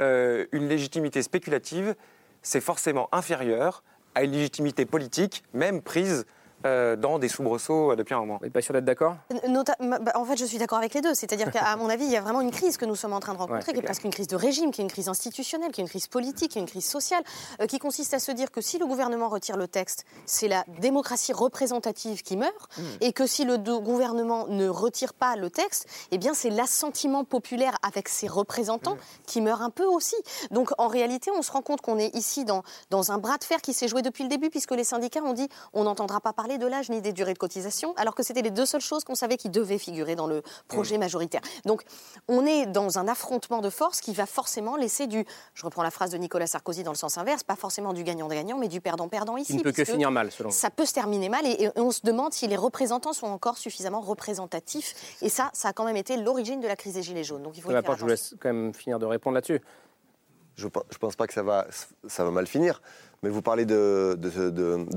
[0.02, 1.96] euh, une légitimité spéculative,
[2.42, 3.84] c'est forcément inférieur
[4.16, 6.26] à une légitimité politique, même prise
[6.66, 8.38] euh, dans des soubresauts euh, depuis un moment.
[8.40, 9.16] Vous n'êtes pas sûr d'être d'accord?
[9.48, 11.14] Nota- bah, en fait, je suis d'accord avec les deux.
[11.14, 13.34] C'est-à-dire qu'à mon avis, il y a vraiment une crise que nous sommes en train
[13.34, 13.84] de rencontrer, Ouais, qui est clair.
[13.86, 16.52] presque une crise de régime, qui est une crise institutionnelle, qui est une crise politique,
[16.52, 17.24] qui est une crise sociale,
[17.62, 20.64] euh, qui consiste à se dire que si le gouvernement retire le texte, c'est la
[20.80, 22.82] démocratie représentative qui meurt, Mmh.
[23.02, 27.24] et que si le do- gouvernement ne retire pas le texte, eh bien, c'est l'assentiment
[27.24, 29.24] populaire avec ses représentants Mmh.
[29.26, 30.16] qui meurt un peu aussi.
[30.52, 33.44] Donc, en réalité, on se rend compte qu'on est ici dans, dans un bras de
[33.44, 36.34] fer qui s'est joué depuis le début, puisque les syndicats ont dit on n'entendra pas
[36.34, 39.04] parler de l'âge ni des durées de cotisation, alors que c'était les deux seules choses
[39.04, 41.42] qu'on savait qui devaient figurer dans le projet majoritaire.
[41.66, 41.84] Donc,
[42.28, 45.92] on est dans un affrontement de forces qui va forcément laisser du, je reprends la
[45.92, 49.38] phrase de Nicolas Sarkozy dans le sens inverse, pas forcément du gagnant-gagnant, mais du perdant-perdant
[49.38, 49.54] ici.
[49.54, 50.50] Qui ne peut que finir mal, selon.
[50.50, 53.58] Ça peut se terminer mal et, et on se demande si les représentants sont encore
[53.58, 55.18] suffisamment représentatifs.
[55.22, 57.44] Et ça, ça a quand même été l'origine de la crise des Gilets jaunes.
[57.44, 59.62] Donc, il faut y faire je vous laisse quand même finir de répondre là-dessus.
[60.62, 61.68] Je ne pense pas que ça va,
[62.08, 62.82] ça va mal finir.
[63.24, 64.18] Mais vous parlez de,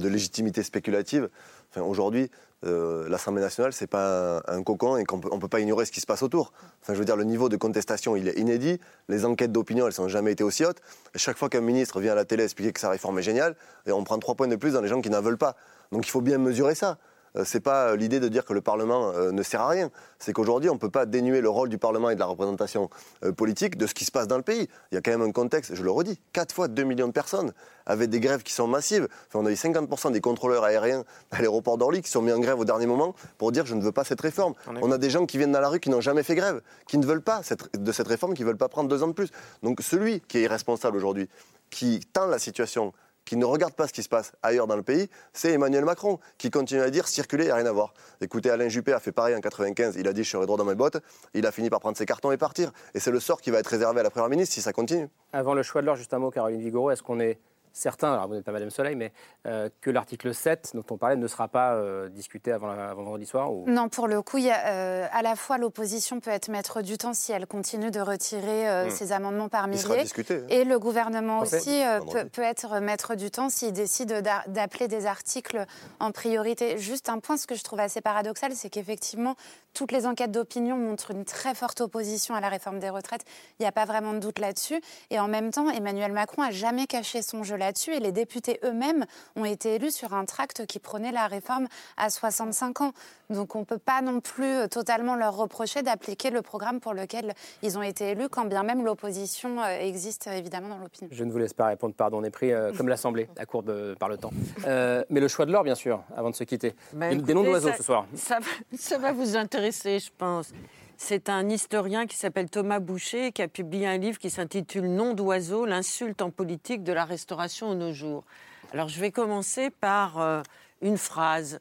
[0.02, 1.28] légitimité spéculative.
[1.76, 2.30] Aujourd'hui,
[2.64, 5.92] euh, l'Assemblée nationale, ce n'est pas un, cocon et qu'on ne peut pas ignorer ce
[5.92, 6.52] qui se passe autour.
[6.82, 8.78] Enfin, je veux dire, le niveau de contestation, il est inédit.
[9.08, 10.80] Les enquêtes d'opinion, elles n'ont jamais été aussi hautes.
[11.16, 13.56] Chaque fois qu'un ministre vient à la télé expliquer que sa réforme est géniale,
[13.88, 15.56] on prend trois points de plus dans les gens qui n'en veulent pas.
[15.92, 16.98] Donc il faut bien mesurer ça.
[17.36, 19.90] Euh, c'est pas euh, l'idée de dire que le Parlement euh, ne sert à rien.
[20.18, 22.88] C'est qu'aujourd'hui, on ne peut pas dénuer le rôle du Parlement et de la représentation
[23.36, 24.68] politique de ce qui se passe dans le pays.
[24.90, 27.12] Il y a quand même un contexte, je le redis, 4 fois 2 millions de
[27.12, 27.52] personnes,
[27.86, 29.08] avec des grèves qui sont massives.
[29.28, 32.38] Enfin, on a eu 50% des contrôleurs aériens à l'aéroport d'Orly qui sont mis en
[32.38, 34.54] grève au dernier moment pour dire je ne veux pas cette réforme.
[34.82, 36.96] On a des gens qui viennent dans la rue qui n'ont jamais fait grève, qui
[36.98, 39.12] ne veulent pas cette- de cette réforme, qui ne veulent pas prendre deux ans de
[39.12, 39.28] plus.
[39.62, 41.28] Donc celui qui est irresponsable aujourd'hui,
[41.70, 42.92] qui tend la situation
[43.24, 46.18] qui ne regarde pas ce qui se passe ailleurs dans le pays, c'est Emmanuel Macron,
[46.38, 47.94] qui continue à dire circuler, il n'y a rien à voir.
[48.20, 50.64] Écoutez, Alain Juppé a fait pareil en 95, il a dit je serai droit dans
[50.64, 50.98] mes bottes,
[51.34, 52.72] il a fini par prendre ses cartons et partir.
[52.94, 55.08] Et c'est le sort qui va être réservé à la Première ministre si ça continue.
[55.32, 57.38] Avant le choix de l'heure, juste un mot, Caroline Vigoro, est-ce qu'on est
[57.74, 59.12] certains, alors vous n'êtes pas Madame Soleil, mais
[59.46, 63.02] euh, que l'article 7 dont on parlait ne sera pas euh, discuté avant, la- avant
[63.02, 63.64] vendredi soir ou...
[63.68, 66.80] Non, pour le coup, il y a, euh, à la fois l'opposition peut être maître
[66.80, 68.90] du temps si elle continue de retirer euh, Hmm.
[68.90, 70.04] ses amendements par Il sera milliers.
[70.04, 70.46] discuté, hein.
[70.48, 71.56] Et le gouvernement Parfait.
[71.56, 75.66] aussi euh, peut, peut être maître du temps s'il décide d'a- d'appeler des articles
[76.00, 76.78] en priorité.
[76.78, 79.34] Juste un point, ce que je trouve assez paradoxal, c'est qu'effectivement,
[79.74, 83.24] toutes les enquêtes d'opinion montrent une très forte opposition à la réforme des retraites.
[83.58, 84.80] Il n'y a pas vraiment de doute là-dessus.
[85.10, 87.94] Et en même temps, Emmanuel Macron a jamais caché son jeu là-dessus.
[87.94, 89.06] Et les députés eux-mêmes
[89.36, 92.92] ont été élus sur un tract qui prenait la réforme à 65 ans.
[93.30, 96.92] Donc on ne peut pas non plus euh, totalement leur reprocher d'appliquer le programme pour
[96.92, 101.08] lequel ils ont été élus, quand bien même l'opposition euh, existe euh, évidemment dans l'opinion.
[101.10, 103.62] Je ne vous laisse pas répondre, pardon, on est pris euh, comme l'Assemblée, à court
[103.62, 104.30] de, par le temps.
[104.66, 106.74] Euh, mais le choix de l'or, bien sûr, avant de se quitter.
[106.92, 108.06] Bah, des, des noms d'oiseaux ce soir.
[108.14, 110.52] Ça va vous intéresser, je pense.
[110.96, 115.12] C'est un historien qui s'appelle Thomas Boucher qui a publié un livre qui s'intitule Nom
[115.14, 118.24] d'oiseau, l'insulte en politique de la restauration aux nos jours.
[118.72, 120.42] Alors je vais commencer par euh,
[120.82, 121.60] une phrase.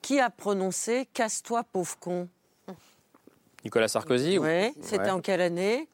[0.00, 2.28] Qui a prononcé Casse-toi, pauvre con
[3.64, 5.10] Nicolas Sarkozy ou- Oui, c'était Ouais.
[5.10, 5.88] en quelle année?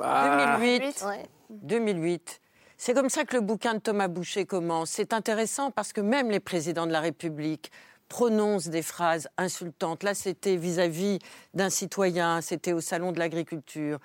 [0.00, 0.56] Ah.
[0.58, 1.04] 2008.
[1.50, 2.40] 2008.
[2.76, 4.90] C'est comme ça que le bouquin de Thomas Boucher commence.
[4.90, 7.70] C'est intéressant parce que même les présidents de la République
[8.10, 10.02] prononcent des phrases insultantes.
[10.02, 11.20] Là, c'était vis-à-vis
[11.54, 13.98] d'un citoyen, c'était au Salon de l'agriculture.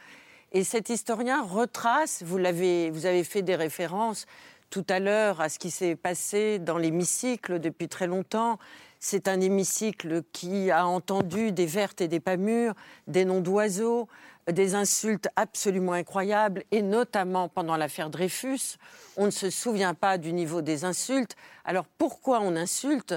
[0.53, 4.27] Et cet historien retrace, vous, l'avez, vous avez fait des références
[4.69, 8.59] tout à l'heure à ce qui s'est passé dans l'hémicycle depuis très longtemps.
[8.99, 12.73] C'est un hémicycle qui a entendu des vertes et des pas mûres,
[13.07, 14.07] des noms d'oiseaux,
[14.51, 18.77] des insultes absolument incroyables, et notamment pendant l'affaire Dreyfus.
[19.17, 21.35] On ne se souvient pas du niveau des insultes.
[21.65, 23.15] Alors pourquoi on insulte?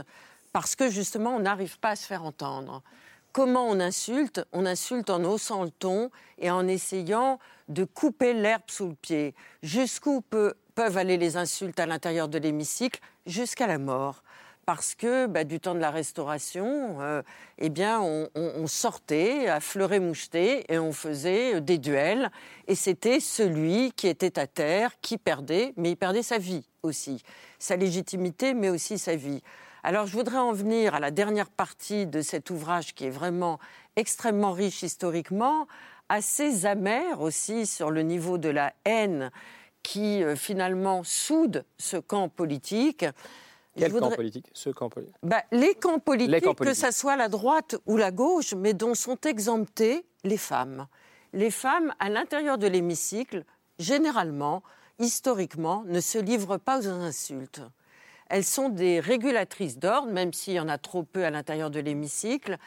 [0.53, 2.83] Parce que justement, on n'arrive pas à se faire entendre.
[3.33, 4.45] Comment on insulte?
[4.53, 7.39] On insulte en haussant le ton et en essayant
[7.69, 9.35] de couper l'herbe sous le pied.
[9.63, 13.01] Jusqu'où peuvent aller les insultes à l'intérieur de l'hémicycle?
[13.27, 14.23] Jusqu'à la mort.
[14.65, 17.23] Parce que bah, du temps de la Restauration, euh,
[17.59, 22.31] eh bien, on, on- on sortait à fleuret moucheté et on faisait euh, des duels.
[22.67, 27.23] Et c'était celui qui était à terre qui perdait, mais il perdait sa vie aussi.
[27.59, 29.43] Sa légitimité, mais aussi sa vie.
[29.89, 33.59] Alors je voudrais en venir à la dernière partie de cet ouvrage qui est vraiment
[33.97, 35.66] extrêmement riche historiquement,
[36.11, 39.30] assez amer aussi sur le niveau de la haine
[39.82, 43.07] qui euh, finalement soude ce camp politique.
[43.78, 44.51] Quel camp voudrais- politique?
[44.53, 45.16] Ce camp politique.
[45.22, 46.84] bah, les camps politiques, Les camps que politiques.
[46.84, 50.86] ce soit la droite ou la gauche, mais dont sont exemptées les femmes.
[51.32, 53.43] Les femmes, à l'intérieur de l'hémicycle,
[53.78, 54.62] généralement,
[54.99, 57.62] historiquement, ne se livrent pas aux insultes.
[58.29, 61.81] Elles sont des régulatrices d'ordre, même s'il y en a trop peu à l'intérieur de
[61.81, 62.59] l'hémicycle.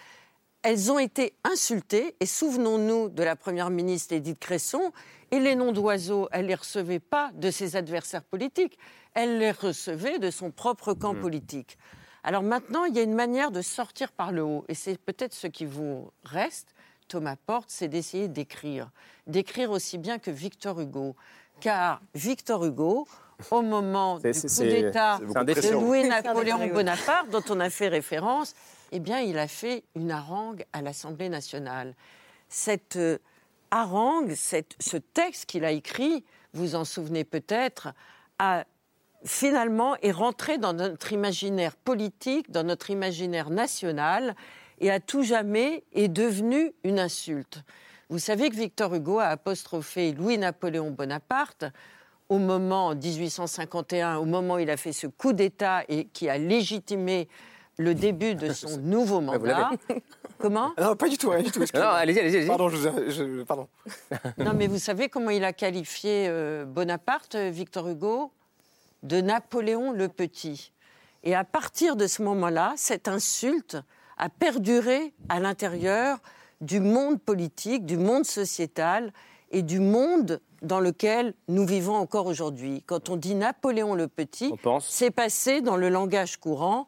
[0.64, 4.92] Elles ont été insultées, et souvenons-nous de la Première ministre Édith Cresson,
[5.32, 8.78] et les noms d'oiseaux, elle ne les recevait pas de ses adversaires politiques,
[9.14, 11.78] elle les recevait de son propre camp politique.
[12.24, 15.34] Alors maintenant, il y a une manière de sortir par le haut, et c'est peut-être
[15.34, 16.76] ce qui vous reste,
[17.12, 18.90] Thomas Porte, c'est d'essayer d'écrire.
[19.28, 21.16] D'écrire aussi bien que Victor Hugo.
[21.60, 23.06] Car Victor Hugo,
[23.52, 25.72] au moment du coup d'État de.
[25.72, 28.54] Louis-Napoléon Bonaparte, dont on a fait référence,
[28.92, 31.96] eh bien, il a fait une harangue à l'Assemblée nationale.
[32.50, 33.18] Cette euh,
[33.72, 36.24] harangue, cette- ce texte qu'il a écrit,
[36.54, 37.90] vous en souvenez peut-être,
[38.40, 38.66] a
[39.24, 44.36] finalement est rentré dans notre imaginaire politique, dans notre imaginaire national,
[44.80, 47.62] et à tout jamais est devenu une insulte.
[48.10, 51.66] Vous savez que Victor Hugo a apostrophé Louis-Napoléon Bonaparte
[52.32, 56.30] au moment, en 1851, au moment où il a fait ce coup d'État et qui
[56.30, 57.28] a légitimé
[57.78, 59.70] le début de son nouveau mandat.
[60.38, 60.72] Comment?
[60.80, 61.62] Non, pas du tout, rien du tout.
[61.62, 61.92] excusez-moi.
[61.92, 63.68] Non, allez-y, allez-y, je, je- pardon.
[64.38, 68.32] Non, mais vous savez comment il a qualifié euh, Bonaparte, euh, Victor Hugo?
[69.04, 70.72] De Napoléon le Petit.
[71.24, 73.78] Et à partir de ce moment-là, cette insulte
[74.18, 76.20] a perduré à l'intérieur
[76.62, 79.12] du monde politique, du monde sociétal
[79.52, 82.84] et du monde dans lequel nous vivons encore aujourd'hui.
[82.86, 86.88] Quand on dit Napoléon le Petit, c'est passé dans le langage courant.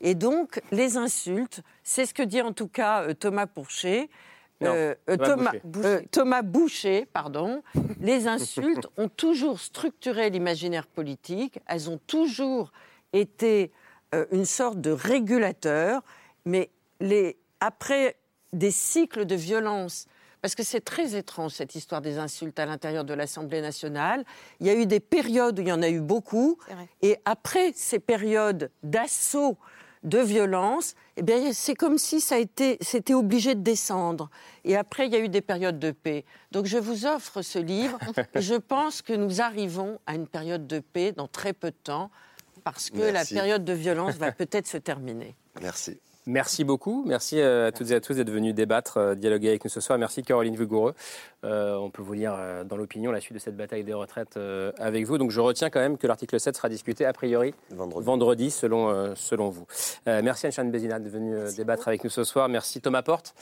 [0.00, 3.46] Et donc, les insultes, c'est ce que dit en tout cas euh, Thomas.
[4.60, 5.88] Non, euh, Thomas Thomas, Boucher.
[5.88, 7.62] euh, Thomas Boucher, pardon,
[8.00, 12.72] les insultes ont toujours structuré l'imaginaire politique, elles ont toujours
[13.12, 13.72] été
[14.14, 16.02] euh, une sorte de régulateur,
[16.44, 18.16] mais les, après
[18.52, 20.06] des cycles de violence,
[20.44, 24.26] parce que c'est très étrange cette histoire des insultes à l'intérieur de l'Assemblée nationale.
[24.60, 26.58] Il y a eu des périodes où il y en a eu beaucoup,
[27.00, 29.56] et après ces périodes d'assaut
[30.02, 34.28] de violence, eh bien, c'est comme si ça a été, c'était obligé de descendre.
[34.64, 36.26] Et après, il y a eu des périodes de paix.
[36.50, 37.98] Donc, je vous offre ce livre.
[38.34, 41.76] et je pense que nous arrivons à une période de paix dans très peu de
[41.82, 42.10] temps,
[42.64, 45.36] parce que la période de violence va peut-être se terminer.
[45.62, 45.98] Merci.
[46.26, 47.04] Merci beaucoup.
[47.06, 49.80] Merci euh, à toutes et à tous d'être venus débattre, euh, dialoguer avec nous ce
[49.80, 49.98] soir.
[49.98, 50.94] Merci Caroline Vigoureux.
[51.44, 54.38] Euh, on peut vous lire dans l'opinion la suite de cette bataille des retraites
[54.78, 55.18] avec vous.
[55.18, 59.50] Donc je retiens quand même que l'article 7 sera discuté a priori vendredi, selon, selon
[59.50, 59.66] vous.
[60.06, 62.48] merci Anne Bézina de venir débattre avec nous ce soir.
[62.48, 63.34] Merci Thomas Porte.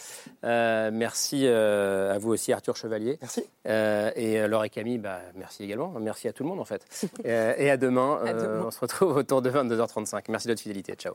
[0.42, 3.18] merci à vous aussi Arthur Chevalier.
[3.20, 3.44] Merci.
[3.64, 5.94] et Laure et Camille, bah, merci également.
[6.00, 6.84] Merci à tout le monde en fait.
[7.24, 8.18] et à demain.
[8.26, 8.64] à demain.
[8.66, 10.24] On se retrouve autour de 22h35.
[10.28, 10.94] Merci de votre fidélité.
[10.94, 11.14] Ciao.